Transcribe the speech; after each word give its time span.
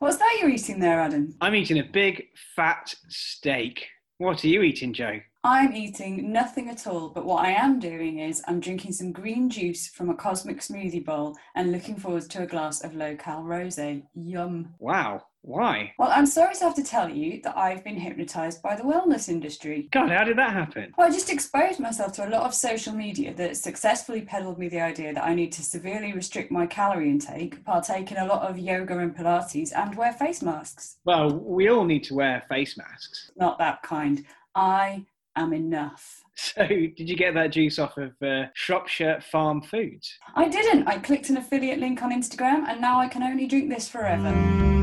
What's 0.00 0.16
that 0.16 0.38
you're 0.40 0.48
eating 0.48 0.80
there, 0.80 0.98
Adam? 0.98 1.34
I'm 1.42 1.54
eating 1.54 1.78
a 1.78 1.84
big 1.84 2.28
fat 2.56 2.94
steak. 3.08 3.86
What 4.16 4.42
are 4.42 4.48
you 4.48 4.62
eating, 4.62 4.94
Joe? 4.94 5.20
I'm 5.44 5.74
eating 5.74 6.32
nothing 6.32 6.70
at 6.70 6.86
all, 6.86 7.10
but 7.10 7.26
what 7.26 7.44
I 7.44 7.50
am 7.50 7.78
doing 7.78 8.18
is 8.18 8.42
I'm 8.48 8.60
drinking 8.60 8.92
some 8.92 9.12
green 9.12 9.50
juice 9.50 9.88
from 9.88 10.08
a 10.08 10.14
cosmic 10.14 10.60
smoothie 10.60 11.04
bowl 11.04 11.36
and 11.54 11.70
looking 11.70 11.96
forward 11.96 12.30
to 12.30 12.42
a 12.44 12.46
glass 12.46 12.82
of 12.82 12.94
low 12.94 13.14
cal 13.14 13.42
rose. 13.42 13.78
Yum. 14.14 14.74
Wow. 14.78 15.20
Why? 15.42 15.94
Well, 15.98 16.10
I'm 16.12 16.26
sorry 16.26 16.54
to 16.54 16.64
have 16.64 16.74
to 16.74 16.82
tell 16.82 17.08
you 17.08 17.40
that 17.42 17.56
I've 17.56 17.82
been 17.82 17.96
hypnotized 17.96 18.62
by 18.62 18.76
the 18.76 18.82
wellness 18.82 19.28
industry. 19.28 19.88
God, 19.90 20.10
how 20.10 20.24
did 20.24 20.36
that 20.38 20.52
happen? 20.52 20.92
Well, 20.96 21.08
I 21.08 21.10
just 21.10 21.32
exposed 21.32 21.80
myself 21.80 22.12
to 22.14 22.28
a 22.28 22.30
lot 22.30 22.42
of 22.42 22.54
social 22.54 22.92
media 22.92 23.32
that 23.34 23.56
successfully 23.56 24.20
peddled 24.20 24.58
me 24.58 24.68
the 24.68 24.80
idea 24.80 25.14
that 25.14 25.24
I 25.24 25.34
need 25.34 25.52
to 25.52 25.62
severely 25.62 26.12
restrict 26.12 26.50
my 26.52 26.66
calorie 26.66 27.10
intake, 27.10 27.64
partake 27.64 28.12
in 28.12 28.18
a 28.18 28.26
lot 28.26 28.48
of 28.48 28.58
yoga 28.58 28.98
and 28.98 29.16
Pilates, 29.16 29.72
and 29.74 29.96
wear 29.96 30.12
face 30.12 30.42
masks. 30.42 30.98
Well, 31.04 31.32
we 31.32 31.68
all 31.68 31.84
need 31.84 32.04
to 32.04 32.14
wear 32.14 32.44
face 32.48 32.76
masks. 32.76 33.30
Not 33.36 33.58
that 33.58 33.82
kind. 33.82 34.24
I 34.54 35.06
am 35.36 35.52
enough. 35.52 36.22
So, 36.42 36.66
did 36.66 37.06
you 37.06 37.16
get 37.16 37.34
that 37.34 37.52
juice 37.52 37.78
off 37.78 37.98
of 37.98 38.12
uh, 38.22 38.44
Shropshire 38.54 39.20
Farm 39.30 39.60
Foods? 39.60 40.10
I 40.34 40.48
didn't. 40.48 40.88
I 40.88 40.96
clicked 40.98 41.28
an 41.28 41.36
affiliate 41.36 41.80
link 41.80 42.02
on 42.02 42.10
Instagram 42.10 42.66
and 42.66 42.80
now 42.80 42.98
I 42.98 43.08
can 43.08 43.22
only 43.22 43.46
drink 43.46 43.68
this 43.68 43.90
forever. 43.90 44.79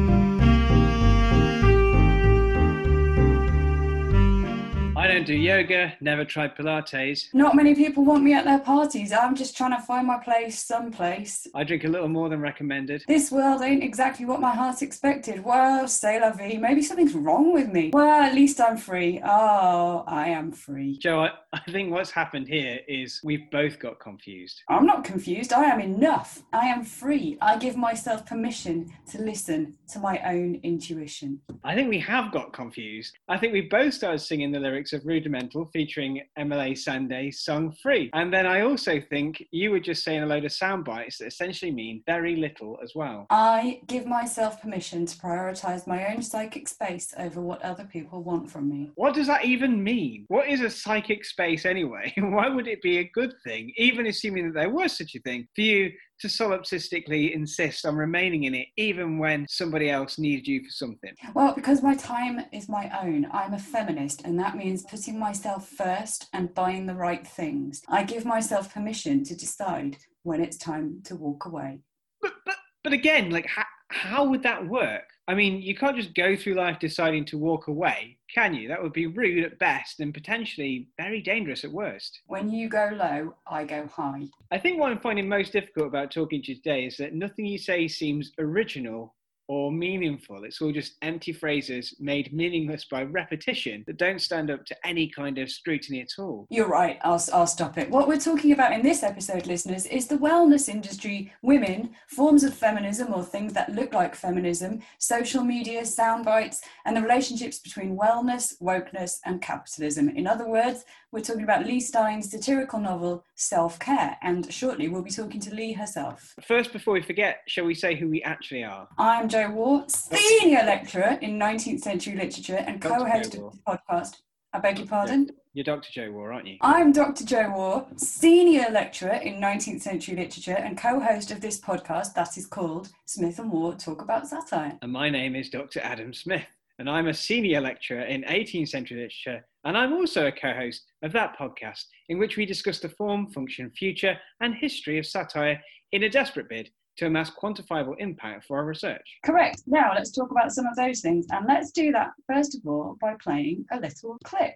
I 5.08 5.14
don't 5.14 5.26
do 5.26 5.38
yoga, 5.38 5.94
never 6.02 6.26
tried 6.26 6.58
Pilates. 6.58 7.34
Not 7.34 7.56
many 7.56 7.74
people 7.74 8.04
want 8.04 8.26
me 8.26 8.34
at 8.34 8.44
their 8.44 8.60
parties. 8.60 9.14
I'm 9.14 9.36
just 9.36 9.56
trying 9.56 9.72
to 9.72 9.82
find 9.82 10.06
my 10.06 10.18
place 10.18 10.60
someplace. 10.60 11.48
I 11.56 11.64
drink 11.64 11.86
a 11.86 11.88
little 11.88 12.10
more 12.10 12.28
than 12.28 12.42
recommended. 12.42 13.06
This 13.08 13.32
world 13.32 13.62
ain't 13.62 13.82
exactly 13.82 14.26
what 14.26 14.42
my 14.42 14.54
heart 14.54 14.82
expected. 14.82 15.46
Well, 15.46 15.88
say 15.88 16.20
la 16.20 16.32
vie. 16.32 16.58
Maybe 16.58 16.82
something's 16.82 17.14
wrong 17.14 17.54
with 17.54 17.70
me. 17.70 17.92
Well, 17.94 18.22
at 18.22 18.36
least 18.36 18.60
I'm 18.60 18.76
free. 18.76 19.22
Oh, 19.24 20.04
I 20.06 20.28
am 20.28 20.52
free. 20.52 20.98
Joe, 20.98 21.22
I, 21.22 21.30
I 21.54 21.72
think 21.72 21.94
what's 21.94 22.12
happened 22.12 22.50
here 22.50 22.80
is 22.90 23.22
we've 23.24 23.50
both 23.50 23.80
got 23.80 24.02
confused. 24.02 24.62
I'm 24.68 24.86
not 24.86 25.06
confused. 25.06 25.54
I 25.54 25.64
am 25.68 25.80
enough. 25.80 26.44
I 26.52 26.66
am 26.66 26.84
free. 26.84 27.38
I 27.42 27.58
give 27.58 27.78
myself 27.78 28.26
permission 28.26 28.92
to 29.12 29.22
listen 29.22 29.76
to 29.90 30.00
my 30.00 30.20
own 30.26 30.60
intuition. 30.64 31.40
I 31.64 31.76
think 31.76 31.90
we 31.90 32.00
have 32.00 32.32
got 32.32 32.54
confused. 32.54 33.18
I 33.28 33.38
think 33.38 33.54
we 33.54 33.62
both 33.62 33.94
started 33.94 34.20
singing 34.20 34.52
the 34.52 34.60
lyrics 34.60 34.94
of 34.94 35.06
Rudimental 35.06 35.70
featuring 35.74 36.22
Emeli 36.38 36.74
Sandé 36.74 37.34
sung 37.34 37.72
Free. 37.72 38.10
And 38.14 38.34
then 38.34 38.46
I 38.46 38.62
also 38.62 39.00
think 39.00 39.44
you 39.52 39.72
were 39.72 39.80
just 39.80 40.04
saying 40.04 40.24
a 40.24 40.26
load 40.26 40.46
of 40.46 40.52
sound 40.52 40.86
bites 40.86 41.18
that 41.18 41.28
essentially 41.28 41.72
mean 41.72 42.04
very 42.06 42.36
little 42.36 42.78
as 42.84 42.94
well. 42.96 43.28
I 43.30 43.82
give 43.88 44.06
myself 44.06 44.62
permission 44.62 45.06
to 45.06 45.18
prioritize 45.18 45.88
my 45.88 46.14
own 46.14 46.22
psychic 46.22 46.68
space 46.68 47.14
over 47.18 47.42
what 47.42 47.62
other 47.62 47.86
people 47.86 48.24
want 48.24 48.50
from 48.50 48.70
me. 48.70 48.92
What 48.96 49.14
does 49.14 49.28
that 49.28 49.46
even 49.46 49.84
mean? 49.84 50.26
What 50.28 50.48
is 50.48 50.62
a 50.62 50.70
psychic 50.70 51.26
space 51.26 51.66
anyway? 51.66 52.14
Why 52.18 52.50
would 52.50 52.68
it 52.68 52.82
be 52.82 53.00
a 53.00 53.12
good 53.14 53.34
thing, 53.44 53.72
even 53.78 54.08
assuming 54.08 54.48
that 54.48 54.60
there 54.60 54.70
was 54.70 54.98
such 54.98 55.16
a 55.16 55.20
thing, 55.20 55.48
for 55.56 55.62
you 55.62 55.92
to 56.20 56.28
solipsistically 56.28 57.34
insist 57.34 57.86
on 57.86 57.96
remaining 57.96 58.44
in 58.44 58.56
it 58.56 58.68
even 58.78 59.18
when 59.18 59.46
somebody 59.50 59.90
else 59.90 60.18
needs 60.18 60.48
you 60.48 60.64
for 60.64 60.72
something? 60.72 61.14
Well, 61.34 61.54
because 61.54 61.84
my 61.84 61.96
time 61.96 62.46
is 62.52 62.68
my 62.70 62.92
own. 63.02 63.28
I'm 63.32 63.54
a 63.54 63.60
feminist, 63.60 64.24
and 64.26 64.40
that 64.40 64.58
means 64.58 64.84
putting 64.84 65.20
myself 65.20 65.68
first 65.68 66.28
and 66.34 66.54
buying 66.54 66.86
the 66.86 66.96
right 66.96 67.26
things. 67.26 67.82
I 67.88 68.04
give 68.04 68.26
myself 68.26 68.74
permission 68.74 69.24
to 69.26 69.36
decide 69.36 69.98
when 70.24 70.42
it's 70.42 70.58
time 70.58 71.02
to 71.06 71.16
walk 71.16 71.46
away. 71.46 71.82
But, 72.22 72.34
but, 72.46 72.56
but 72.84 72.94
again, 72.94 73.30
like, 73.30 73.46
how, 73.46 73.64
how 73.90 74.26
would 74.26 74.44
that 74.44 74.68
work? 74.68 75.04
I 75.30 75.34
mean, 75.34 75.62
you 75.62 75.76
can't 75.76 75.98
just 75.98 76.16
go 76.16 76.38
through 76.38 76.56
life 76.56 76.80
deciding 76.80 77.26
to 77.26 77.38
walk 77.38 77.68
away, 77.68 78.18
can 78.34 78.54
you? 78.54 78.70
That 78.70 78.82
would 78.82 78.94
be 78.94 79.08
rude 79.08 79.44
at 79.44 79.60
best 79.60 80.00
and 80.00 80.14
potentially 80.14 80.88
very 80.98 81.22
dangerous 81.22 81.66
at 81.66 81.72
worst. 81.72 82.22
When 82.28 82.50
you 82.50 82.70
go 82.70 82.92
low, 82.94 83.36
I 83.46 83.66
go 83.66 83.88
high. 83.88 84.28
I 84.52 84.58
think 84.58 84.80
what 84.80 84.92
I'm 84.92 85.00
finding 85.00 85.28
most 85.28 85.52
difficult 85.52 85.88
about 85.88 86.12
talking 86.12 86.42
to 86.44 86.52
you 86.52 86.56
today 86.56 86.86
is 86.86 86.96
that 86.98 87.14
nothing 87.14 87.46
you 87.46 87.58
say 87.58 87.90
seems 87.90 88.32
original 88.40 89.16
or 89.48 89.72
meaningful. 89.72 90.44
It's 90.44 90.62
all 90.62 90.72
just 90.72 90.96
empty 91.02 91.34
phrases 91.34 91.96
made 92.00 92.34
meaningless 92.34 92.86
by 92.86 93.04
repetition 93.04 93.84
that 93.88 93.98
don't 93.98 94.22
stand 94.22 94.52
up 94.52 94.66
to 94.66 94.88
any 94.88 95.08
kind 95.10 95.38
of 95.38 95.50
scrutiny 95.50 96.02
at 96.02 96.20
all. 96.20 96.48
You're 96.50 96.68
right, 96.68 97.00
I'll, 97.04 97.24
I'll 97.34 97.48
stop 97.48 97.78
it. 97.78 97.90
What 97.90 98.08
we're 98.08 98.20
talking 98.20 98.52
about 98.52 98.74
in 98.74 98.82
this 98.82 99.04
episode, 99.04 99.48
listeners, 99.48 99.86
is 99.86 100.08
the 100.08 100.18
wellness 100.18 100.70
industry, 100.70 101.34
women, 101.42 101.92
forms 102.08 102.44
of 102.44 102.54
feminism 102.54 103.14
or 103.14 103.24
things 103.24 103.54
that 103.54 103.74
look 103.74 103.94
like 103.94 104.16
feminism, 104.16 104.82
social 104.98 105.44
media, 105.44 105.86
sound 105.86 106.26
bites, 106.26 106.62
and 106.86 106.96
the 106.96 107.02
relationships 107.02 107.60
between 107.60 107.98
wellness, 107.98 108.60
wokeness, 108.62 109.20
and 109.26 109.42
capitalism. 109.42 110.10
In 110.10 110.28
other 110.28 110.48
words, 110.48 110.86
we're 111.12 111.22
talking 111.22 111.44
about 111.44 111.66
Leigh 111.66 111.80
Stein's 111.80 112.30
satirical 112.30 112.80
novel 112.80 113.24
Self 113.38 113.78
Care, 113.78 114.18
and 114.24 114.52
shortly 114.52 114.88
we'll 114.88 115.04
be 115.04 115.12
talking 115.12 115.40
to 115.42 115.54
Leigh 115.54 115.74
herself. 115.74 116.34
First, 116.44 116.74
before 116.74 116.96
we 116.96 117.04
forget, 117.04 117.42
shall 117.48 117.66
we 117.66 117.76
say 117.76 117.96
who 117.96 118.10
we 118.10 118.24
actually 118.24 118.64
are? 118.64 118.88
I'm 118.98 119.30
Joe 119.30 119.52
Waugh, 119.52 119.86
senior 119.88 120.64
lecturer 120.64 121.20
in 121.22 121.38
19th 121.38 121.82
century 121.82 122.16
literature 122.16 122.64
and 122.66 122.82
co 122.82 123.06
host 123.06 123.36
of 123.36 123.54
the 123.54 123.60
podcast. 123.68 124.16
I 124.54 124.60
beg 124.60 124.80
your 124.80 124.88
pardon? 124.88 125.30
You're 125.54 125.66
Dr. 125.66 125.92
Joe 125.92 126.12
Waugh, 126.12 126.34
aren't 126.34 126.48
you? 126.48 126.58
I'm 126.62 126.92
Dr. 126.92 127.26
Joe 127.26 127.52
Waugh, 127.56 127.86
senior 127.96 128.70
lecturer 128.72 129.14
in 129.14 129.42
19th 129.42 129.82
century 129.82 130.16
literature 130.16 130.58
and 130.58 130.76
co 130.76 131.00
host 131.00 131.30
of 131.30 131.40
this 131.40 131.60
podcast 131.60 132.16
that 132.16 132.38
is 132.38 132.48
called 132.48 132.90
Smith 133.06 133.38
and 133.38 133.52
Waugh 133.52 133.74
Talk 133.74 134.02
About 134.02 134.28
Satire. 134.28 134.80
And 134.82 134.92
my 134.92 135.12
name 135.12 135.36
is 135.36 135.50
Dr. 135.50 135.80
Adam 135.82 136.12
Smith, 136.12 136.46
and 136.80 136.90
I'm 136.90 137.08
a 137.08 137.14
senior 137.14 137.62
lecturer 137.62 138.02
in 138.02 138.24
18th 138.24 138.70
century 138.70 138.98
literature, 138.98 139.46
and 139.66 139.78
I'm 139.78 139.94
also 139.94 140.28
a 140.28 140.32
co 140.32 140.54
host 140.54 140.84
of 141.04 141.12
that 141.14 141.38
podcast, 141.38 141.84
in 142.10 142.20
which 142.20 142.38
we 142.38 142.46
discuss 142.46 142.80
the 142.80 142.90
form, 142.90 143.28
function, 143.32 143.72
future, 143.72 144.18
and 144.42 144.54
history 144.56 144.98
of 145.00 145.06
satire 145.06 145.62
in 145.92 146.04
a 146.04 146.10
desperate 146.10 146.50
bid 146.50 146.70
to 146.98 147.06
amass 147.06 147.32
quantifiable 147.32 147.96
impact 148.00 148.46
for 148.46 148.58
our 148.58 148.66
research. 148.66 149.20
Correct. 149.24 149.62
Now 149.68 149.92
let's 149.94 150.12
talk 150.12 150.32
about 150.32 150.52
some 150.52 150.66
of 150.66 150.76
those 150.76 151.02
things, 151.02 151.26
and 151.32 151.46
let's 151.48 151.72
do 151.72 151.92
that 151.92 152.10
first 152.28 152.56
of 152.56 152.62
all 152.66 152.98
by 153.02 153.16
playing 153.24 153.66
a 153.72 153.80
little 153.80 154.18
clip. 154.24 154.54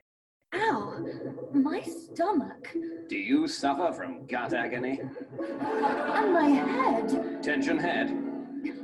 Ow, 0.53 1.05
my 1.53 1.81
stomach 1.81 2.75
Do 3.07 3.15
you 3.15 3.47
suffer 3.47 3.93
from 3.93 4.25
gut 4.27 4.53
agony? 4.53 4.99
and 5.39 6.33
my 6.33 6.49
head. 6.49 7.41
Tension 7.41 7.79
head? 7.79 8.09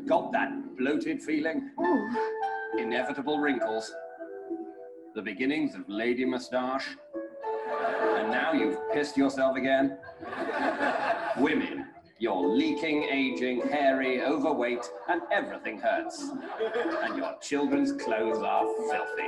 Got 0.08 0.32
that 0.32 0.78
bloated 0.78 1.22
feeling? 1.22 1.70
Oh, 1.78 2.47
Inevitable 2.76 3.40
wrinkles? 3.40 3.94
The 5.16 5.22
beginnings 5.22 5.76
of 5.76 5.88
lady 5.88 6.26
moustache? 6.26 6.88
And 8.18 8.30
now 8.30 8.54
you've 8.54 8.78
pissed 8.94 9.18
yourself 9.18 9.56
again? 9.56 9.98
Women, 11.38 11.88
you're 12.20 12.48
leaking, 12.48 13.04
aging, 13.04 13.62
hairy, 13.70 14.22
overweight, 14.22 14.86
and 15.08 15.22
everything 15.32 15.80
hurts. 15.80 16.32
And 17.04 17.18
your 17.18 17.36
children's 17.42 17.92
clothes 17.94 18.40
are 18.40 18.66
filthy. 18.90 19.28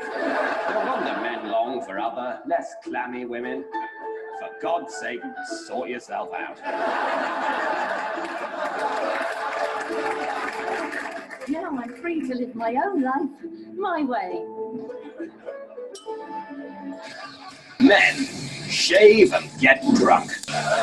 No 0.70 0.84
wonder 0.86 1.22
men 1.22 1.50
long 1.50 1.84
for 1.86 2.00
other, 2.00 2.40
less 2.48 2.76
clammy 2.84 3.26
women. 3.26 3.64
For 4.40 4.50
God's 4.62 4.96
sake, 4.96 5.22
sort 5.66 5.90
yourself 5.90 6.30
out. 6.34 6.60
now 11.50 11.78
I'm 11.78 11.94
free 11.96 12.28
to 12.28 12.36
live 12.36 12.56
my 12.56 12.76
own 12.86 13.02
life, 13.02 13.30
my 13.76 14.04
way. 14.04 14.46
Men, 17.80 18.26
shave 18.68 19.34
and 19.34 19.50
get 19.60 19.84
drunk. 19.96 20.32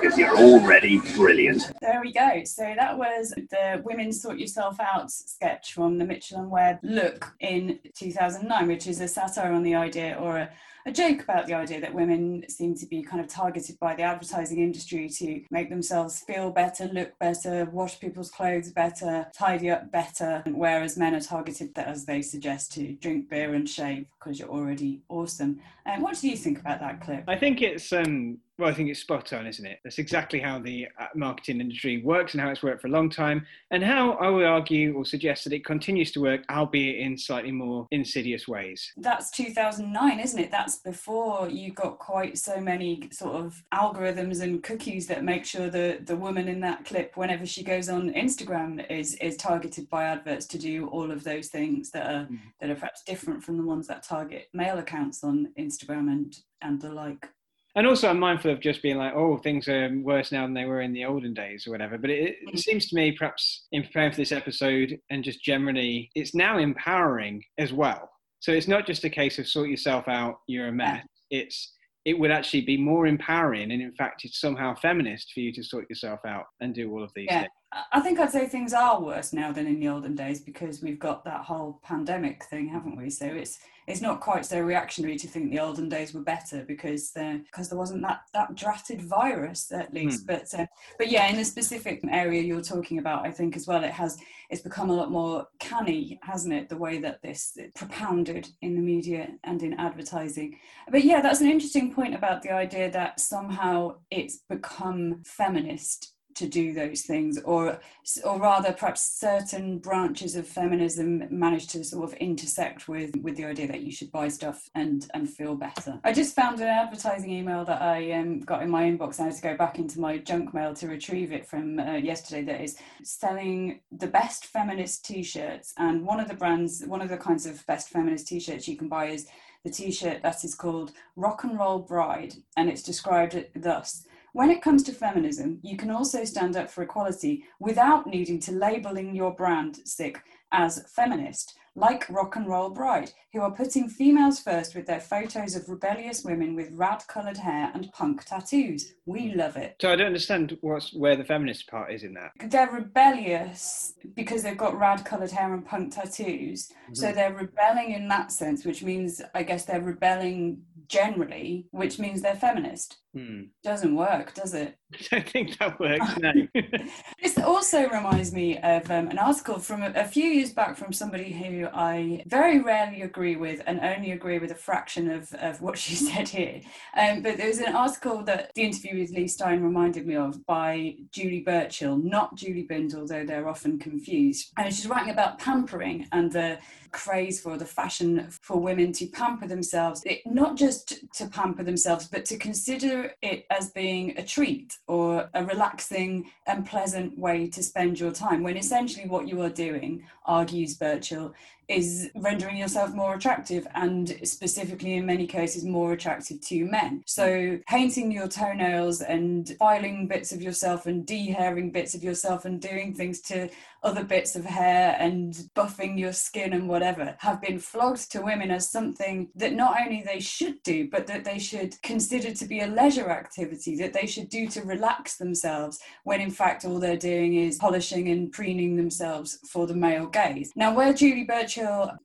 Because 0.00 0.16
you're 0.16 0.36
already 0.36 0.98
brilliant. 1.14 1.70
There 1.80 2.00
we 2.00 2.12
go. 2.12 2.42
So 2.44 2.74
that 2.76 2.96
was 2.96 3.34
the 3.36 3.82
Women 3.84 4.12
Sort 4.12 4.38
Yourself 4.38 4.80
Out 4.80 5.10
sketch 5.10 5.74
from 5.74 5.98
the 5.98 6.04
Mitchell 6.04 6.38
and 6.38 6.50
Webb 6.50 6.78
Look 6.82 7.34
in 7.40 7.78
2009, 7.94 8.66
which 8.66 8.86
is 8.86 9.00
a 9.00 9.08
satire 9.08 9.52
on 9.52 9.62
the 9.62 9.74
idea 9.74 10.16
or 10.20 10.38
a, 10.38 10.50
a 10.86 10.92
joke 10.92 11.20
about 11.22 11.46
the 11.46 11.54
idea 11.54 11.80
that 11.80 11.92
women 11.92 12.48
seem 12.48 12.74
to 12.76 12.86
be 12.86 13.02
kind 13.02 13.20
of 13.20 13.26
targeted 13.26 13.76
by 13.80 13.94
the 13.94 14.02
advertising 14.02 14.60
industry 14.60 15.08
to 15.08 15.42
make 15.50 15.68
themselves 15.68 16.20
feel 16.20 16.50
better, 16.50 16.88
look 16.92 17.18
better, 17.18 17.64
wash 17.66 17.98
people's 17.98 18.30
clothes 18.30 18.70
better, 18.70 19.26
tidy 19.36 19.68
up 19.68 19.90
better, 19.90 20.44
whereas 20.46 20.96
men 20.96 21.14
are 21.14 21.20
targeted, 21.20 21.76
as 21.76 22.06
they 22.06 22.22
suggest, 22.22 22.72
to 22.72 22.92
drink 22.94 23.28
beer 23.28 23.54
and 23.54 23.68
shave 23.68 24.06
because 24.18 24.38
you're 24.38 24.48
already 24.48 25.02
awesome. 25.08 25.58
And 25.84 26.02
what 26.02 26.20
do 26.20 26.28
you 26.28 26.36
think 26.36 26.60
about 26.60 26.78
that 26.78 27.00
clip? 27.00 27.24
I 27.26 27.36
think 27.36 27.62
it's 27.62 27.92
um, 27.92 28.38
Well, 28.58 28.70
I 28.70 28.72
think 28.72 28.88
it's 28.88 29.00
spot 29.00 29.34
on, 29.34 29.46
isn't 29.46 29.66
it? 29.66 29.80
That's 29.84 29.98
exactly 29.98 30.40
how 30.40 30.58
the 30.58 30.88
uh, 30.98 31.08
marketing 31.14 31.60
industry 31.60 32.00
works 32.02 32.32
and 32.32 32.40
how 32.40 32.48
it's 32.48 32.62
worked 32.62 32.80
for 32.80 32.86
a 32.86 32.90
long 32.90 33.10
time, 33.10 33.46
and 33.70 33.84
how 33.84 34.12
I 34.12 34.30
would 34.30 34.46
argue 34.46 34.94
or 34.94 35.04
suggest 35.04 35.44
that 35.44 35.52
it 35.52 35.62
continues 35.64 36.10
to 36.12 36.22
work, 36.22 36.42
albeit 36.50 36.98
in 36.98 37.18
slightly 37.18 37.52
more 37.52 37.86
insidious 37.90 38.48
ways. 38.48 38.92
That's 38.96 39.30
2009, 39.32 40.20
isn't 40.20 40.38
it? 40.38 40.50
That's 40.50 40.76
before 40.76 41.50
you 41.50 41.72
got 41.72 41.98
quite 41.98 42.38
so 42.38 42.58
many 42.58 43.10
sort 43.12 43.34
of 43.34 43.62
algorithms 43.74 44.40
and 44.40 44.62
cookies 44.62 45.06
that 45.08 45.22
make 45.22 45.44
sure 45.44 45.68
the 45.68 45.98
the 46.02 46.16
woman 46.16 46.48
in 46.48 46.60
that 46.60 46.86
clip, 46.86 47.14
whenever 47.16 47.44
she 47.44 47.62
goes 47.62 47.90
on 47.90 48.10
Instagram, 48.14 48.90
is 48.90 49.16
is 49.16 49.36
targeted 49.36 49.90
by 49.90 50.04
adverts 50.04 50.46
to 50.46 50.58
do 50.58 50.86
all 50.88 51.10
of 51.10 51.24
those 51.24 51.48
things 51.48 51.90
that 51.90 52.06
are 52.06 52.24
mm. 52.24 52.38
that 52.60 52.70
are 52.70 52.74
perhaps 52.74 53.02
different 53.02 53.44
from 53.44 53.58
the 53.58 53.64
ones 53.64 53.86
that 53.86 54.02
target 54.02 54.48
male 54.54 54.78
accounts 54.78 55.22
on 55.22 55.52
Instagram 55.58 56.10
and 56.10 56.38
and 56.62 56.80
the 56.80 56.90
like 56.90 57.28
and 57.76 57.86
also 57.86 58.08
I'm 58.08 58.18
mindful 58.18 58.50
of 58.50 58.60
just 58.60 58.82
being 58.82 58.96
like, 58.96 59.14
oh, 59.14 59.36
things 59.36 59.68
are 59.68 59.90
worse 60.02 60.32
now 60.32 60.44
than 60.44 60.54
they 60.54 60.64
were 60.64 60.80
in 60.80 60.94
the 60.94 61.04
olden 61.04 61.34
days 61.34 61.66
or 61.66 61.70
whatever. 61.70 61.98
But 61.98 62.10
it, 62.10 62.38
it, 62.40 62.54
mm. 62.54 62.58
seems 62.58 62.88
to 62.88 62.96
me, 62.96 63.12
perhaps 63.12 63.66
in 63.70 63.82
preparing 63.82 64.12
for 64.12 64.16
this 64.16 64.32
episode 64.32 64.98
and 65.10 65.22
just 65.22 65.44
generally, 65.44 66.10
it's 66.14 66.34
now 66.34 66.58
empowering 66.58 67.42
as 67.58 67.74
well. 67.74 68.10
So 68.40 68.52
it's 68.52 68.68
not 68.68 68.86
just 68.86 69.04
a 69.04 69.10
case 69.10 69.38
of 69.38 69.46
sort 69.46 69.68
yourself 69.68 70.08
out, 70.08 70.36
you're 70.46 70.68
a 70.68 70.72
mess. 70.72 71.04
It's 71.30 71.74
it 72.06 72.18
would 72.18 72.30
actually 72.30 72.60
be 72.60 72.76
more 72.76 73.08
empowering 73.08 73.72
and 73.72 73.82
in 73.82 73.92
fact 73.92 74.24
it's 74.24 74.40
somehow 74.40 74.72
feminist 74.76 75.32
for 75.32 75.40
you 75.40 75.52
to 75.52 75.64
sort 75.64 75.90
yourself 75.90 76.20
out 76.24 76.44
and 76.60 76.72
do 76.72 76.88
all 76.92 77.02
of 77.02 77.10
these 77.16 77.26
yeah. 77.28 77.40
things 77.40 77.52
I 77.92 78.00
think 78.00 78.20
I'd 78.20 78.30
say 78.30 78.46
things 78.46 78.72
are 78.72 79.00
worse 79.00 79.32
now 79.32 79.50
than 79.50 79.66
in 79.66 79.80
the 79.80 79.88
olden 79.88 80.14
days 80.14 80.40
because 80.40 80.82
we've 80.82 81.00
got 81.00 81.24
that 81.24 81.44
whole 81.44 81.80
pandemic 81.82 82.44
thing, 82.44 82.68
haven't 82.68 82.96
we? 82.96 83.10
So 83.10 83.26
it's 83.26 83.58
it's 83.88 84.00
not 84.00 84.20
quite 84.20 84.44
so 84.44 84.60
reactionary 84.60 85.16
to 85.16 85.28
think 85.28 85.50
the 85.50 85.60
olden 85.60 85.88
days 85.88 86.12
were 86.12 86.22
better 86.22 86.64
because 86.64 87.10
there 87.12 87.38
because 87.38 87.68
there 87.68 87.78
wasn't 87.78 88.02
that 88.02 88.20
that 88.34 88.54
drafted 88.54 89.02
virus 89.02 89.72
at 89.72 89.92
least. 89.92 90.22
Hmm. 90.22 90.26
But 90.26 90.54
uh, 90.58 90.66
but 90.96 91.10
yeah, 91.10 91.26
in 91.28 91.36
the 91.36 91.44
specific 91.44 92.00
area 92.08 92.40
you're 92.40 92.62
talking 92.62 92.98
about, 92.98 93.26
I 93.26 93.32
think 93.32 93.56
as 93.56 93.66
well, 93.66 93.82
it 93.82 93.92
has 93.92 94.16
it's 94.48 94.62
become 94.62 94.90
a 94.90 94.94
lot 94.94 95.10
more 95.10 95.46
canny, 95.58 96.20
hasn't 96.22 96.54
it? 96.54 96.68
The 96.68 96.76
way 96.76 96.98
that 96.98 97.20
this 97.22 97.58
propounded 97.74 98.48
in 98.62 98.76
the 98.76 98.82
media 98.82 99.28
and 99.42 99.60
in 99.62 99.74
advertising. 99.74 100.56
But 100.88 101.04
yeah, 101.04 101.20
that's 101.20 101.40
an 101.40 101.50
interesting 101.50 101.92
point 101.92 102.14
about 102.14 102.42
the 102.42 102.52
idea 102.52 102.92
that 102.92 103.18
somehow 103.18 103.96
it's 104.10 104.38
become 104.48 105.22
feminist 105.24 106.15
to 106.36 106.46
do 106.46 106.72
those 106.72 107.02
things 107.02 107.38
or 107.44 107.80
or 108.24 108.38
rather 108.38 108.72
perhaps 108.72 109.18
certain 109.18 109.78
branches 109.78 110.36
of 110.36 110.46
feminism 110.46 111.24
manage 111.30 111.66
to 111.66 111.82
sort 111.82 112.04
of 112.04 112.14
intersect 112.18 112.88
with 112.88 113.14
with 113.22 113.36
the 113.36 113.44
idea 113.44 113.66
that 113.66 113.80
you 113.80 113.90
should 113.90 114.12
buy 114.12 114.28
stuff 114.28 114.70
and 114.74 115.08
and 115.14 115.28
feel 115.28 115.54
better. 115.54 115.98
I 116.04 116.12
just 116.12 116.36
found 116.36 116.60
an 116.60 116.68
advertising 116.68 117.30
email 117.30 117.64
that 117.64 117.82
i 117.82 118.12
um, 118.12 118.40
got 118.40 118.62
in 118.62 118.70
my 118.70 118.84
inbox. 118.84 119.18
I 119.18 119.24
had 119.24 119.36
to 119.36 119.42
go 119.42 119.56
back 119.56 119.78
into 119.78 120.00
my 120.00 120.18
junk 120.18 120.54
mail 120.54 120.74
to 120.74 120.86
retrieve 120.86 121.32
it 121.32 121.46
from 121.46 121.78
uh, 121.78 121.94
yesterday 121.94 122.42
that 122.44 122.60
is 122.60 122.76
selling 123.02 123.80
the 123.90 124.06
best 124.06 124.46
feminist 124.46 125.04
t-shirts. 125.04 125.72
And 125.78 126.06
one 126.06 126.20
of 126.20 126.28
the 126.28 126.34
brands 126.34 126.84
one 126.86 127.00
of 127.00 127.08
the 127.08 127.16
kinds 127.16 127.46
of 127.46 127.66
best 127.66 127.88
feminist 127.88 128.28
t-shirts 128.28 128.68
you 128.68 128.76
can 128.76 128.88
buy 128.88 129.06
is 129.06 129.26
the 129.64 129.70
t-shirt 129.70 130.22
that 130.22 130.44
is 130.44 130.54
called 130.54 130.92
rock 131.16 131.44
and 131.44 131.58
roll 131.58 131.80
bride. 131.80 132.34
And 132.56 132.68
it's 132.68 132.82
described 132.82 133.42
thus 133.54 134.06
when 134.36 134.50
it 134.50 134.60
comes 134.60 134.82
to 134.82 134.92
feminism, 134.92 135.58
you 135.62 135.78
can 135.78 135.90
also 135.90 136.22
stand 136.22 136.58
up 136.58 136.68
for 136.68 136.82
equality 136.82 137.44
without 137.58 138.06
needing 138.06 138.38
to 138.38 138.52
labeling 138.52 139.14
your 139.14 139.34
brand 139.34 139.78
sick 139.88 140.20
as 140.52 140.84
feminist 140.94 141.54
like 141.76 142.08
Rock 142.08 142.36
and 142.36 142.48
Roll 142.48 142.70
Bride, 142.70 143.12
who 143.32 143.42
are 143.42 143.50
putting 143.50 143.88
females 143.88 144.40
first 144.40 144.74
with 144.74 144.86
their 144.86 145.00
photos 145.00 145.54
of 145.54 145.68
rebellious 145.68 146.24
women 146.24 146.56
with 146.56 146.72
rad 146.72 147.02
coloured 147.06 147.36
hair 147.36 147.70
and 147.74 147.92
punk 147.92 148.24
tattoos. 148.24 148.94
We 149.04 149.34
love 149.34 149.56
it. 149.56 149.76
So 149.80 149.92
I 149.92 149.96
don't 149.96 150.06
understand 150.06 150.56
what's 150.62 150.94
where 150.94 151.16
the 151.16 151.24
feminist 151.24 151.68
part 151.68 151.92
is 151.92 152.02
in 152.02 152.14
that. 152.14 152.32
They're 152.50 152.70
rebellious 152.70 153.92
because 154.14 154.42
they've 154.42 154.56
got 154.56 154.78
rad 154.78 155.04
coloured 155.04 155.30
hair 155.30 155.52
and 155.52 155.64
punk 155.64 155.94
tattoos. 155.94 156.68
Mm-hmm. 156.68 156.94
So 156.94 157.12
they're 157.12 157.34
rebelling 157.34 157.92
in 157.92 158.08
that 158.08 158.32
sense, 158.32 158.64
which 158.64 158.82
means 158.82 159.20
I 159.34 159.42
guess 159.42 159.66
they're 159.66 159.80
rebelling 159.80 160.62
generally, 160.88 161.66
which 161.72 161.98
means 161.98 162.22
they're 162.22 162.34
feminist. 162.34 162.98
Hmm. 163.14 163.44
Doesn't 163.62 163.94
work, 163.94 164.34
does 164.34 164.54
it? 164.54 164.76
I 165.12 165.16
don't 165.16 165.28
think 165.28 165.58
that 165.58 165.80
works, 165.80 166.16
no. 166.18 166.32
also 167.46 167.88
reminds 167.88 168.32
me 168.32 168.58
of 168.58 168.90
um, 168.90 169.08
an 169.08 169.18
article 169.18 169.58
from 169.58 169.82
a, 169.82 169.92
a, 169.94 170.04
few 170.04 170.24
years 170.24 170.52
back 170.52 170.76
from 170.76 170.92
somebody 170.92 171.32
who 171.32 171.68
I 171.72 172.22
very 172.26 172.60
rarely 172.60 173.02
agree 173.02 173.36
with 173.36 173.62
and 173.66 173.80
only 173.80 174.10
agree 174.10 174.38
with 174.38 174.50
a 174.50 174.56
fraction 174.56 175.10
of, 175.10 175.32
of 175.34 175.62
what 175.62 175.78
she 175.78 175.94
said 176.08 176.28
here. 176.28 176.60
Um, 176.96 177.22
but 177.22 177.36
there 177.36 177.46
was 177.48 177.60
an 177.60 177.74
article 177.74 178.22
that 178.24 178.50
the 178.54 178.62
interview 178.62 179.00
with 179.00 179.10
Leigh 179.10 179.28
Stein 179.28 179.62
reminded 179.62 180.06
me 180.06 180.16
of 180.16 180.44
by 180.44 180.96
Julie 181.12 181.42
Burchill, 181.42 181.96
not 181.96 182.34
Julie 182.34 182.66
Bindel, 182.68 183.06
though 183.06 183.24
they're 183.24 183.48
often 183.48 183.78
confused. 183.78 184.52
And 184.56 184.74
she's 184.74 184.88
writing 184.88 185.12
about 185.12 185.38
pampering 185.38 186.08
and 186.12 186.32
the 186.32 186.58
craze 186.96 187.38
for 187.40 187.58
the 187.58 187.64
fashion 187.66 188.26
for 188.40 188.56
women 188.58 188.90
to 188.90 189.06
pamper 189.06 189.46
themselves, 189.46 190.02
it, 190.06 190.22
not 190.24 190.56
just 190.56 190.94
to 191.14 191.26
pamper 191.26 191.62
themselves, 191.62 192.08
but 192.08 192.24
to 192.24 192.38
consider 192.38 193.12
it 193.20 193.44
as 193.50 193.70
being 193.70 194.16
a 194.16 194.24
treat 194.24 194.78
or 194.86 195.28
a 195.34 195.44
relaxing 195.44 196.30
and 196.46 196.66
pleasant 196.66 197.16
way 197.18 197.46
to 197.48 197.62
spend 197.62 198.00
your 198.00 198.12
time. 198.12 198.42
When 198.42 198.56
essentially 198.56 199.06
what 199.06 199.28
you 199.28 199.42
are 199.42 199.50
doing, 199.50 200.04
argues 200.24 200.74
Burchill, 200.74 201.34
is 201.68 202.10
rendering 202.14 202.56
yourself 202.56 202.94
more 202.94 203.14
attractive 203.14 203.66
and 203.74 204.18
specifically 204.22 204.94
in 204.94 205.06
many 205.06 205.26
cases 205.26 205.64
more 205.64 205.92
attractive 205.92 206.40
to 206.40 206.64
men. 206.64 207.02
So 207.06 207.58
painting 207.66 208.12
your 208.12 208.28
toenails 208.28 209.00
and 209.00 209.48
filing 209.58 210.06
bits 210.06 210.32
of 210.32 210.42
yourself 210.42 210.86
and 210.86 211.04
de-hairing 211.06 211.72
bits 211.72 211.94
of 211.94 212.04
yourself 212.04 212.44
and 212.44 212.60
doing 212.60 212.94
things 212.94 213.20
to 213.22 213.48
other 213.82 214.04
bits 214.04 214.34
of 214.34 214.44
hair 214.44 214.96
and 214.98 215.48
buffing 215.54 215.98
your 215.98 216.12
skin 216.12 216.52
and 216.52 216.68
whatever 216.68 217.14
have 217.20 217.40
been 217.40 217.58
flogged 217.58 218.10
to 218.10 218.20
women 218.20 218.50
as 218.50 218.68
something 218.68 219.28
that 219.34 219.52
not 219.52 219.76
only 219.80 220.02
they 220.02 220.18
should 220.18 220.60
do 220.62 220.88
but 220.90 221.06
that 221.06 221.24
they 221.24 221.38
should 221.38 221.80
consider 221.82 222.32
to 222.32 222.46
be 222.46 222.60
a 222.60 222.66
leisure 222.66 223.10
activity 223.10 223.76
that 223.76 223.92
they 223.92 224.06
should 224.06 224.28
do 224.28 224.48
to 224.48 224.62
relax 224.62 225.16
themselves 225.16 225.78
when 226.02 226.20
in 226.20 226.30
fact 226.30 226.64
all 226.64 226.80
they're 226.80 226.96
doing 226.96 227.34
is 227.34 227.58
polishing 227.58 228.08
and 228.08 228.32
preening 228.32 228.76
themselves 228.76 229.38
for 229.48 229.66
the 229.66 229.74
male 229.74 230.06
gaze. 230.06 230.50
Now 230.56 230.74
where 230.74 230.92
Julie 230.92 231.24
Birch 231.24 231.55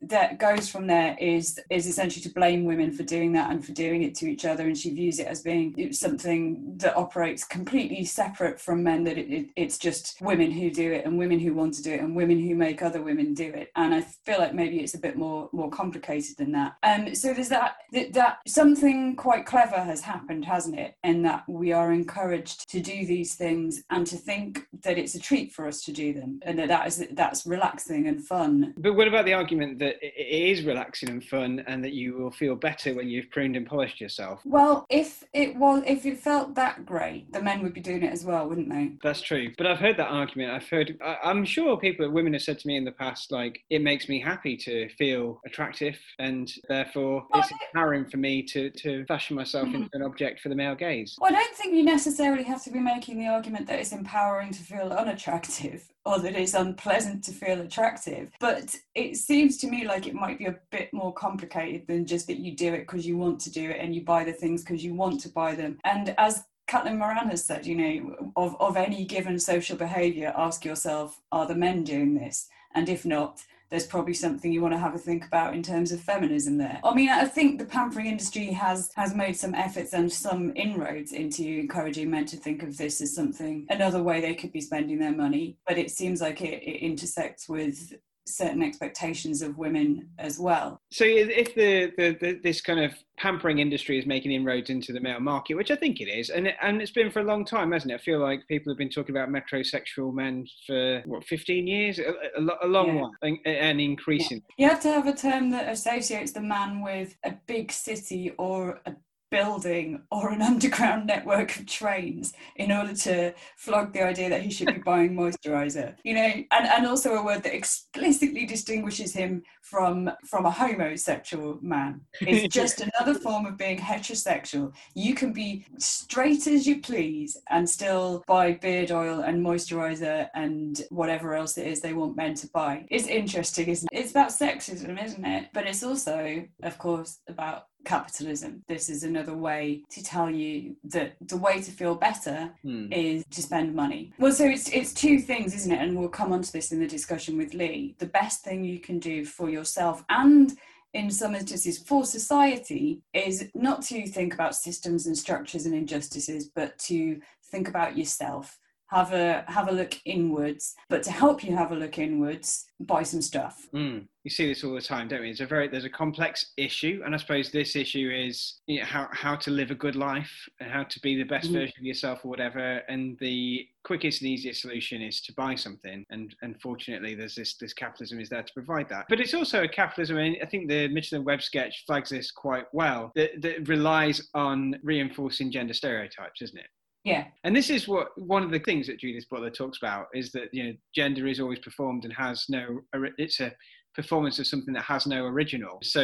that 0.01 0.39
goes 0.39 0.69
from 0.69 0.87
there 0.87 1.15
is 1.19 1.59
is 1.69 1.87
essentially 1.87 2.21
to 2.23 2.29
blame 2.29 2.65
women 2.65 2.91
for 2.91 3.03
doing 3.03 3.33
that 3.33 3.51
and 3.51 3.65
for 3.65 3.71
doing 3.71 4.03
it 4.03 4.15
to 4.15 4.27
each 4.27 4.45
other, 4.45 4.65
and 4.65 4.77
she 4.77 4.93
views 4.93 5.19
it 5.19 5.27
as 5.27 5.41
being 5.41 5.93
something 5.93 6.77
that 6.77 6.95
operates 6.95 7.43
completely 7.43 8.05
separate 8.05 8.59
from 8.59 8.83
men. 8.83 9.03
That 9.03 9.17
it, 9.17 9.31
it, 9.31 9.49
it's 9.55 9.77
just 9.77 10.21
women 10.21 10.51
who 10.51 10.69
do 10.71 10.91
it, 10.91 11.05
and 11.05 11.17
women 11.17 11.39
who 11.39 11.53
want 11.53 11.73
to 11.75 11.83
do 11.83 11.93
it, 11.93 12.01
and 12.01 12.15
women 12.15 12.39
who 12.39 12.55
make 12.55 12.81
other 12.81 13.01
women 13.01 13.33
do 13.33 13.45
it. 13.45 13.71
And 13.75 13.93
I 13.93 14.01
feel 14.01 14.39
like 14.39 14.53
maybe 14.53 14.79
it's 14.79 14.93
a 14.93 14.99
bit 14.99 15.17
more 15.17 15.49
more 15.51 15.69
complicated 15.69 16.37
than 16.37 16.51
that. 16.53 16.75
Um, 16.83 17.13
so 17.15 17.33
there's 17.33 17.49
that 17.49 17.75
that, 17.91 18.13
that 18.13 18.39
something 18.47 19.15
quite 19.15 19.45
clever 19.45 19.79
has 19.79 20.01
happened, 20.01 20.45
hasn't 20.45 20.79
it? 20.79 20.95
In 21.03 21.21
that 21.23 21.43
we 21.47 21.71
are 21.71 21.91
encouraged 21.91 22.69
to 22.69 22.79
do 22.79 23.05
these 23.05 23.35
things 23.35 23.83
and 23.89 24.05
to 24.07 24.17
think 24.17 24.67
that 24.83 24.97
it's 24.97 25.15
a 25.15 25.19
treat 25.19 25.51
for 25.51 25.67
us 25.67 25.83
to 25.83 25.91
do 25.91 26.13
them, 26.13 26.39
and 26.43 26.57
that 26.59 26.69
that 26.69 26.87
is 26.87 27.05
that's 27.11 27.45
relaxing 27.45 28.07
and 28.07 28.25
fun. 28.25 28.73
But 28.77 28.95
what 28.95 29.07
about 29.07 29.25
the 29.25 29.33
argument 29.41 29.79
that 29.79 29.95
it 30.01 30.27
is 30.27 30.63
relaxing 30.63 31.09
and 31.09 31.23
fun 31.23 31.63
and 31.65 31.83
that 31.83 31.93
you 31.93 32.13
will 32.13 32.29
feel 32.29 32.55
better 32.55 32.93
when 32.93 33.09
you've 33.09 33.29
pruned 33.31 33.55
and 33.55 33.65
polished 33.65 33.99
yourself. 33.99 34.39
Well, 34.45 34.85
if 34.89 35.23
it 35.33 35.55
was, 35.55 35.81
if 35.87 36.05
it 36.05 36.19
felt 36.19 36.53
that 36.55 36.85
great, 36.85 37.31
the 37.33 37.41
men 37.41 37.63
would 37.63 37.73
be 37.73 37.81
doing 37.81 38.03
it 38.03 38.13
as 38.13 38.23
well, 38.23 38.47
wouldn't 38.47 38.69
they? 38.69 38.91
That's 39.01 39.21
true. 39.21 39.51
But 39.57 39.65
I've 39.65 39.79
heard 39.79 39.97
that 39.97 40.09
argument. 40.09 40.51
I've 40.51 40.69
heard, 40.69 40.95
I, 41.03 41.31
am 41.31 41.43
sure 41.43 41.75
people, 41.77 42.07
women 42.11 42.33
have 42.33 42.43
said 42.43 42.59
to 42.59 42.67
me 42.67 42.77
in 42.77 42.85
the 42.85 42.91
past, 42.91 43.31
like, 43.31 43.63
it 43.71 43.81
makes 43.81 44.07
me 44.07 44.21
happy 44.21 44.55
to 44.57 44.89
feel 44.89 45.41
attractive 45.45 45.97
and 46.19 46.51
therefore 46.69 47.25
well, 47.31 47.41
it's 47.41 47.51
empowering 47.51 48.05
for 48.05 48.17
me 48.17 48.43
to, 48.43 48.69
to 48.69 49.05
fashion 49.05 49.35
myself 49.35 49.67
mm-hmm. 49.67 49.83
into 49.83 49.89
an 49.93 50.03
object 50.03 50.41
for 50.41 50.49
the 50.49 50.55
male 50.55 50.75
gaze. 50.75 51.17
Well, 51.19 51.31
I 51.31 51.33
don't 51.33 51.55
think 51.55 51.73
you 51.73 51.83
necessarily 51.83 52.43
have 52.43 52.63
to 52.65 52.71
be 52.71 52.79
making 52.79 53.17
the 53.17 53.27
argument 53.27 53.65
that 53.67 53.79
it's 53.79 53.91
empowering 53.91 54.51
to 54.51 54.61
feel 54.61 54.91
unattractive 54.91 55.87
or 56.05 56.19
that 56.19 56.35
it's 56.35 56.53
unpleasant 56.53 57.23
to 57.23 57.31
feel 57.31 57.61
attractive. 57.61 58.31
But 58.39 58.75
it 58.95 59.17
seems 59.31 59.55
to 59.55 59.67
me 59.67 59.85
like 59.87 60.07
it 60.07 60.13
might 60.13 60.37
be 60.37 60.47
a 60.47 60.59
bit 60.71 60.91
more 60.91 61.13
complicated 61.13 61.87
than 61.87 62.05
just 62.05 62.27
that 62.27 62.39
you 62.39 62.53
do 62.53 62.73
it 62.73 62.79
because 62.79 63.07
you 63.07 63.17
want 63.17 63.39
to 63.39 63.49
do 63.49 63.69
it 63.69 63.77
and 63.79 63.95
you 63.95 64.01
buy 64.03 64.25
the 64.25 64.33
things 64.33 64.61
because 64.61 64.83
you 64.83 64.93
want 64.93 65.21
to 65.21 65.29
buy 65.29 65.55
them. 65.55 65.77
And 65.85 66.13
as 66.17 66.43
Caitlin 66.69 66.97
Moran 66.97 67.29
has 67.29 67.45
said, 67.45 67.65
you 67.65 67.75
know, 67.75 68.31
of, 68.35 68.59
of 68.59 68.75
any 68.75 69.05
given 69.05 69.39
social 69.39 69.77
behaviour, 69.77 70.33
ask 70.35 70.65
yourself, 70.65 71.21
are 71.31 71.47
the 71.47 71.55
men 71.55 71.85
doing 71.85 72.13
this? 72.13 72.49
And 72.75 72.89
if 72.89 73.05
not, 73.05 73.41
there's 73.69 73.87
probably 73.87 74.13
something 74.13 74.51
you 74.51 74.61
want 74.61 74.73
to 74.73 74.79
have 74.79 74.95
a 74.95 74.97
think 74.97 75.25
about 75.25 75.55
in 75.55 75.63
terms 75.63 75.93
of 75.93 76.01
feminism 76.01 76.57
there. 76.57 76.81
I 76.83 76.93
mean, 76.93 77.07
I 77.07 77.23
think 77.23 77.57
the 77.57 77.63
pampering 77.63 78.07
industry 78.07 78.47
has 78.47 78.91
has 78.97 79.15
made 79.15 79.37
some 79.37 79.55
efforts 79.55 79.93
and 79.93 80.11
some 80.11 80.51
inroads 80.57 81.13
into 81.13 81.43
encouraging 81.43 82.11
men 82.11 82.25
to 82.25 82.35
think 82.35 82.63
of 82.63 82.75
this 82.75 82.99
as 82.99 83.15
something 83.15 83.65
another 83.69 84.03
way 84.03 84.19
they 84.19 84.35
could 84.35 84.51
be 84.51 84.59
spending 84.59 84.99
their 84.99 85.15
money, 85.15 85.55
but 85.65 85.77
it 85.77 85.89
seems 85.89 86.19
like 86.19 86.41
it, 86.41 86.61
it 86.63 86.85
intersects 86.85 87.47
with 87.47 87.93
certain 88.25 88.61
expectations 88.61 89.41
of 89.41 89.57
women 89.57 90.09
as 90.19 90.39
well. 90.39 90.79
So 90.91 91.05
if 91.05 91.55
the, 91.55 91.91
the, 91.97 92.17
the, 92.19 92.39
this 92.43 92.61
kind 92.61 92.79
of 92.79 92.93
pampering 93.17 93.59
industry 93.59 93.99
is 93.99 94.05
making 94.05 94.31
inroads 94.31 94.69
into 94.69 94.93
the 94.93 94.99
male 94.99 95.19
market, 95.19 95.55
which 95.55 95.71
I 95.71 95.75
think 95.75 96.01
it 96.01 96.07
is, 96.07 96.29
and 96.29 96.47
it, 96.47 96.55
and 96.61 96.81
it's 96.81 96.91
been 96.91 97.11
for 97.11 97.19
a 97.19 97.23
long 97.23 97.45
time, 97.45 97.71
hasn't 97.71 97.91
it? 97.91 97.95
I 97.95 97.97
feel 97.99 98.19
like 98.19 98.47
people 98.47 98.71
have 98.71 98.77
been 98.77 98.89
talking 98.89 99.15
about 99.15 99.29
metrosexual 99.29 100.13
men 100.13 100.45
for 100.65 101.01
what 101.05 101.23
15 101.25 101.67
years, 101.67 101.99
a, 101.99 102.13
a, 102.39 102.65
a 102.65 102.67
long 102.67 102.87
yeah. 102.87 103.01
while, 103.01 103.11
and, 103.21 103.37
and 103.45 103.81
increasing. 103.81 104.41
Yeah. 104.57 104.65
You 104.65 104.69
have 104.73 104.81
to 104.83 104.89
have 104.89 105.07
a 105.07 105.13
term 105.13 105.49
that 105.51 105.69
associates 105.69 106.31
the 106.31 106.41
man 106.41 106.81
with 106.81 107.15
a 107.23 107.33
big 107.47 107.71
city 107.71 108.31
or 108.37 108.81
a 108.85 108.93
building 109.31 110.01
or 110.11 110.29
an 110.31 110.41
underground 110.51 111.07
network 111.07 111.55
of 111.55 111.65
trains 111.65 112.33
in 112.57 112.71
order 112.71 112.93
to 112.93 113.33
flog 113.55 113.93
the 113.93 114.03
idea 114.03 114.29
that 114.29 114.41
he 114.41 114.51
should 114.51 114.67
be 114.67 114.81
buying 114.85 115.15
moisturizer. 115.15 115.95
You 116.03 116.13
know 116.13 116.21
and, 116.21 116.67
and 116.67 116.85
also 116.85 117.15
a 117.15 117.23
word 117.23 117.43
that 117.43 117.55
explicitly 117.55 118.45
distinguishes 118.45 119.13
him 119.13 119.43
from 119.61 120.11
from 120.25 120.45
a 120.45 120.51
homosexual 120.51 121.57
man. 121.61 122.01
It's 122.19 122.53
just 122.61 122.81
another 122.81 123.17
form 123.17 123.45
of 123.45 123.57
being 123.57 123.77
heterosexual. 123.77 124.73
You 124.93 125.15
can 125.15 125.33
be 125.33 125.65
straight 125.77 126.45
as 126.47 126.67
you 126.67 126.81
please 126.81 127.37
and 127.49 127.67
still 127.67 128.23
buy 128.27 128.53
beard 128.53 128.91
oil 128.91 129.21
and 129.21 129.43
moisturizer 129.43 130.29
and 130.35 130.81
whatever 130.89 131.33
else 131.33 131.57
it 131.57 131.67
is 131.67 131.79
they 131.81 131.93
want 131.93 132.17
men 132.17 132.35
to 132.35 132.47
buy. 132.49 132.85
It's 132.89 133.07
interesting 133.07 133.69
isn't 133.69 133.89
it? 133.91 133.97
It's 133.97 134.11
about 134.11 134.29
sexism 134.29 135.01
isn't 135.03 135.25
it? 135.25 135.49
But 135.53 135.67
it's 135.67 135.83
also 135.83 136.45
of 136.63 136.77
course 136.77 137.19
about 137.27 137.67
capitalism. 137.85 138.63
This 138.67 138.89
is 138.89 139.03
another 139.03 139.33
way 139.33 139.83
to 139.89 140.03
tell 140.03 140.29
you 140.29 140.75
that 140.85 141.13
the 141.21 141.37
way 141.37 141.61
to 141.61 141.71
feel 141.71 141.95
better 141.95 142.51
hmm. 142.61 142.91
is 142.91 143.25
to 143.31 143.41
spend 143.41 143.75
money. 143.75 144.13
Well, 144.17 144.31
so 144.31 144.45
it's 144.45 144.69
it's 144.69 144.93
two 144.93 145.19
things, 145.19 145.53
isn't 145.55 145.71
it? 145.71 145.79
And 145.81 145.97
we'll 145.97 146.09
come 146.09 146.33
on 146.33 146.41
to 146.41 146.51
this 146.51 146.71
in 146.71 146.79
the 146.79 146.87
discussion 146.87 147.37
with 147.37 147.53
Leigh. 147.53 147.95
The 147.99 148.05
best 148.05 148.43
thing 148.43 148.63
you 148.63 148.79
can 148.79 148.99
do 148.99 149.25
for 149.25 149.49
yourself 149.49 150.03
and 150.09 150.53
in 150.93 151.09
some 151.09 151.35
instances 151.35 151.77
for 151.77 152.03
society 152.03 153.01
is 153.13 153.49
not 153.55 153.81
to 153.81 154.05
think 154.07 154.33
about 154.33 154.55
systems 154.55 155.07
and 155.07 155.17
structures 155.17 155.65
and 155.65 155.73
injustices, 155.73 156.49
but 156.53 156.77
to 156.79 157.21
think 157.45 157.67
about 157.67 157.97
yourself 157.97 158.59
have 158.91 159.13
a 159.13 159.43
have 159.47 159.69
a 159.69 159.71
look 159.71 159.97
inwards 160.05 160.75
but 160.89 161.01
to 161.01 161.11
help 161.11 161.43
you 161.43 161.55
have 161.55 161.71
a 161.71 161.75
look 161.75 161.97
inwards 161.97 162.65
buy 162.81 163.03
some 163.03 163.21
stuff 163.21 163.67
mm. 163.73 164.05
you 164.23 164.29
see 164.29 164.47
this 164.47 164.63
all 164.63 164.73
the 164.73 164.81
time 164.81 165.07
don't 165.07 165.21
we 165.21 165.29
it's 165.29 165.39
a 165.39 165.45
very 165.45 165.67
there's 165.67 165.85
a 165.85 165.89
complex 165.89 166.51
issue 166.57 167.01
and 167.05 167.15
i 167.15 167.17
suppose 167.17 167.51
this 167.51 167.75
issue 167.75 168.11
is 168.13 168.59
you 168.67 168.79
know, 168.79 168.85
how 168.85 169.07
how 169.13 169.35
to 169.35 169.49
live 169.49 169.71
a 169.71 169.75
good 169.75 169.95
life 169.95 170.31
and 170.59 170.69
how 170.69 170.83
to 170.83 170.99
be 170.99 171.15
the 171.15 171.23
best 171.23 171.49
mm. 171.49 171.53
version 171.53 171.75
of 171.79 171.85
yourself 171.85 172.19
or 172.25 172.29
whatever 172.29 172.81
and 172.89 173.17
the 173.19 173.65
quickest 173.83 174.21
and 174.21 174.29
easiest 174.29 174.61
solution 174.61 175.01
is 175.01 175.21
to 175.21 175.33
buy 175.33 175.55
something 175.55 176.05
and 176.09 176.35
unfortunately 176.41 177.15
there's 177.15 177.35
this 177.35 177.55
this 177.55 177.73
capitalism 177.73 178.19
is 178.19 178.29
there 178.29 178.43
to 178.43 178.53
provide 178.53 178.89
that 178.89 179.05
but 179.07 179.19
it's 179.19 179.33
also 179.33 179.63
a 179.63 179.67
capitalism 179.67 180.17
and 180.17 180.35
i 180.43 180.45
think 180.45 180.67
the 180.67 180.87
Mitchell 180.89 181.17
and 181.17 181.25
Webb 181.25 181.41
sketch 181.41 181.83
flags 181.87 182.09
this 182.09 182.31
quite 182.31 182.65
well 182.73 183.11
that, 183.15 183.41
that 183.41 183.67
relies 183.67 184.27
on 184.33 184.75
reinforcing 184.83 185.51
gender 185.51 185.73
stereotypes 185.73 186.41
isn't 186.41 186.59
it 186.59 186.67
yeah. 187.03 187.25
And 187.43 187.55
this 187.55 187.69
is 187.69 187.87
what 187.87 188.09
one 188.15 188.43
of 188.43 188.51
the 188.51 188.59
things 188.59 188.87
that 188.87 188.99
Judith 188.99 189.27
Butler 189.29 189.49
talks 189.49 189.77
about 189.77 190.07
is 190.13 190.31
that 190.33 190.53
you 190.53 190.63
know 190.63 190.73
gender 190.93 191.27
is 191.27 191.39
always 191.39 191.59
performed 191.59 192.05
and 192.05 192.13
has 192.13 192.45
no 192.49 192.81
it's 193.17 193.39
a 193.39 193.51
performance 193.95 194.39
of 194.39 194.47
something 194.47 194.73
that 194.73 194.83
has 194.83 195.05
no 195.05 195.25
original. 195.25 195.79
So 195.83 196.03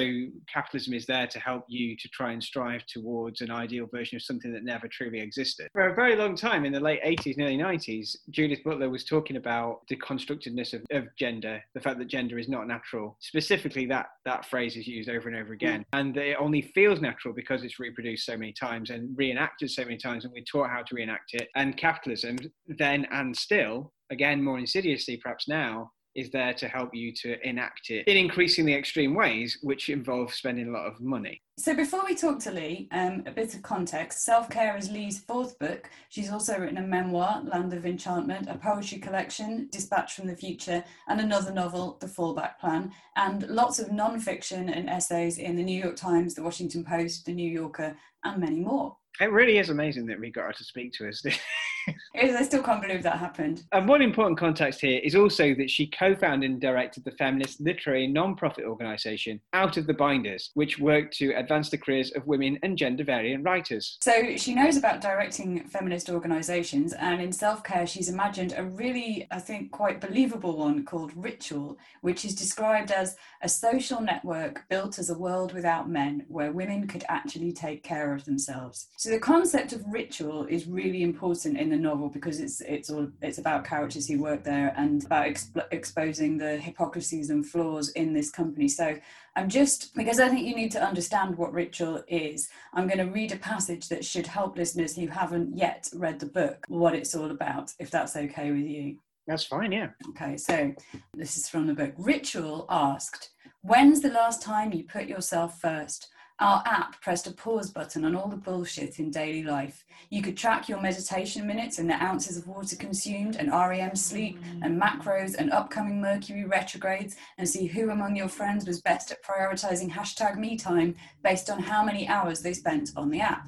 capitalism 0.51 0.93
is 0.93 1.05
there 1.05 1.27
to 1.27 1.39
help 1.39 1.65
you 1.67 1.95
to 1.97 2.09
try 2.09 2.31
and 2.31 2.43
strive 2.43 2.85
towards 2.85 3.41
an 3.41 3.51
ideal 3.51 3.87
version 3.91 4.15
of 4.15 4.21
something 4.21 4.51
that 4.53 4.63
never 4.63 4.87
truly 4.87 5.19
existed. 5.19 5.67
For 5.73 5.89
a 5.89 5.95
very 5.95 6.15
long 6.15 6.35
time 6.35 6.65
in 6.65 6.73
the 6.73 6.79
late 6.79 7.01
80s 7.03 7.37
and 7.37 7.45
early 7.45 7.57
90s, 7.57 8.15
Judith 8.29 8.59
Butler 8.63 8.89
was 8.89 9.05
talking 9.05 9.37
about 9.37 9.81
the 9.89 9.97
constructedness 9.97 10.73
of, 10.73 10.81
of 10.91 11.05
gender, 11.17 11.61
the 11.73 11.81
fact 11.81 11.99
that 11.99 12.07
gender 12.07 12.37
is 12.37 12.49
not 12.49 12.67
natural. 12.67 13.17
Specifically, 13.21 13.85
that, 13.87 14.07
that 14.25 14.45
phrase 14.45 14.75
is 14.75 14.87
used 14.87 15.09
over 15.09 15.29
and 15.29 15.37
over 15.37 15.53
again. 15.53 15.85
And 15.93 16.15
it 16.17 16.37
only 16.39 16.61
feels 16.61 17.01
natural 17.01 17.33
because 17.33 17.63
it's 17.63 17.79
reproduced 17.79 18.25
so 18.25 18.37
many 18.37 18.53
times 18.53 18.89
and 18.89 19.17
reenacted 19.17 19.71
so 19.71 19.83
many 19.83 19.97
times, 19.97 20.25
and 20.25 20.33
we're 20.33 20.43
taught 20.43 20.69
how 20.69 20.83
to 20.83 20.95
reenact 20.95 21.33
it. 21.33 21.47
And 21.55 21.77
capitalism, 21.77 22.37
then 22.67 23.07
and 23.11 23.35
still, 23.35 23.93
again, 24.11 24.43
more 24.43 24.59
insidiously 24.59 25.17
perhaps 25.17 25.47
now, 25.47 25.91
is 26.17 26.31
there 26.31 26.53
to 26.55 26.67
help 26.67 26.93
you 26.93 27.13
to 27.13 27.37
enact 27.47 27.91
it 27.91 28.07
in 28.07 28.17
increasingly 28.17 28.73
extreme 28.73 29.13
ways, 29.13 29.59
which 29.61 29.89
involve 29.89 30.33
spending 30.33 30.67
a 30.67 30.71
lot 30.71 30.87
of 30.87 30.99
money. 30.99 31.39
So, 31.59 31.75
before 31.75 32.03
we 32.05 32.15
talk 32.15 32.39
to 32.41 32.51
Leigh, 32.51 32.87
um, 32.91 33.23
a 33.25 33.31
bit 33.31 33.53
of 33.53 33.61
context 33.61 34.25
Self 34.25 34.49
Care 34.49 34.75
is 34.75 34.89
Leigh's 34.89 35.19
fourth 35.19 35.57
book. 35.59 35.89
She's 36.09 36.31
also 36.31 36.57
written 36.57 36.77
a 36.77 36.81
memoir, 36.81 37.43
Land 37.43 37.73
of 37.73 37.85
Enchantment, 37.85 38.49
a 38.49 38.57
poetry 38.57 38.97
collection, 38.97 39.69
Dispatch 39.71 40.15
from 40.15 40.27
the 40.27 40.35
Future, 40.35 40.83
and 41.07 41.21
another 41.21 41.53
novel, 41.53 41.97
The 42.01 42.07
Fallback 42.07 42.57
Plan, 42.59 42.91
and 43.15 43.47
lots 43.47 43.79
of 43.79 43.91
non 43.91 44.19
fiction 44.19 44.69
and 44.69 44.89
essays 44.89 45.37
in 45.37 45.55
the 45.55 45.63
New 45.63 45.81
York 45.81 45.95
Times, 45.95 46.33
The 46.33 46.43
Washington 46.43 46.83
Post, 46.83 47.25
The 47.25 47.33
New 47.33 47.49
Yorker, 47.49 47.95
and 48.23 48.41
many 48.41 48.59
more. 48.59 48.97
It 49.19 49.31
really 49.31 49.57
is 49.59 49.69
amazing 49.69 50.07
that 50.07 50.19
we 50.19 50.31
got 50.31 50.45
her 50.45 50.53
to 50.53 50.63
speak 50.63 50.93
to 50.93 51.07
us. 51.07 51.23
I 52.15 52.43
still 52.43 52.63
can't 52.63 52.81
believe 52.81 53.03
that 53.03 53.17
happened. 53.17 53.63
And 53.71 53.87
one 53.87 54.01
important 54.01 54.37
context 54.37 54.81
here 54.81 54.99
is 55.03 55.15
also 55.15 55.53
that 55.55 55.69
she 55.69 55.87
co 55.87 56.15
founded 56.15 56.51
and 56.51 56.61
directed 56.61 57.03
the 57.03 57.11
feminist 57.11 57.61
literary 57.61 58.07
non 58.07 58.35
profit 58.35 58.65
organisation 58.65 59.39
Out 59.53 59.77
of 59.77 59.87
the 59.87 59.93
Binders, 59.93 60.51
which 60.53 60.79
worked 60.79 61.15
to 61.17 61.31
advance 61.33 61.69
the 61.69 61.77
careers 61.77 62.11
of 62.11 62.25
women 62.27 62.59
and 62.63 62.77
gender 62.77 63.03
variant 63.03 63.43
writers. 63.43 63.97
So 64.01 64.35
she 64.37 64.53
knows 64.53 64.77
about 64.77 65.01
directing 65.01 65.63
feminist 65.67 66.09
organisations, 66.09 66.93
and 66.93 67.21
in 67.21 67.31
self 67.31 67.63
care, 67.63 67.87
she's 67.87 68.09
imagined 68.09 68.53
a 68.57 68.63
really, 68.63 69.27
I 69.31 69.39
think, 69.39 69.71
quite 69.71 70.01
believable 70.01 70.57
one 70.57 70.85
called 70.85 71.11
Ritual, 71.15 71.77
which 72.01 72.25
is 72.25 72.35
described 72.35 72.91
as 72.91 73.15
a 73.41 73.49
social 73.49 74.01
network 74.01 74.65
built 74.69 74.99
as 74.99 75.09
a 75.09 75.17
world 75.17 75.53
without 75.53 75.89
men, 75.89 76.25
where 76.27 76.51
women 76.51 76.87
could 76.87 77.05
actually 77.09 77.51
take 77.51 77.83
care 77.83 78.13
of 78.13 78.25
themselves. 78.25 78.87
So 78.97 79.09
the 79.09 79.19
concept 79.19 79.73
of 79.73 79.83
ritual 79.87 80.45
is 80.45 80.67
really 80.67 81.03
important 81.03 81.57
in 81.57 81.69
the 81.69 81.76
novel 81.77 82.09
because 82.09 82.39
it's 82.39 82.61
it's 82.61 82.89
all 82.89 83.07
it's 83.21 83.37
about 83.37 83.65
characters 83.65 84.07
who 84.07 84.19
work 84.19 84.43
there 84.43 84.73
and 84.77 85.05
about 85.05 85.25
exp- 85.27 85.65
exposing 85.71 86.37
the 86.37 86.57
hypocrisies 86.57 87.29
and 87.29 87.45
flaws 87.45 87.89
in 87.89 88.13
this 88.13 88.29
company. 88.29 88.67
So 88.67 88.95
I'm 89.35 89.49
just 89.49 89.93
because 89.95 90.19
I 90.19 90.29
think 90.29 90.47
you 90.47 90.55
need 90.55 90.71
to 90.71 90.83
understand 90.83 91.37
what 91.37 91.53
ritual 91.53 92.03
is. 92.07 92.49
I'm 92.73 92.87
going 92.87 93.05
to 93.05 93.11
read 93.11 93.31
a 93.31 93.37
passage 93.37 93.89
that 93.89 94.05
should 94.05 94.27
help 94.27 94.57
listeners 94.57 94.95
who 94.95 95.07
haven't 95.07 95.55
yet 95.55 95.89
read 95.93 96.19
the 96.19 96.25
book 96.25 96.65
what 96.67 96.95
it's 96.95 97.15
all 97.15 97.31
about, 97.31 97.73
if 97.79 97.91
that's 97.91 98.15
okay 98.15 98.51
with 98.51 98.65
you. 98.65 98.97
That's 99.27 99.43
fine, 99.43 99.73
yeah. 99.73 99.89
Okay, 100.09 100.37
so 100.37 100.73
this 101.13 101.35
is 101.35 101.49
from 101.49 101.67
the 101.67 101.73
book. 101.73 101.93
Ritual 101.97 102.65
asked, 102.69 103.31
When's 103.61 104.01
the 104.01 104.09
last 104.09 104.41
time 104.41 104.71
you 104.71 104.85
put 104.85 105.07
yourself 105.07 105.59
first? 105.59 106.07
Our 106.39 106.61
app 106.67 107.01
pressed 107.01 107.25
a 107.25 107.31
pause 107.31 107.71
button 107.71 108.05
on 108.05 108.15
all 108.15 108.27
the 108.27 108.37
bullshit 108.37 108.99
in 108.99 109.09
daily 109.09 109.41
life. 109.41 109.83
You 110.11 110.21
could 110.21 110.37
track 110.37 110.69
your 110.69 110.79
meditation 110.79 111.47
minutes 111.47 111.79
and 111.79 111.89
the 111.89 111.95
ounces 111.95 112.37
of 112.37 112.47
water 112.47 112.75
consumed, 112.75 113.37
and 113.37 113.49
REM 113.49 113.95
sleep, 113.95 114.39
mm. 114.39 114.63
and 114.63 114.79
macros, 114.79 115.33
and 115.35 115.51
upcoming 115.51 115.99
Mercury 115.99 116.45
retrogrades, 116.45 117.15
and 117.39 117.49
see 117.49 117.65
who 117.65 117.89
among 117.89 118.15
your 118.15 118.27
friends 118.27 118.67
was 118.67 118.81
best 118.81 119.11
at 119.11 119.23
prioritizing 119.23 119.89
hashtag 119.89 120.37
me 120.37 120.57
time 120.57 120.93
based 121.23 121.49
on 121.49 121.59
how 121.59 121.83
many 121.83 122.07
hours 122.07 122.43
they 122.43 122.53
spent 122.53 122.91
on 122.95 123.09
the 123.09 123.19
app. 123.19 123.47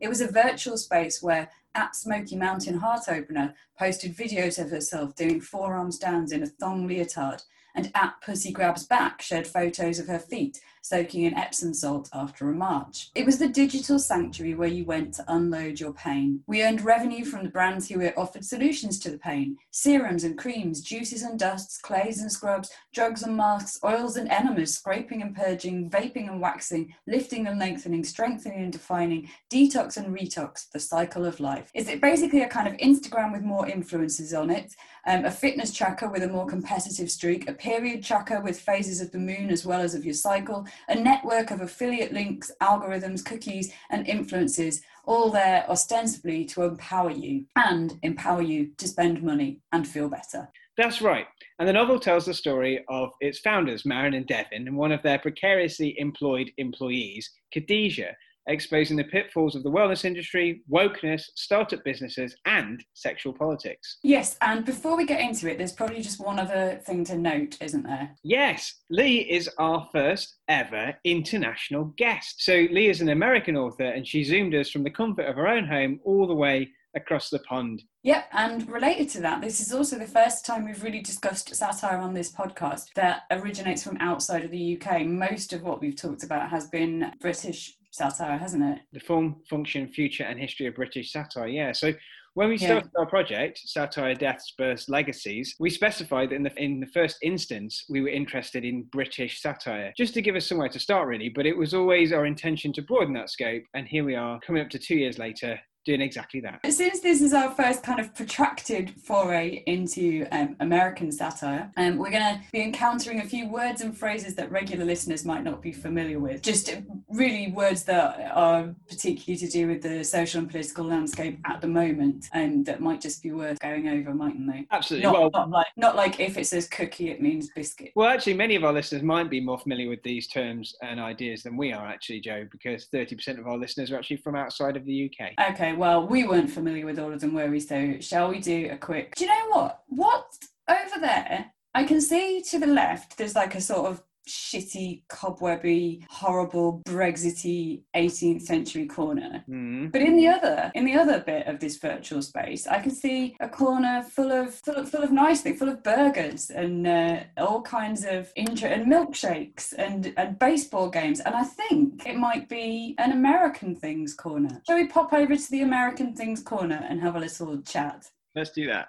It 0.00 0.08
was 0.08 0.20
a 0.20 0.26
virtual 0.26 0.76
space 0.76 1.22
where 1.22 1.48
at 1.76 1.94
Smoky 1.94 2.34
Mountain 2.34 2.78
Heart 2.78 3.08
Opener 3.08 3.54
posted 3.78 4.16
videos 4.16 4.60
of 4.60 4.70
herself 4.70 5.14
doing 5.14 5.40
forearm 5.40 5.92
stands 5.92 6.32
in 6.32 6.42
a 6.42 6.46
thong 6.46 6.88
leotard, 6.88 7.44
and 7.76 7.92
at 7.94 8.20
Pussy 8.24 8.50
Grabs 8.50 8.86
Back 8.86 9.22
shared 9.22 9.46
photos 9.46 10.00
of 10.00 10.08
her 10.08 10.18
feet 10.18 10.60
soaking 10.84 11.22
in 11.24 11.34
Epsom 11.34 11.72
salt 11.72 12.10
after 12.12 12.50
a 12.50 12.54
march. 12.54 13.10
It 13.14 13.24
was 13.24 13.38
the 13.38 13.48
digital 13.48 13.98
sanctuary 13.98 14.54
where 14.54 14.68
you 14.68 14.84
went 14.84 15.14
to 15.14 15.24
unload 15.28 15.80
your 15.80 15.94
pain. 15.94 16.40
We 16.46 16.62
earned 16.62 16.82
revenue 16.82 17.24
from 17.24 17.42
the 17.42 17.48
brands 17.48 17.88
who 17.88 18.04
offered 18.16 18.44
solutions 18.44 18.98
to 19.00 19.10
the 19.10 19.18
pain 19.18 19.56
serums 19.70 20.24
and 20.24 20.36
creams, 20.38 20.82
juices 20.82 21.22
and 21.22 21.38
dusts, 21.38 21.78
clays 21.78 22.20
and 22.20 22.30
scrubs, 22.30 22.70
drugs 22.92 23.22
and 23.22 23.36
masks, 23.36 23.78
oils 23.82 24.16
and 24.16 24.30
enemas, 24.30 24.74
scraping 24.74 25.22
and 25.22 25.34
purging, 25.34 25.88
vaping 25.88 26.28
and 26.28 26.40
waxing, 26.40 26.94
lifting 27.06 27.46
and 27.46 27.58
lengthening, 27.58 28.04
strengthening 28.04 28.62
and 28.62 28.72
defining, 28.72 29.28
detox 29.50 29.96
and 29.96 30.14
retox, 30.14 30.70
the 30.70 30.78
cycle 30.78 31.24
of 31.24 31.40
life. 31.40 31.70
Is 31.74 31.88
it 31.88 32.02
basically 32.02 32.42
a 32.42 32.48
kind 32.48 32.68
of 32.68 32.76
Instagram 32.76 33.32
with 33.32 33.42
more 33.42 33.66
influences 33.66 34.34
on 34.34 34.50
it? 34.50 34.74
Um, 35.06 35.24
a 35.24 35.30
fitness 35.30 35.72
tracker 35.72 36.08
with 36.08 36.22
a 36.22 36.28
more 36.28 36.46
competitive 36.46 37.10
streak, 37.10 37.48
a 37.48 37.52
period 37.52 38.02
tracker 38.02 38.40
with 38.40 38.60
phases 38.60 39.00
of 39.00 39.10
the 39.12 39.18
moon 39.18 39.50
as 39.50 39.66
well 39.66 39.80
as 39.80 39.94
of 39.94 40.04
your 40.04 40.14
cycle, 40.14 40.66
a 40.88 40.94
network 40.94 41.50
of 41.50 41.60
affiliate 41.60 42.12
links, 42.12 42.50
algorithms, 42.62 43.24
cookies, 43.24 43.72
and 43.90 44.06
influences, 44.06 44.82
all 45.04 45.30
there 45.30 45.64
ostensibly 45.68 46.44
to 46.46 46.62
empower 46.62 47.10
you 47.10 47.44
and 47.56 47.98
empower 48.02 48.42
you 48.42 48.70
to 48.78 48.88
spend 48.88 49.22
money 49.22 49.60
and 49.72 49.86
feel 49.86 50.08
better. 50.08 50.48
That's 50.76 51.00
right. 51.00 51.26
And 51.58 51.68
the 51.68 51.72
novel 51.72 52.00
tells 52.00 52.26
the 52.26 52.34
story 52.34 52.84
of 52.88 53.10
its 53.20 53.38
founders, 53.38 53.86
Maren 53.86 54.14
and 54.14 54.26
Devin, 54.26 54.66
and 54.66 54.76
one 54.76 54.90
of 54.90 55.02
their 55.02 55.18
precariously 55.20 55.94
employed 55.98 56.50
employees, 56.56 57.30
Khadija, 57.54 58.12
exposing 58.46 58.96
the 58.96 59.04
pitfalls 59.04 59.54
of 59.54 59.62
the 59.62 59.70
wellness 59.70 60.04
industry, 60.04 60.62
wokeness, 60.70 61.22
startup 61.34 61.82
businesses, 61.84 62.36
and 62.44 62.84
sexual 62.94 63.32
politics. 63.32 63.98
Yes, 64.02 64.36
and 64.40 64.64
before 64.64 64.96
we 64.96 65.06
get 65.06 65.20
into 65.20 65.50
it, 65.50 65.58
there's 65.58 65.72
probably 65.72 66.02
just 66.02 66.24
one 66.24 66.38
other 66.38 66.80
thing 66.84 67.04
to 67.04 67.16
note, 67.16 67.56
isn't 67.60 67.84
there? 67.84 68.10
Yes, 68.22 68.80
Leigh 68.90 69.30
is 69.30 69.48
our 69.58 69.88
first 69.92 70.36
ever 70.48 70.94
international 71.04 71.92
guest. 71.96 72.42
So, 72.42 72.66
Leigh 72.70 72.88
is 72.88 73.00
an 73.00 73.08
American 73.08 73.56
author, 73.56 73.84
and 73.84 74.06
she 74.06 74.24
zoomed 74.24 74.54
us 74.54 74.70
from 74.70 74.84
the 74.84 74.90
comfort 74.90 75.26
of 75.26 75.36
her 75.36 75.48
own 75.48 75.66
home 75.66 76.00
all 76.04 76.26
the 76.26 76.34
way 76.34 76.70
across 76.94 77.30
the 77.30 77.38
pond. 77.40 77.82
Yep, 78.02 78.28
and 78.32 78.68
related 78.68 79.08
to 79.10 79.20
that, 79.22 79.40
this 79.40 79.60
is 79.60 79.72
also 79.72 79.98
the 79.98 80.06
first 80.06 80.44
time 80.44 80.64
we've 80.64 80.82
really 80.82 81.00
discussed 81.00 81.54
satire 81.54 81.98
on 81.98 82.14
this 82.14 82.30
podcast 82.30 82.92
that 82.94 83.22
originates 83.30 83.82
from 83.82 83.96
outside 83.98 84.44
of 84.44 84.50
the 84.50 84.80
UK. 84.80 85.06
Most 85.06 85.52
of 85.52 85.62
what 85.62 85.80
we've 85.80 85.96
talked 85.96 86.22
about 86.22 86.50
has 86.50 86.68
been 86.68 87.12
British 87.20 87.76
satire, 87.94 88.38
hasn't 88.38 88.64
it? 88.64 88.80
The 88.92 89.00
form, 89.00 89.36
function, 89.48 89.88
future, 89.88 90.24
and 90.24 90.38
history 90.38 90.66
of 90.66 90.74
British 90.74 91.12
satire. 91.12 91.46
Yeah. 91.46 91.72
So 91.72 91.92
when 92.34 92.48
we 92.48 92.58
started 92.58 92.90
yeah. 92.92 93.00
our 93.00 93.06
project, 93.06 93.60
Satire, 93.64 94.14
Deaths, 94.14 94.54
Births, 94.58 94.88
Legacies, 94.88 95.54
we 95.60 95.70
specified 95.70 96.30
that 96.30 96.34
in 96.34 96.42
the, 96.42 96.52
in 96.56 96.80
the 96.80 96.88
first 96.88 97.18
instance, 97.22 97.84
we 97.88 98.00
were 98.00 98.08
interested 98.08 98.64
in 98.64 98.82
British 98.90 99.40
satire, 99.40 99.92
just 99.96 100.14
to 100.14 100.22
give 100.22 100.34
us 100.34 100.44
somewhere 100.44 100.68
to 100.68 100.80
start, 100.80 101.06
really. 101.06 101.28
But 101.28 101.46
it 101.46 101.56
was 101.56 101.72
always 101.72 102.12
our 102.12 102.26
intention 102.26 102.72
to 102.72 102.82
broaden 102.82 103.14
that 103.14 103.30
scope. 103.30 103.62
And 103.74 103.86
here 103.86 104.02
we 104.02 104.16
are, 104.16 104.40
coming 104.40 104.62
up 104.62 104.70
to 104.70 104.80
two 104.80 104.96
years 104.96 105.16
later, 105.16 105.60
doing 105.84 106.00
exactly 106.00 106.40
that. 106.40 106.60
Since 106.68 107.00
this 107.00 107.20
is 107.20 107.32
our 107.32 107.50
first 107.50 107.82
kind 107.82 108.00
of 108.00 108.14
protracted 108.14 108.94
foray 109.00 109.62
into 109.66 110.26
um, 110.32 110.56
American 110.60 111.12
satire, 111.12 111.70
um, 111.76 111.98
we're 111.98 112.10
going 112.10 112.22
to 112.22 112.40
be 112.52 112.62
encountering 112.62 113.20
a 113.20 113.24
few 113.24 113.48
words 113.48 113.80
and 113.82 113.96
phrases 113.96 114.34
that 114.36 114.50
regular 114.50 114.84
listeners 114.84 115.24
might 115.24 115.44
not 115.44 115.62
be 115.62 115.72
familiar 115.72 116.18
with. 116.18 116.42
Just 116.42 116.74
really 117.08 117.52
words 117.52 117.84
that 117.84 118.32
are 118.34 118.74
particularly 118.88 119.36
to 119.38 119.48
do 119.48 119.68
with 119.68 119.82
the 119.82 120.02
social 120.02 120.40
and 120.40 120.50
political 120.50 120.84
landscape 120.84 121.38
at 121.44 121.60
the 121.60 121.68
moment, 121.68 122.28
and 122.32 122.54
um, 122.54 122.64
that 122.64 122.80
might 122.80 123.00
just 123.00 123.22
be 123.22 123.32
worth 123.32 123.58
going 123.60 123.88
over, 123.88 124.14
mightn't 124.14 124.46
they? 124.46 124.66
Absolutely. 124.70 125.10
Not, 125.10 125.20
well, 125.20 125.30
not 125.32 125.50
like 125.50 125.66
not 125.76 125.96
like 125.96 126.20
if 126.20 126.38
it 126.38 126.46
says 126.46 126.66
cookie, 126.66 127.10
it 127.10 127.20
means 127.20 127.50
biscuit. 127.54 127.92
Well, 127.94 128.08
actually, 128.08 128.34
many 128.34 128.54
of 128.54 128.64
our 128.64 128.72
listeners 128.72 129.02
might 129.02 129.28
be 129.30 129.40
more 129.40 129.58
familiar 129.58 129.88
with 129.88 130.02
these 130.02 130.26
terms 130.26 130.74
and 130.82 130.98
ideas 130.98 131.42
than 131.42 131.56
we 131.56 131.72
are, 131.72 131.86
actually, 131.86 132.20
Joe, 132.20 132.46
because 132.50 132.88
30% 132.92 133.38
of 133.38 133.46
our 133.46 133.58
listeners 133.58 133.92
are 133.92 133.96
actually 133.96 134.16
from 134.16 134.34
outside 134.34 134.76
of 134.76 134.84
the 134.84 135.10
UK. 135.10 135.32
Okay 135.50 135.73
well, 135.76 136.06
we 136.06 136.24
weren't 136.24 136.50
familiar 136.50 136.86
with 136.86 136.98
all 136.98 137.12
of 137.12 137.20
them, 137.20 137.34
were 137.34 137.50
we? 137.50 137.60
So, 137.60 137.96
shall 138.00 138.28
we 138.28 138.40
do 138.40 138.68
a 138.70 138.76
quick? 138.76 139.14
Do 139.14 139.24
you 139.24 139.30
know 139.30 139.48
what? 139.50 139.82
What 139.88 140.26
over 140.68 141.00
there? 141.00 141.52
I 141.74 141.84
can 141.84 142.00
see 142.00 142.42
to 142.50 142.58
the 142.58 142.66
left. 142.66 143.18
There's 143.18 143.34
like 143.34 143.54
a 143.54 143.60
sort 143.60 143.86
of 143.86 144.02
shitty, 144.28 145.02
cobwebby, 145.08 146.06
horrible, 146.08 146.82
Brexity 146.84 147.84
18th 147.94 148.42
century 148.42 148.86
corner. 148.86 149.44
Mm. 149.48 149.92
But 149.92 150.02
in 150.02 150.16
the 150.16 150.28
other, 150.28 150.72
in 150.74 150.84
the 150.84 150.94
other 150.94 151.20
bit 151.20 151.46
of 151.46 151.60
this 151.60 151.78
virtual 151.78 152.22
space, 152.22 152.66
I 152.66 152.80
can 152.80 152.90
see 152.90 153.36
a 153.40 153.48
corner 153.48 154.02
full 154.02 154.32
of 154.32 154.54
full 154.54 154.76
of, 154.76 154.90
full 154.90 155.02
of 155.02 155.12
nice 155.12 155.42
things, 155.42 155.58
full 155.58 155.68
of 155.68 155.82
burgers 155.82 156.50
and 156.50 156.86
uh, 156.86 157.20
all 157.36 157.62
kinds 157.62 158.04
of 158.04 158.32
intro 158.36 158.68
and 158.68 158.90
milkshakes 158.90 159.74
and 159.76 160.12
and 160.16 160.38
baseball 160.38 160.88
games. 160.88 161.20
And 161.20 161.34
I 161.34 161.44
think 161.44 162.06
it 162.06 162.16
might 162.16 162.48
be 162.48 162.94
an 162.98 163.12
American 163.12 163.74
things 163.76 164.14
corner. 164.14 164.62
Shall 164.66 164.76
we 164.76 164.88
pop 164.88 165.12
over 165.12 165.36
to 165.36 165.50
the 165.50 165.62
American 165.62 166.14
things 166.14 166.42
corner 166.42 166.84
and 166.88 167.00
have 167.00 167.16
a 167.16 167.20
little 167.20 167.60
chat? 167.62 168.10
Let's 168.34 168.50
do 168.50 168.66
that. 168.66 168.88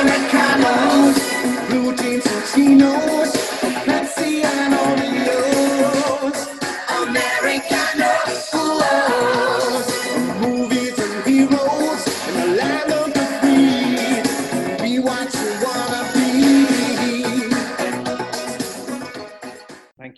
Americanos, 0.00 1.30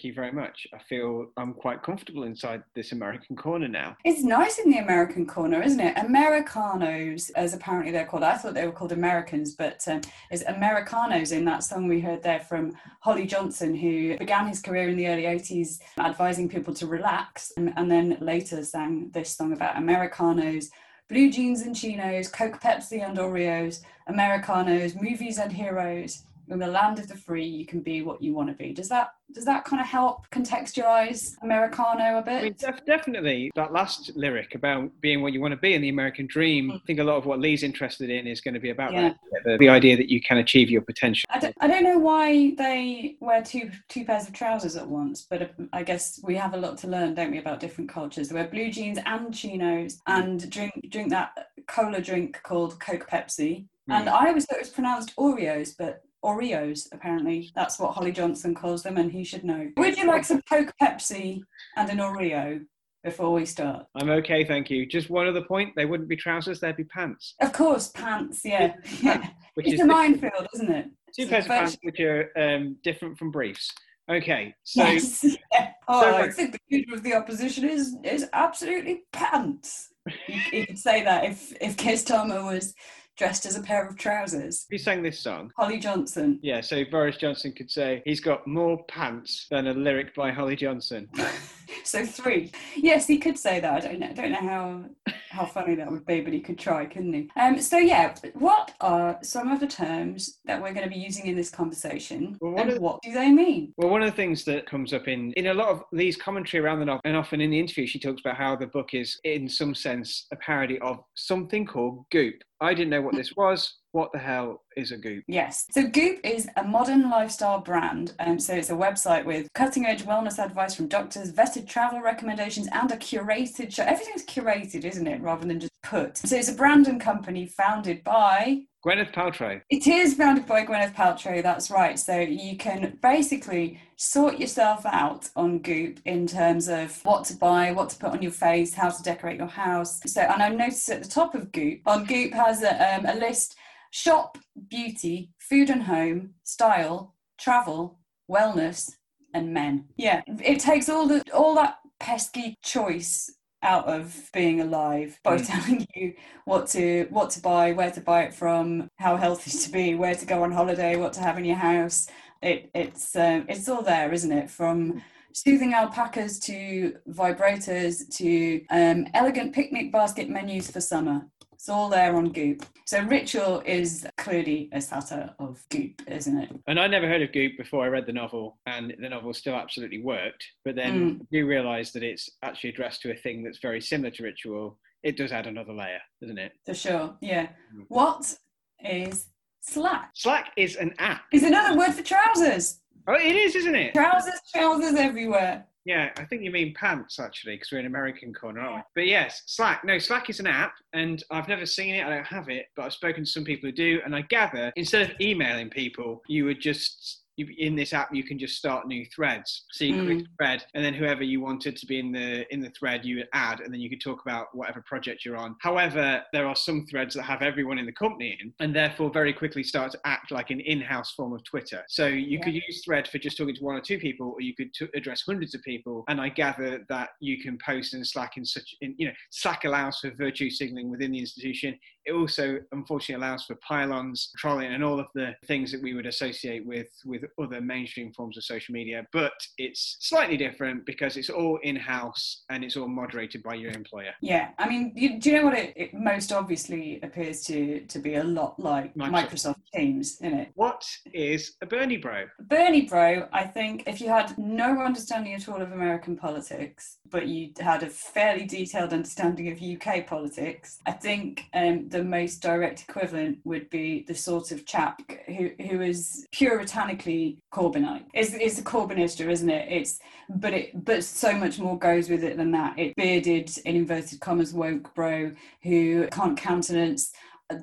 Thank 0.02 0.16
you 0.16 0.20
very 0.20 0.32
much. 0.32 0.66
I 0.74 0.78
feel 0.78 1.28
I'm 1.36 1.54
quite 1.54 1.84
comfortable 1.84 2.24
inside 2.24 2.64
this 2.74 2.90
American 2.90 3.36
corner 3.36 3.68
now. 3.68 3.96
It's 4.04 4.24
nice 4.24 4.58
in 4.58 4.68
the 4.68 4.78
American 4.78 5.28
corner, 5.28 5.62
isn't 5.62 5.78
it? 5.78 5.96
Americanos, 5.96 7.30
as 7.36 7.54
apparently 7.54 7.92
they're 7.92 8.04
called. 8.04 8.24
I 8.24 8.36
thought 8.36 8.54
they 8.54 8.66
were 8.66 8.72
called 8.72 8.90
Americans, 8.90 9.54
but 9.54 9.86
um, 9.86 10.00
it's 10.32 10.42
Americanos 10.42 11.30
in 11.30 11.44
that 11.44 11.62
song 11.62 11.86
we 11.86 12.00
heard 12.00 12.20
there 12.20 12.40
from 12.40 12.72
Holly 12.98 13.26
Johnson, 13.26 13.76
who 13.76 14.18
began 14.18 14.48
his 14.48 14.60
career 14.60 14.88
in 14.88 14.96
the 14.96 15.06
early 15.06 15.22
80s 15.22 15.78
advising 15.96 16.48
people 16.48 16.74
to 16.74 16.88
relax 16.88 17.52
and, 17.56 17.72
and 17.76 17.88
then 17.88 18.18
later 18.20 18.64
sang 18.64 19.08
this 19.12 19.36
song 19.36 19.52
about 19.52 19.76
Americanos. 19.76 20.70
Blue 21.08 21.30
jeans 21.30 21.60
and 21.60 21.76
chinos, 21.76 22.26
Coke, 22.26 22.60
Pepsi, 22.60 23.08
and 23.08 23.18
Oreos, 23.18 23.84
Americanos, 24.08 24.96
movies 25.00 25.38
and 25.38 25.52
heroes. 25.52 26.24
In 26.52 26.58
the 26.58 26.66
land 26.66 26.98
of 26.98 27.08
the 27.08 27.16
free, 27.16 27.46
you 27.46 27.66
can 27.66 27.80
be 27.80 28.02
what 28.02 28.22
you 28.22 28.34
want 28.34 28.48
to 28.48 28.54
be. 28.54 28.72
Does 28.72 28.88
that 28.90 29.14
does 29.32 29.46
that 29.46 29.64
kind 29.64 29.80
of 29.80 29.86
help 29.88 30.28
contextualize 30.30 31.36
Americano 31.42 32.18
a 32.18 32.22
bit? 32.22 32.38
I 32.38 32.42
mean, 32.42 32.56
def- 32.58 32.84
definitely 32.84 33.50
that 33.54 33.72
last 33.72 34.12
lyric 34.14 34.54
about 34.54 34.90
being 35.00 35.22
what 35.22 35.32
you 35.32 35.40
want 35.40 35.52
to 35.52 35.56
be 35.56 35.72
in 35.72 35.80
the 35.80 35.88
American 35.88 36.26
dream. 36.26 36.70
I 36.70 36.78
think 36.86 36.98
a 36.98 37.04
lot 37.04 37.16
of 37.16 37.24
what 37.24 37.40
Leigh's 37.40 37.62
interested 37.62 38.10
in 38.10 38.26
is 38.26 38.42
going 38.42 38.54
to 38.54 38.60
be 38.60 38.70
about 38.70 38.92
Yeah. 38.92 39.14
that, 39.32 39.44
the, 39.44 39.56
the 39.58 39.68
idea 39.70 39.96
that 39.96 40.10
you 40.10 40.20
can 40.20 40.36
achieve 40.38 40.68
your 40.70 40.82
potential. 40.82 41.24
I 41.30 41.38
don't, 41.38 41.54
I 41.60 41.66
don't 41.66 41.82
know 41.84 41.98
why 41.98 42.54
they 42.56 43.16
wear 43.20 43.42
two 43.42 43.70
two 43.88 44.04
pairs 44.04 44.28
of 44.28 44.34
trousers 44.34 44.76
at 44.76 44.86
once, 44.86 45.26
but 45.28 45.42
uh, 45.42 45.46
I 45.72 45.82
guess 45.82 46.20
we 46.22 46.34
have 46.36 46.52
a 46.52 46.58
lot 46.58 46.76
to 46.78 46.88
learn, 46.88 47.14
don't 47.14 47.30
we, 47.30 47.38
about 47.38 47.60
different 47.60 47.88
cultures. 47.88 48.28
They 48.28 48.34
wear 48.34 48.48
blue 48.48 48.70
jeans 48.70 48.98
and 49.06 49.32
chinos 49.32 50.00
and 50.06 50.50
drink 50.50 50.72
drink 50.90 51.08
that 51.10 51.48
cola 51.66 52.02
drink 52.02 52.40
called 52.42 52.78
Coke 52.80 53.08
Pepsi. 53.08 53.64
And 53.88 54.08
I 54.08 54.28
always 54.28 54.46
thought 54.46 54.58
it 54.58 54.62
was 54.62 54.70
pronounced 54.70 55.14
Oreos, 55.16 55.74
but 55.76 56.02
Oreos 56.24 56.88
apparently 56.92 57.50
that's 57.54 57.78
what 57.78 57.94
Holly 57.94 58.12
Johnson 58.12 58.54
calls 58.54 58.82
them, 58.82 58.96
and 58.96 59.10
he 59.10 59.24
should 59.24 59.44
know. 59.44 59.70
Would 59.76 59.96
you 59.96 60.06
like 60.06 60.24
some 60.24 60.42
Coke 60.42 60.72
Pepsi 60.80 61.40
and 61.76 61.90
an 61.90 61.98
Oreo 61.98 62.64
before 63.02 63.32
we 63.32 63.44
start? 63.44 63.86
I'm 63.96 64.10
okay, 64.10 64.44
thank 64.44 64.70
you. 64.70 64.86
Just 64.86 65.10
one 65.10 65.26
other 65.26 65.42
point: 65.42 65.72
they 65.76 65.86
wouldn't 65.86 66.08
be 66.08 66.16
trousers; 66.16 66.60
they'd 66.60 66.76
be 66.76 66.84
pants. 66.84 67.34
Of 67.40 67.52
course, 67.52 67.88
pants. 67.88 68.42
Yeah, 68.44 68.74
yeah. 69.00 69.28
Which 69.54 69.66
It's 69.66 69.74
is 69.74 69.80
a 69.80 69.86
minefield, 69.86 70.48
isn't 70.54 70.70
it? 70.70 70.86
two 71.14 71.26
pairs 71.26 71.44
of 71.44 71.50
pants 71.50 71.76
which 71.82 72.00
are 72.00 72.30
um, 72.36 72.76
different 72.82 73.18
from 73.18 73.30
briefs. 73.30 73.70
Okay, 74.10 74.54
so 74.64 74.82
yes. 74.82 75.24
yeah. 75.52 75.70
Oh, 75.88 76.00
so 76.00 76.16
I 76.16 76.30
think 76.30 76.52
the 76.52 76.76
leader 76.76 76.94
of 76.94 77.02
the 77.02 77.14
opposition 77.14 77.68
is 77.68 77.96
is 78.04 78.28
absolutely 78.32 79.02
pants. 79.12 79.90
You, 80.28 80.40
you 80.52 80.66
could 80.66 80.78
say 80.78 81.04
that 81.04 81.24
if 81.24 81.52
if 81.60 81.76
Keir 81.76 81.94
Starmer 81.94 82.44
was 82.44 82.74
dressed 83.16 83.46
as 83.46 83.56
a 83.56 83.62
pair 83.62 83.86
of 83.86 83.96
trousers. 83.96 84.66
who 84.70 84.78
sang 84.78 85.02
this 85.02 85.20
song? 85.20 85.50
Holly 85.56 85.78
Johnson. 85.78 86.38
Yeah, 86.42 86.60
so 86.60 86.84
Boris 86.90 87.16
Johnson 87.16 87.52
could 87.52 87.70
say 87.70 88.02
he's 88.04 88.20
got 88.20 88.46
more 88.46 88.82
pants 88.84 89.46
than 89.50 89.66
a 89.66 89.74
lyric 89.74 90.14
by 90.14 90.30
Holly 90.32 90.56
Johnson. 90.56 91.08
So 91.84 92.06
three. 92.06 92.50
Yes, 92.76 93.06
he 93.06 93.18
could 93.18 93.38
say 93.38 93.60
that. 93.60 93.72
I 93.74 93.80
don't 93.80 93.98
know. 94.00 94.06
I 94.06 94.12
don't 94.12 94.30
know 94.32 94.38
how 94.38 94.84
how 95.30 95.46
funny 95.46 95.74
that 95.76 95.90
would 95.90 96.04
be, 96.06 96.20
but 96.20 96.32
he 96.32 96.40
could 96.40 96.58
try, 96.58 96.84
couldn't 96.86 97.12
he? 97.12 97.30
Um. 97.36 97.58
So 97.60 97.78
yeah, 97.78 98.14
what 98.34 98.72
are 98.80 99.18
some 99.22 99.50
of 99.50 99.60
the 99.60 99.66
terms 99.66 100.38
that 100.44 100.60
we're 100.62 100.72
going 100.72 100.88
to 100.88 100.94
be 100.94 101.00
using 101.00 101.26
in 101.26 101.34
this 101.36 101.50
conversation, 101.50 102.36
Well, 102.40 102.60
and 102.60 102.72
the- 102.72 102.80
what 102.80 103.00
do 103.02 103.12
they 103.12 103.30
mean? 103.30 103.72
Well, 103.76 103.90
one 103.90 104.02
of 104.02 104.10
the 104.10 104.16
things 104.16 104.44
that 104.44 104.66
comes 104.66 104.92
up 104.92 105.08
in, 105.08 105.32
in 105.34 105.46
a 105.48 105.54
lot 105.54 105.68
of 105.68 105.82
these 105.92 106.16
commentary 106.16 106.62
around 106.62 106.80
the 106.80 106.84
novel, 106.86 107.00
and 107.04 107.16
often 107.16 107.40
in 107.40 107.50
the 107.50 107.58
interview, 107.58 107.86
she 107.86 107.98
talks 107.98 108.20
about 108.20 108.36
how 108.36 108.54
the 108.56 108.66
book 108.66 108.90
is, 108.94 109.18
in 109.24 109.48
some 109.48 109.74
sense, 109.74 110.26
a 110.32 110.36
parody 110.36 110.78
of 110.80 110.98
something 111.14 111.66
called 111.66 112.04
Goop. 112.10 112.36
I 112.60 112.74
didn't 112.74 112.90
know 112.90 113.02
what 113.02 113.16
this 113.16 113.34
was. 113.36 113.78
What 113.92 114.10
the 114.12 114.18
hell 114.18 114.62
is 114.76 114.90
a 114.90 114.96
Goop? 114.96 115.22
Yes. 115.28 115.66
So 115.70 115.86
Goop 115.86 116.20
is 116.24 116.48
a 116.56 116.64
modern 116.64 117.10
lifestyle 117.10 117.60
brand. 117.60 118.14
Um, 118.18 118.38
so 118.38 118.54
it's 118.54 118.70
a 118.70 118.74
website 118.74 119.24
with 119.24 119.52
cutting 119.54 119.86
edge 119.86 120.04
wellness 120.04 120.42
advice 120.42 120.74
from 120.74 120.88
doctors, 120.88 121.30
vetted 121.30 121.68
travel 121.68 122.00
recommendations, 122.00 122.68
and 122.72 122.90
a 122.90 122.96
curated 122.96 123.72
show. 123.72 123.84
Everything's 123.84 124.24
curated, 124.24 124.84
isn't 124.84 125.06
it? 125.06 125.20
Rather 125.20 125.46
than 125.46 125.60
just 125.60 125.72
put. 125.82 126.16
So 126.16 126.36
it's 126.36 126.48
a 126.48 126.54
brand 126.54 126.88
and 126.88 127.00
company 127.00 127.46
founded 127.46 128.02
by 128.02 128.62
Gwyneth 128.84 129.12
Paltrow. 129.12 129.60
it 129.70 129.86
is 129.86 130.14
founded 130.14 130.46
by 130.46 130.64
Gwyneth 130.66 130.94
Paltrow, 130.94 131.40
that's 131.40 131.70
right. 131.70 131.96
So 131.98 132.18
you 132.18 132.56
can 132.56 132.98
basically 133.00 133.78
sort 133.96 134.40
yourself 134.40 134.84
out 134.84 135.28
on 135.36 135.60
Goop 135.60 136.00
in 136.04 136.26
terms 136.26 136.66
of 136.68 136.98
what 137.04 137.24
to 137.26 137.36
buy, 137.36 137.70
what 137.70 137.90
to 137.90 137.96
put 137.96 138.10
on 138.10 138.22
your 138.22 138.32
face, 138.32 138.74
how 138.74 138.90
to 138.90 139.02
decorate 139.04 139.38
your 139.38 139.46
house. 139.46 140.00
So, 140.06 140.22
and 140.22 140.42
I 140.42 140.48
noticed 140.48 140.88
at 140.88 141.02
the 141.04 141.08
top 141.08 141.36
of 141.36 141.52
Goop, 141.52 141.80
on 141.86 142.04
Goop 142.06 142.32
has 142.32 142.62
a, 142.64 142.96
um, 142.96 143.06
a 143.06 143.14
list 143.14 143.56
shop, 143.92 144.38
beauty, 144.68 145.30
food 145.38 145.70
and 145.70 145.84
home, 145.84 146.30
style, 146.42 147.14
travel, 147.38 148.00
wellness, 148.28 148.90
and 149.34 149.52
men. 149.54 149.84
Yeah, 149.96 150.22
it 150.26 150.58
takes 150.58 150.88
all 150.88 151.06
the 151.06 151.22
all 151.32 151.54
that 151.56 151.76
pesky 152.00 152.56
choice 152.64 153.30
out 153.62 153.86
of 153.86 154.28
being 154.32 154.60
alive 154.60 155.20
by 155.22 155.36
Mm. 155.36 155.46
telling 155.46 155.86
you 155.94 156.14
what 156.46 156.66
to 156.68 157.06
what 157.10 157.30
to 157.30 157.40
buy, 157.40 157.72
where 157.72 157.90
to 157.92 158.00
buy 158.00 158.22
it 158.22 158.34
from, 158.34 158.88
how 158.98 159.16
healthy 159.16 159.50
to 159.50 159.70
be, 159.70 159.94
where 159.94 160.14
to 160.16 160.26
go 160.26 160.42
on 160.42 160.50
holiday, 160.52 160.96
what 160.96 161.12
to 161.12 161.20
have 161.20 161.38
in 161.38 161.44
your 161.44 161.56
house. 161.56 162.08
It 162.42 162.70
it's 162.74 163.14
um, 163.14 163.44
it's 163.48 163.68
all 163.68 163.82
there, 163.82 164.12
isn't 164.12 164.32
it? 164.32 164.50
From 164.50 165.02
soothing 165.34 165.74
alpacas 165.74 166.38
to 166.40 166.94
vibrators 167.08 168.08
to 168.16 168.64
um, 168.70 169.06
elegant 169.14 169.54
picnic 169.54 169.92
basket 169.92 170.28
menus 170.28 170.70
for 170.70 170.80
summer. 170.80 171.26
It's 171.62 171.68
all 171.68 171.88
there 171.88 172.16
on 172.16 172.32
Goop. 172.32 172.66
So 172.86 173.00
Ritual 173.04 173.62
is 173.64 174.04
clearly 174.18 174.68
a 174.72 174.80
satire 174.80 175.32
of 175.38 175.64
Goop, 175.70 176.02
isn't 176.08 176.36
it? 176.36 176.50
And 176.66 176.80
I 176.80 176.88
never 176.88 177.06
heard 177.06 177.22
of 177.22 177.30
Goop 177.30 177.52
before 177.56 177.84
I 177.84 177.86
read 177.86 178.04
the 178.04 178.12
novel, 178.12 178.58
and 178.66 178.92
the 178.98 179.08
novel 179.08 179.32
still 179.32 179.54
absolutely 179.54 180.02
worked. 180.02 180.44
But 180.64 180.74
then 180.74 181.20
Mm. 181.20 181.26
you 181.30 181.46
realise 181.46 181.92
that 181.92 182.02
it's 182.02 182.28
actually 182.42 182.70
addressed 182.70 183.00
to 183.02 183.12
a 183.12 183.16
thing 183.16 183.44
that's 183.44 183.60
very 183.60 183.80
similar 183.80 184.10
to 184.10 184.24
Ritual. 184.24 184.80
It 185.04 185.16
does 185.16 185.30
add 185.30 185.46
another 185.46 185.72
layer, 185.72 186.00
doesn't 186.20 186.36
it? 186.38 186.50
For 186.66 186.74
sure. 186.74 187.16
Yeah. 187.20 187.46
Mm. 187.72 187.84
What 187.86 188.36
is 188.84 189.28
Slack? 189.60 190.10
Slack 190.16 190.50
is 190.56 190.74
an 190.74 190.92
app. 190.98 191.26
Is 191.32 191.44
another 191.44 191.78
word 191.78 191.92
for 191.94 192.02
trousers. 192.02 192.80
Oh, 193.06 193.14
it 193.14 193.36
is, 193.36 193.54
isn't 193.54 193.76
it? 193.76 193.94
Trousers, 193.94 194.40
trousers 194.52 194.96
everywhere. 194.96 195.68
Yeah, 195.84 196.10
I 196.16 196.24
think 196.24 196.42
you 196.42 196.52
mean 196.52 196.74
pants 196.74 197.18
actually, 197.18 197.56
because 197.56 197.72
we're 197.72 197.80
in 197.80 197.86
American 197.86 198.32
corner, 198.32 198.60
aren't 198.60 198.76
we? 198.76 199.02
But 199.02 199.06
yes, 199.08 199.42
Slack. 199.46 199.84
No, 199.84 199.98
Slack 199.98 200.30
is 200.30 200.38
an 200.38 200.46
app, 200.46 200.74
and 200.92 201.22
I've 201.30 201.48
never 201.48 201.66
seen 201.66 201.94
it. 201.94 202.06
I 202.06 202.10
don't 202.10 202.26
have 202.26 202.48
it, 202.48 202.66
but 202.76 202.84
I've 202.84 202.92
spoken 202.92 203.24
to 203.24 203.30
some 203.30 203.44
people 203.44 203.68
who 203.68 203.74
do, 203.74 204.00
and 204.04 204.14
I 204.14 204.22
gather 204.22 204.72
instead 204.76 205.02
of 205.02 205.20
emailing 205.20 205.70
people, 205.70 206.22
you 206.28 206.44
would 206.44 206.60
just 206.60 207.21
you, 207.36 207.46
in 207.58 207.74
this 207.74 207.92
app 207.92 208.14
you 208.14 208.24
can 208.24 208.38
just 208.38 208.56
start 208.56 208.86
new 208.86 209.04
threads. 209.14 209.64
So 209.72 209.84
you 209.84 210.02
create 210.02 210.20
a 210.20 210.24
mm. 210.24 210.36
thread, 210.36 210.64
and 210.74 210.84
then 210.84 210.94
whoever 210.94 211.22
you 211.22 211.40
wanted 211.40 211.76
to 211.76 211.86
be 211.86 211.98
in 211.98 212.12
the 212.12 212.52
in 212.52 212.60
the 212.60 212.70
thread, 212.70 213.04
you 213.04 213.16
would 213.16 213.28
add, 213.32 213.60
and 213.60 213.72
then 213.72 213.80
you 213.80 213.88
could 213.88 214.00
talk 214.00 214.22
about 214.22 214.46
whatever 214.52 214.82
project 214.82 215.24
you're 215.24 215.36
on. 215.36 215.56
However, 215.60 216.22
there 216.32 216.46
are 216.46 216.56
some 216.56 216.86
threads 216.86 217.14
that 217.14 217.22
have 217.22 217.42
everyone 217.42 217.78
in 217.78 217.86
the 217.86 217.92
company 217.92 218.38
in, 218.40 218.52
and 218.60 218.74
therefore 218.74 219.10
very 219.10 219.32
quickly 219.32 219.62
start 219.62 219.92
to 219.92 220.00
act 220.04 220.30
like 220.30 220.50
an 220.50 220.60
in-house 220.60 221.12
form 221.12 221.32
of 221.32 221.42
Twitter. 221.44 221.82
So 221.88 222.06
you 222.06 222.38
Yeah. 222.38 222.44
could 222.44 222.54
use 222.54 222.82
Thread 222.84 223.08
for 223.08 223.18
just 223.18 223.36
talking 223.36 223.54
to 223.54 223.64
one 223.64 223.76
or 223.76 223.80
two 223.80 223.98
people, 223.98 224.32
or 224.34 224.40
you 224.40 224.54
could 224.54 224.72
t- 224.74 224.88
address 224.94 225.22
hundreds 225.22 225.54
of 225.54 225.62
people. 225.62 226.04
And 226.08 226.20
I 226.20 226.28
gather 226.28 226.84
that 226.88 227.10
you 227.20 227.42
can 227.42 227.58
post 227.58 227.94
in 227.94 228.04
Slack 228.04 228.36
in 228.36 228.44
such, 228.44 228.74
in, 228.80 228.94
you 228.98 229.06
know, 229.06 229.12
Slack 229.30 229.64
allows 229.64 229.98
for 229.98 230.10
virtue 230.10 230.50
signaling 230.50 230.90
within 230.90 231.12
the 231.12 231.18
institution. 231.18 231.78
It 232.04 232.12
also, 232.12 232.58
unfortunately, 232.72 233.24
allows 233.24 233.44
for 233.44 233.56
pile-ons, 233.56 234.32
trolling, 234.36 234.72
and 234.72 234.84
all 234.84 234.98
of 234.98 235.06
the 235.14 235.34
things 235.46 235.72
that 235.72 235.82
we 235.82 235.94
would 235.94 236.06
associate 236.06 236.66
with 236.66 236.88
with 237.04 237.24
other 237.40 237.60
mainstream 237.60 238.12
forms 238.12 238.36
of 238.36 238.44
social 238.44 238.72
media. 238.72 239.06
But 239.12 239.32
it's 239.58 239.96
slightly 240.00 240.36
different 240.36 240.86
because 240.86 241.16
it's 241.16 241.30
all 241.30 241.58
in-house 241.62 242.44
and 242.50 242.64
it's 242.64 242.76
all 242.76 242.88
moderated 242.88 243.42
by 243.42 243.54
your 243.54 243.72
employer. 243.72 244.12
Yeah, 244.20 244.50
I 244.58 244.68
mean, 244.68 244.92
you, 244.94 245.18
do 245.20 245.30
you 245.30 245.36
know 245.36 245.44
what 245.46 245.58
it, 245.58 245.72
it 245.76 245.94
most 245.94 246.32
obviously 246.32 247.00
appears 247.02 247.42
to 247.44 247.80
to 247.80 247.98
be 247.98 248.14
a 248.14 248.24
lot 248.24 248.58
like 248.58 248.94
Microsoft. 248.94 249.12
Microsoft, 249.12 249.56
Teams, 249.74 250.16
isn't 250.20 250.34
it? 250.34 250.50
What 250.54 250.84
is 251.14 251.54
a 251.62 251.66
Bernie 251.66 251.96
bro? 251.96 252.24
Bernie 252.40 252.82
Bro, 252.82 253.28
I 253.32 253.44
think 253.44 253.84
if 253.86 254.00
you 254.00 254.08
had 254.08 254.36
no 254.36 254.80
understanding 254.80 255.34
at 255.34 255.48
all 255.48 255.62
of 255.62 255.72
American 255.72 256.16
politics, 256.16 256.98
but 257.10 257.26
you 257.26 257.52
had 257.58 257.82
a 257.82 257.88
fairly 257.88 258.44
detailed 258.44 258.92
understanding 258.92 259.50
of 259.50 259.62
UK 259.62 260.06
politics, 260.06 260.80
I 260.86 260.92
think 260.92 261.46
um, 261.54 261.88
the 261.92 262.02
most 262.02 262.40
direct 262.42 262.82
equivalent 262.88 263.38
would 263.44 263.70
be 263.70 264.04
the 264.08 264.14
sort 264.14 264.50
of 264.50 264.66
chap 264.66 265.00
who, 265.26 265.50
who 265.68 265.80
is 265.82 266.26
puritanically 266.32 267.38
Corbynite. 267.52 268.04
It's, 268.14 268.32
it's 268.32 268.58
a 268.58 268.62
Corbynista, 268.62 269.28
isn't 269.28 269.50
it? 269.50 269.70
It's 269.70 270.00
but 270.28 270.54
it 270.54 270.84
but 270.84 271.04
so 271.04 271.32
much 271.34 271.58
more 271.58 271.78
goes 271.78 272.08
with 272.08 272.24
it 272.24 272.36
than 272.36 272.50
that. 272.52 272.78
It 272.78 272.96
bearded 272.96 273.50
in 273.64 273.76
inverted 273.76 274.20
commas 274.20 274.52
woke 274.52 274.94
bro 274.94 275.32
who 275.62 276.08
can't 276.08 276.36
countenance 276.36 277.12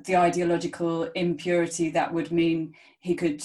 the 0.04 0.16
ideological 0.16 1.04
impurity 1.14 1.90
that 1.90 2.12
would 2.12 2.30
mean 2.30 2.74
he 3.00 3.14
could 3.14 3.42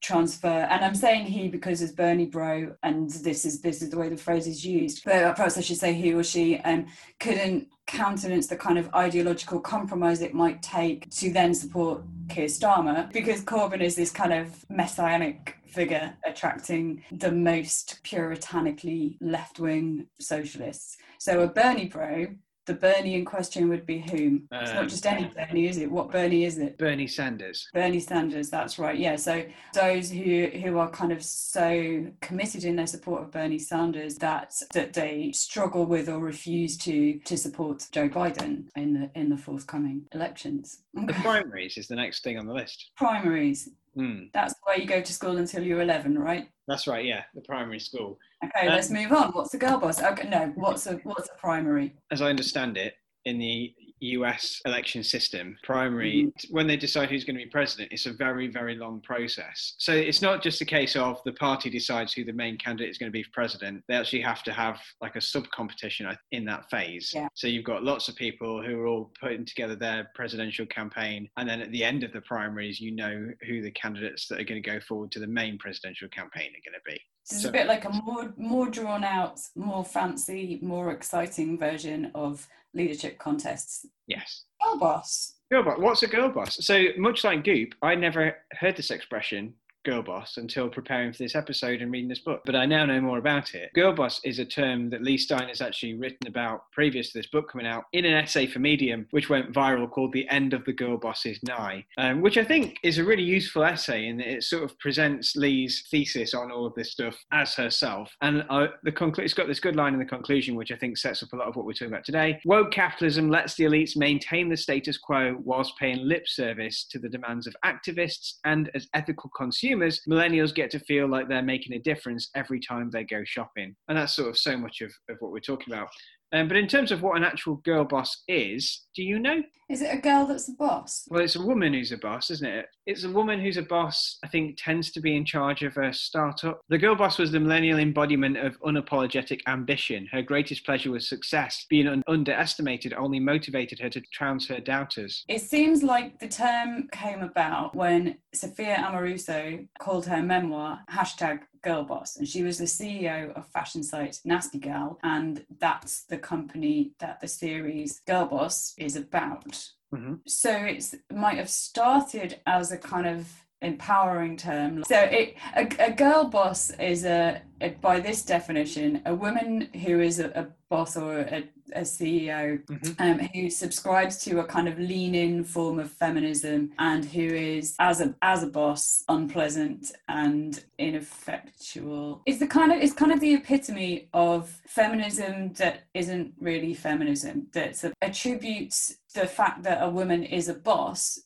transfer. 0.00 0.48
And 0.48 0.84
i'm 0.84 0.94
saying 0.94 1.26
he 1.26 1.48
because 1.48 1.82
it's 1.82 1.92
bernie 1.92 2.26
bro 2.26 2.74
and 2.82 3.10
this 3.10 3.44
is 3.44 3.60
this 3.60 3.82
is 3.82 3.90
the 3.90 3.98
way 3.98 4.08
the 4.08 4.16
phrase 4.16 4.46
is 4.46 4.64
used. 4.64 5.04
But 5.04 5.36
perhaps 5.36 5.58
i 5.58 5.60
should 5.60 5.78
say 5.78 5.92
he 5.94 6.12
or 6.12 6.22
she 6.22 6.58
um, 6.60 6.86
couldn't 7.20 7.68
countenance 7.86 8.46
the 8.46 8.56
kind 8.56 8.78
of 8.78 8.92
ideological 8.94 9.60
compromise 9.60 10.22
it 10.22 10.34
might 10.34 10.62
take 10.62 11.10
to 11.10 11.32
then 11.32 11.52
support 11.52 12.02
keir 12.28 12.46
starmer 12.46 13.12
because 13.12 13.42
corbyn 13.44 13.80
is 13.80 13.96
this 13.96 14.10
kind 14.10 14.32
of 14.32 14.64
messianic 14.70 15.56
figure 15.66 16.14
attracting 16.24 17.02
the 17.10 17.32
most 17.32 17.98
puritanically 18.04 19.16
left-wing 19.20 20.06
socialists. 20.20 20.96
So 21.18 21.40
a 21.40 21.48
bernie 21.48 21.88
bro 21.88 22.26
the 22.66 22.74
bernie 22.74 23.14
in 23.14 23.24
question 23.24 23.68
would 23.68 23.84
be 23.86 23.98
whom 23.98 24.46
it's 24.52 24.70
Um, 24.70 24.76
not 24.76 24.88
just 24.88 25.06
any 25.06 25.24
bernie 25.26 25.66
is 25.66 25.78
it 25.78 25.90
what 25.90 26.10
bernie 26.10 26.44
is 26.44 26.58
it 26.58 26.78
Bernie 26.78 27.06
Sanders. 27.06 27.68
Bernie 27.72 28.00
Sanders, 28.00 28.50
that's 28.50 28.78
right. 28.78 28.98
Yeah. 28.98 29.16
So 29.16 29.44
those 29.74 30.10
who 30.10 30.46
who 30.46 30.78
are 30.78 30.90
kind 30.90 31.12
of 31.12 31.22
so 31.22 32.06
committed 32.20 32.64
in 32.64 32.76
their 32.76 32.86
support 32.86 33.22
of 33.22 33.30
Bernie 33.30 33.58
Sanders 33.58 34.16
that 34.16 34.54
that 34.74 34.92
they 34.92 35.32
struggle 35.32 35.86
with 35.86 36.08
or 36.08 36.18
refuse 36.18 36.76
to 36.78 37.18
to 37.20 37.36
support 37.36 37.86
Joe 37.92 38.08
Biden 38.08 38.66
in 38.76 38.94
the 38.94 39.10
in 39.14 39.28
the 39.28 39.36
forthcoming 39.36 40.06
elections. 40.12 40.82
The 40.94 41.12
primaries 41.14 41.76
is 41.76 41.88
the 41.88 41.96
next 41.96 42.22
thing 42.24 42.38
on 42.38 42.46
the 42.46 42.54
list. 42.54 42.90
Primaries. 42.96 43.68
Hmm. 43.94 44.24
That's 44.32 44.54
where 44.62 44.78
you 44.78 44.86
go 44.86 45.00
to 45.02 45.12
school 45.12 45.36
until 45.36 45.62
you're 45.62 45.82
11, 45.82 46.18
right? 46.18 46.48
That's 46.66 46.86
right, 46.86 47.04
yeah, 47.04 47.22
the 47.34 47.42
primary 47.42 47.80
school. 47.80 48.18
Okay, 48.44 48.66
Um, 48.68 48.74
let's 48.74 48.90
move 48.90 49.12
on. 49.12 49.32
What's 49.32 49.52
a 49.54 49.58
girl 49.58 49.78
boss? 49.78 50.02
Okay, 50.02 50.28
no. 50.28 50.52
What's 50.54 50.86
a 50.86 50.94
what's 51.04 51.28
a 51.28 51.38
primary? 51.38 51.94
As 52.10 52.22
I 52.22 52.30
understand 52.30 52.76
it, 52.76 52.94
in 53.24 53.38
the 53.38 53.74
US 54.02 54.60
election 54.64 55.02
system, 55.02 55.56
primary, 55.62 56.24
mm-hmm. 56.24 56.54
when 56.54 56.66
they 56.66 56.76
decide 56.76 57.10
who's 57.10 57.24
going 57.24 57.36
to 57.36 57.44
be 57.44 57.50
president, 57.50 57.92
it's 57.92 58.06
a 58.06 58.12
very, 58.12 58.48
very 58.48 58.76
long 58.76 59.00
process. 59.00 59.74
So 59.78 59.92
it's 59.92 60.22
not 60.22 60.42
just 60.42 60.60
a 60.60 60.64
case 60.64 60.96
of 60.96 61.20
the 61.24 61.32
party 61.32 61.70
decides 61.70 62.12
who 62.12 62.24
the 62.24 62.32
main 62.32 62.58
candidate 62.58 62.90
is 62.90 62.98
going 62.98 63.10
to 63.10 63.12
be 63.12 63.22
for 63.22 63.30
president. 63.32 63.84
They 63.88 63.94
actually 63.94 64.22
have 64.22 64.42
to 64.44 64.52
have 64.52 64.80
like 65.00 65.16
a 65.16 65.20
sub 65.20 65.48
competition 65.50 66.06
in 66.32 66.44
that 66.46 66.68
phase. 66.70 67.12
Yeah. 67.14 67.28
So 67.34 67.46
you've 67.46 67.64
got 67.64 67.84
lots 67.84 68.08
of 68.08 68.16
people 68.16 68.62
who 68.62 68.78
are 68.80 68.86
all 68.86 69.12
putting 69.20 69.44
together 69.44 69.76
their 69.76 70.10
presidential 70.14 70.66
campaign. 70.66 71.28
And 71.36 71.48
then 71.48 71.60
at 71.60 71.70
the 71.70 71.84
end 71.84 72.02
of 72.02 72.12
the 72.12 72.20
primaries, 72.22 72.80
you 72.80 72.92
know 72.94 73.28
who 73.46 73.62
the 73.62 73.70
candidates 73.70 74.26
that 74.28 74.40
are 74.40 74.44
going 74.44 74.62
to 74.62 74.70
go 74.70 74.80
forward 74.80 75.12
to 75.12 75.20
the 75.20 75.26
main 75.26 75.58
presidential 75.58 76.08
campaign 76.08 76.50
are 76.50 76.70
going 76.70 76.74
to 76.74 76.90
be. 76.90 77.00
This 77.28 77.36
is 77.38 77.42
So- 77.44 77.48
a 77.50 77.52
bit 77.52 77.66
like 77.66 77.84
a 77.84 77.90
more 77.90 78.32
more 78.36 78.68
drawn 78.68 79.04
out, 79.04 79.40
more 79.54 79.84
fancy, 79.84 80.58
more 80.62 80.90
exciting 80.92 81.58
version 81.58 82.10
of 82.14 82.48
leadership 82.74 83.18
contests. 83.18 83.86
Yes. 84.06 84.44
Girl 84.62 84.78
boss. 84.78 85.34
Girl 85.50 85.62
boss. 85.62 85.78
What's 85.78 86.02
a 86.02 86.08
girl 86.08 86.30
boss? 86.30 86.64
So 86.64 86.86
much 86.96 87.22
like 87.24 87.44
Goop, 87.44 87.74
I 87.82 87.94
never 87.94 88.36
heard 88.52 88.76
this 88.76 88.90
expression 88.90 89.54
girl 89.84 90.02
boss 90.02 90.36
until 90.36 90.68
preparing 90.68 91.12
for 91.12 91.18
this 91.18 91.34
episode 91.34 91.82
and 91.82 91.92
reading 91.92 92.08
this 92.08 92.18
book. 92.18 92.42
But 92.44 92.54
I 92.54 92.66
now 92.66 92.84
know 92.84 93.00
more 93.00 93.18
about 93.18 93.54
it. 93.54 93.72
Girl 93.74 93.92
boss 93.92 94.20
is 94.24 94.38
a 94.38 94.44
term 94.44 94.90
that 94.90 95.02
Leigh 95.02 95.16
Stein 95.16 95.48
has 95.48 95.60
actually 95.60 95.94
written 95.94 96.26
about 96.26 96.70
previous 96.72 97.12
to 97.12 97.18
this 97.18 97.26
book 97.26 97.50
coming 97.50 97.66
out 97.66 97.84
in 97.92 98.04
an 98.04 98.14
essay 98.14 98.46
for 98.46 98.58
Medium, 98.58 99.06
which 99.10 99.28
went 99.28 99.52
viral 99.52 99.90
called 99.90 100.12
"The 100.12 100.28
End 100.28 100.52
of 100.52 100.64
the 100.64 100.72
Girl 100.72 100.96
Boss 100.96 101.26
Is 101.26 101.42
Nigh," 101.42 101.84
um, 101.98 102.20
which 102.20 102.36
I 102.36 102.44
think 102.44 102.78
is 102.82 102.98
a 102.98 103.04
really 103.04 103.22
useful 103.22 103.64
essay, 103.64 104.08
and 104.08 104.20
it 104.20 104.44
sort 104.44 104.64
of 104.64 104.78
presents 104.78 105.36
Leigh's 105.36 105.84
thesis 105.90 106.34
on 106.34 106.50
all 106.50 106.66
of 106.66 106.74
this 106.74 106.92
stuff 106.92 107.16
as 107.32 107.54
herself. 107.54 108.14
And 108.20 108.44
uh, 108.48 108.68
the 108.82 108.92
conclu- 108.92 109.20
it's 109.20 109.34
got 109.34 109.48
this 109.48 109.60
good 109.60 109.76
line 109.76 109.94
in 109.94 109.98
the 109.98 110.04
conclusion, 110.04 110.54
which 110.54 110.72
I 110.72 110.76
think 110.76 110.96
sets 110.96 111.22
up 111.22 111.32
a 111.32 111.36
lot 111.36 111.48
of 111.48 111.56
what 111.56 111.66
we're 111.66 111.72
talking 111.72 111.88
about 111.88 112.04
today. 112.04 112.40
Woke 112.44 112.72
capitalism 112.72 113.30
lets 113.30 113.54
the 113.54 113.64
elites 113.64 113.96
maintain 113.96 114.48
the 114.48 114.56
status 114.56 114.98
quo 114.98 115.36
whilst 115.44 115.76
paying 115.78 116.06
lip 116.06 116.28
service 116.28 116.84
to 116.84 116.98
the 116.98 117.08
demands 117.08 117.46
of 117.46 117.56
activists, 117.64 118.34
and 118.44 118.70
as 118.74 118.88
ethical 118.94 119.30
consumers, 119.30 119.71
millennials 119.76 120.54
get 120.54 120.70
to 120.70 120.78
feel 120.80 121.08
like 121.08 121.28
they're 121.28 121.42
making 121.42 121.74
a 121.74 121.78
difference 121.78 122.30
every 122.34 122.60
time 122.60 122.90
they 122.90 123.04
go 123.04 123.22
shopping. 123.24 123.74
And 123.88 123.98
that's 123.98 124.14
sort 124.14 124.28
of 124.28 124.38
so 124.38 124.56
much 124.56 124.80
of, 124.80 124.92
of 125.08 125.16
what 125.20 125.32
we're 125.32 125.40
talking 125.40 125.72
about. 125.72 125.88
Um, 126.32 126.48
but 126.48 126.56
in 126.56 126.66
terms 126.66 126.90
of 126.90 127.02
what 127.02 127.16
an 127.16 127.24
actual 127.24 127.56
girl 127.56 127.84
boss 127.84 128.22
is, 128.26 128.86
do 128.94 129.02
you 129.02 129.18
know? 129.18 129.42
Is 129.68 129.80
it 129.80 129.94
a 129.94 130.00
girl 130.00 130.26
that's 130.26 130.48
a 130.48 130.52
boss? 130.52 131.06
Well, 131.08 131.22
it's 131.22 131.36
a 131.36 131.40
woman 131.40 131.72
who's 131.72 131.92
a 131.92 131.96
boss, 131.96 132.30
isn't 132.30 132.46
it? 132.46 132.66
It's 132.84 133.04
a 133.04 133.10
woman 133.10 133.40
who's 133.40 133.56
a 133.56 133.62
boss, 133.62 134.18
I 134.22 134.28
think, 134.28 134.58
tends 134.58 134.90
to 134.92 135.00
be 135.00 135.16
in 135.16 135.24
charge 135.24 135.62
of 135.62 135.76
a 135.78 135.94
startup. 135.94 136.60
The 136.68 136.76
girl 136.76 136.94
boss 136.94 137.16
was 137.16 137.32
the 137.32 137.40
millennial 137.40 137.78
embodiment 137.78 138.36
of 138.36 138.60
unapologetic 138.60 139.40
ambition. 139.46 140.08
Her 140.12 140.20
greatest 140.20 140.66
pleasure 140.66 140.90
was 140.90 141.08
success. 141.08 141.64
Being 141.70 141.88
un- 141.88 142.02
underestimated 142.06 142.92
only 142.92 143.18
motivated 143.18 143.78
her 143.78 143.88
to 143.90 144.02
trounce 144.12 144.46
her 144.48 144.60
doubters. 144.60 145.24
It 145.28 145.40
seems 145.40 145.82
like 145.82 146.18
the 146.18 146.28
term 146.28 146.88
came 146.92 147.22
about 147.22 147.74
when 147.74 148.18
Sophia 148.34 148.76
Amoruso 148.76 149.66
called 149.80 150.06
her 150.06 150.22
memoir 150.22 150.80
hashtag 150.90 151.40
girl 151.62 151.84
boss 151.84 152.16
and 152.16 152.26
she 152.28 152.42
was 152.42 152.58
the 152.58 152.64
ceo 152.64 153.32
of 153.36 153.46
fashion 153.48 153.82
site 153.82 154.18
nasty 154.24 154.58
gal 154.58 154.98
and 155.02 155.44
that's 155.58 156.04
the 156.04 156.18
company 156.18 156.92
that 156.98 157.20
the 157.20 157.28
series 157.28 158.00
girl 158.06 158.26
boss 158.26 158.74
is 158.78 158.96
about 158.96 159.68
Mhm. 159.94 160.20
so 160.26 160.50
it's 160.56 160.94
might 161.12 161.36
have 161.36 161.50
started 161.50 162.40
as 162.46 162.72
a 162.72 162.78
kind 162.78 163.06
of 163.06 163.28
empowering 163.62 164.36
term. 164.36 164.84
So 164.84 164.98
it, 164.98 165.36
a, 165.56 165.68
a 165.78 165.92
girl 165.92 166.24
boss 166.24 166.70
is 166.78 167.04
a, 167.04 167.40
a, 167.60 167.70
by 167.70 168.00
this 168.00 168.22
definition, 168.22 169.02
a 169.06 169.14
woman 169.14 169.68
who 169.84 170.00
is 170.00 170.18
a, 170.18 170.28
a 170.30 170.46
boss 170.68 170.96
or 170.96 171.18
a, 171.20 171.44
a 171.74 171.80
CEO 171.82 172.62
Mhm. 172.66 173.00
um, 173.00 173.18
who 173.32 173.48
subscribes 173.48 174.18
to 174.24 174.40
a 174.40 174.44
kind 174.44 174.68
of 174.68 174.78
lean-in 174.78 175.44
form 175.44 175.78
of 175.78 175.90
feminism 175.90 176.72
and 176.78 177.04
who 177.04 177.22
is, 177.22 177.74
as 177.78 178.00
a 178.00 178.14
as 178.22 178.42
a 178.42 178.46
boss, 178.46 179.04
unpleasant 179.08 179.92
and 180.08 180.64
ineffectual. 180.78 182.22
It's 182.26 182.38
the 182.38 182.46
kind 182.46 182.72
of 182.72 182.78
it's 182.82 182.92
kind 182.92 183.12
of 183.12 183.20
the 183.20 183.34
epitome 183.34 184.08
of 184.12 184.60
feminism 184.66 185.52
that 185.54 185.84
isn't 185.94 186.34
really 186.40 186.74
feminism. 186.74 187.46
That 187.52 187.82
attributes 188.02 188.96
the 189.14 189.26
fact 189.26 189.62
that 189.62 189.82
a 189.82 189.88
woman 189.88 190.22
is 190.24 190.48
a 190.48 190.54
boss 190.54 191.20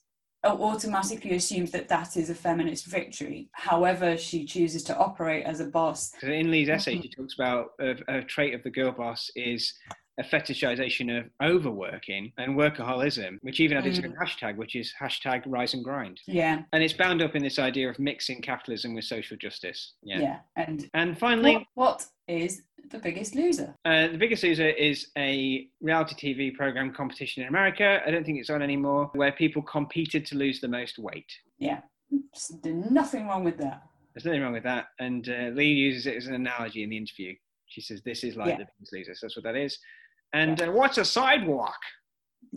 automatically 0.45 1.35
assumes 1.35 1.71
that 1.73 1.89
that 1.89 2.17
is 2.17 2.31
a 2.31 2.35
feminist 2.35 2.87
victory. 2.87 3.49
However, 3.53 4.17
she 4.17 4.45
chooses 4.45 4.83
to 4.85 4.97
operate 4.97 5.45
as 5.45 5.61
a 5.61 5.65
boss. 5.67 6.13
So 6.21 6.29
in 6.29 6.51
Lee's 6.51 6.69
essay, 6.69 6.97
Mhm. 6.97 7.03
she 7.03 7.09
talks 7.11 7.35
about 7.35 7.71
a, 7.81 7.97
a 8.19 8.23
trait 8.23 8.55
of 8.55 8.63
the 8.63 8.71
girl 8.71 8.93
boss 8.93 9.31
is 9.35 9.75
a 10.19 10.23
fetishization 10.23 11.19
of 11.19 11.29
overworking 11.43 12.33
and 12.39 12.57
workaholism, 12.57 13.37
which 13.43 13.61
even 13.61 13.77
had 13.77 13.87
its 13.87 13.99
own 13.99 14.15
hashtag, 14.19 14.57
which 14.57 14.75
is 14.75 14.91
hashtag 14.99 15.43
rise 15.45 15.75
and 15.75 15.85
grind. 15.85 16.19
Yeah, 16.27 16.63
And 16.73 16.83
it's 16.83 16.95
bound 16.95 17.21
up 17.21 17.37
in 17.37 17.43
this 17.43 17.59
idea 17.59 17.91
of 17.91 17.99
mixing 17.99 18.41
capitalism 18.41 18.95
with 18.95 19.05
social 19.05 19.37
justice. 19.37 19.93
yeah. 20.03 20.21
Yeah. 20.21 20.39
And 20.57 20.89
And 20.95 21.19
finally, 21.19 21.55
what, 21.57 21.67
what 21.75 22.07
is 22.29 22.63
the 22.91 22.99
biggest 22.99 23.35
loser? 23.35 23.75
Uh, 23.85 24.09
the 24.09 24.19
Biggest 24.19 24.43
Loser 24.43 24.69
is 24.69 25.09
a 25.17 25.69
reality 25.81 26.15
TV 26.35 26.55
program 26.55 26.93
competition 26.93 27.43
in 27.43 27.49
America. 27.49 28.01
I 28.07 28.11
don't 28.11 28.25
think 28.25 28.39
it's 28.39 28.51
on 28.51 28.63
anymore, 28.63 29.11
where 29.15 29.33
people 29.33 29.63
competed 29.63 30.27
to 30.27 30.37
lose 30.37 30.61
the 30.61 30.69
most 30.69 30.99
weight. 30.99 31.31
Yeah, 31.59 31.81
Just 32.35 32.65
nothing 32.65 33.27
wrong 33.27 33.45
with 33.45 33.59
that. 33.59 33.83
There's 34.15 34.25
nothing 34.25 34.43
wrong 34.43 34.53
with 34.53 34.65
that. 34.65 34.87
And 34.99 35.29
uh, 35.29 35.51
Leigh 35.55 35.67
uses 35.67 36.07
it 36.07 36.17
as 36.17 36.27
an 36.27 36.35
analogy 36.35 36.83
in 36.83 36.91
the 36.91 36.97
interview. 36.97 37.35
She 37.67 37.81
says, 37.81 38.03
This 38.05 38.25
is 38.25 38.37
like 38.37 38.49
Yeah. 38.49 38.59
the 38.59 38.67
Biggest 38.79 38.93
Loser. 38.93 39.15
So 39.15 39.27
that's 39.27 39.37
what 39.37 39.45
that 39.45 39.57
is. 39.57 39.79
And 40.33 40.61
uh, 40.61 40.71
what's 40.73 40.99
a 40.99 41.05
sidewalk? 41.05 41.77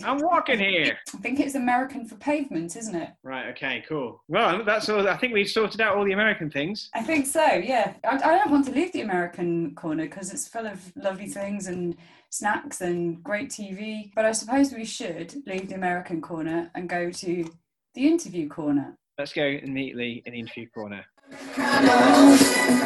I'm 0.03 0.19
walking 0.19 0.59
here. 0.59 0.97
I 1.13 1.17
think 1.17 1.39
it's 1.39 1.55
American 1.55 2.05
for 2.05 2.15
pavement, 2.15 2.75
isn't 2.75 2.95
it? 2.95 3.09
Right, 3.23 3.47
okay, 3.49 3.83
cool. 3.87 4.23
Well, 4.27 4.63
that's 4.63 4.89
all. 4.89 5.07
I 5.07 5.17
think 5.17 5.33
we've 5.33 5.49
sorted 5.49 5.81
out 5.81 5.95
all 5.95 6.05
the 6.05 6.13
American 6.13 6.49
things. 6.49 6.89
I 6.93 7.03
think 7.03 7.25
so, 7.25 7.45
yeah. 7.45 7.93
I, 8.03 8.15
I 8.15 8.37
don't 8.37 8.51
want 8.51 8.65
to 8.67 8.71
leave 8.71 8.91
the 8.93 9.01
American 9.01 9.75
corner 9.75 10.03
because 10.03 10.31
it's 10.33 10.47
full 10.47 10.65
of 10.65 10.91
lovely 10.95 11.27
things 11.27 11.67
and 11.67 11.95
snacks 12.29 12.81
and 12.81 13.23
great 13.23 13.49
TV. 13.49 14.11
But 14.15 14.25
I 14.25 14.31
suppose 14.31 14.73
we 14.73 14.85
should 14.85 15.35
leave 15.45 15.69
the 15.69 15.75
American 15.75 16.21
corner 16.21 16.71
and 16.75 16.87
go 16.87 17.11
to 17.11 17.51
the 17.93 18.07
interview 18.07 18.47
corner. 18.47 18.97
Let's 19.17 19.33
go 19.33 19.43
and 19.43 19.73
meet 19.73 19.95
Leigh 19.95 20.23
in 20.25 20.33
the 20.33 20.39
interview 20.39 20.69
corner. 20.69 21.05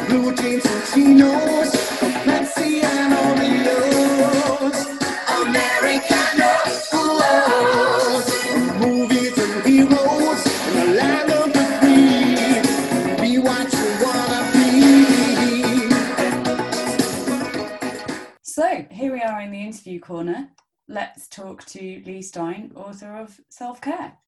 Blue 0.08 0.34
corner. 20.04 20.48
Let's 20.86 21.28
talk 21.28 21.64
to 21.66 22.02
Leigh 22.04 22.20
Stein, 22.22 22.72
author 22.76 23.16
of 23.16 23.40
Self 23.48 23.80
Care. 23.80 24.18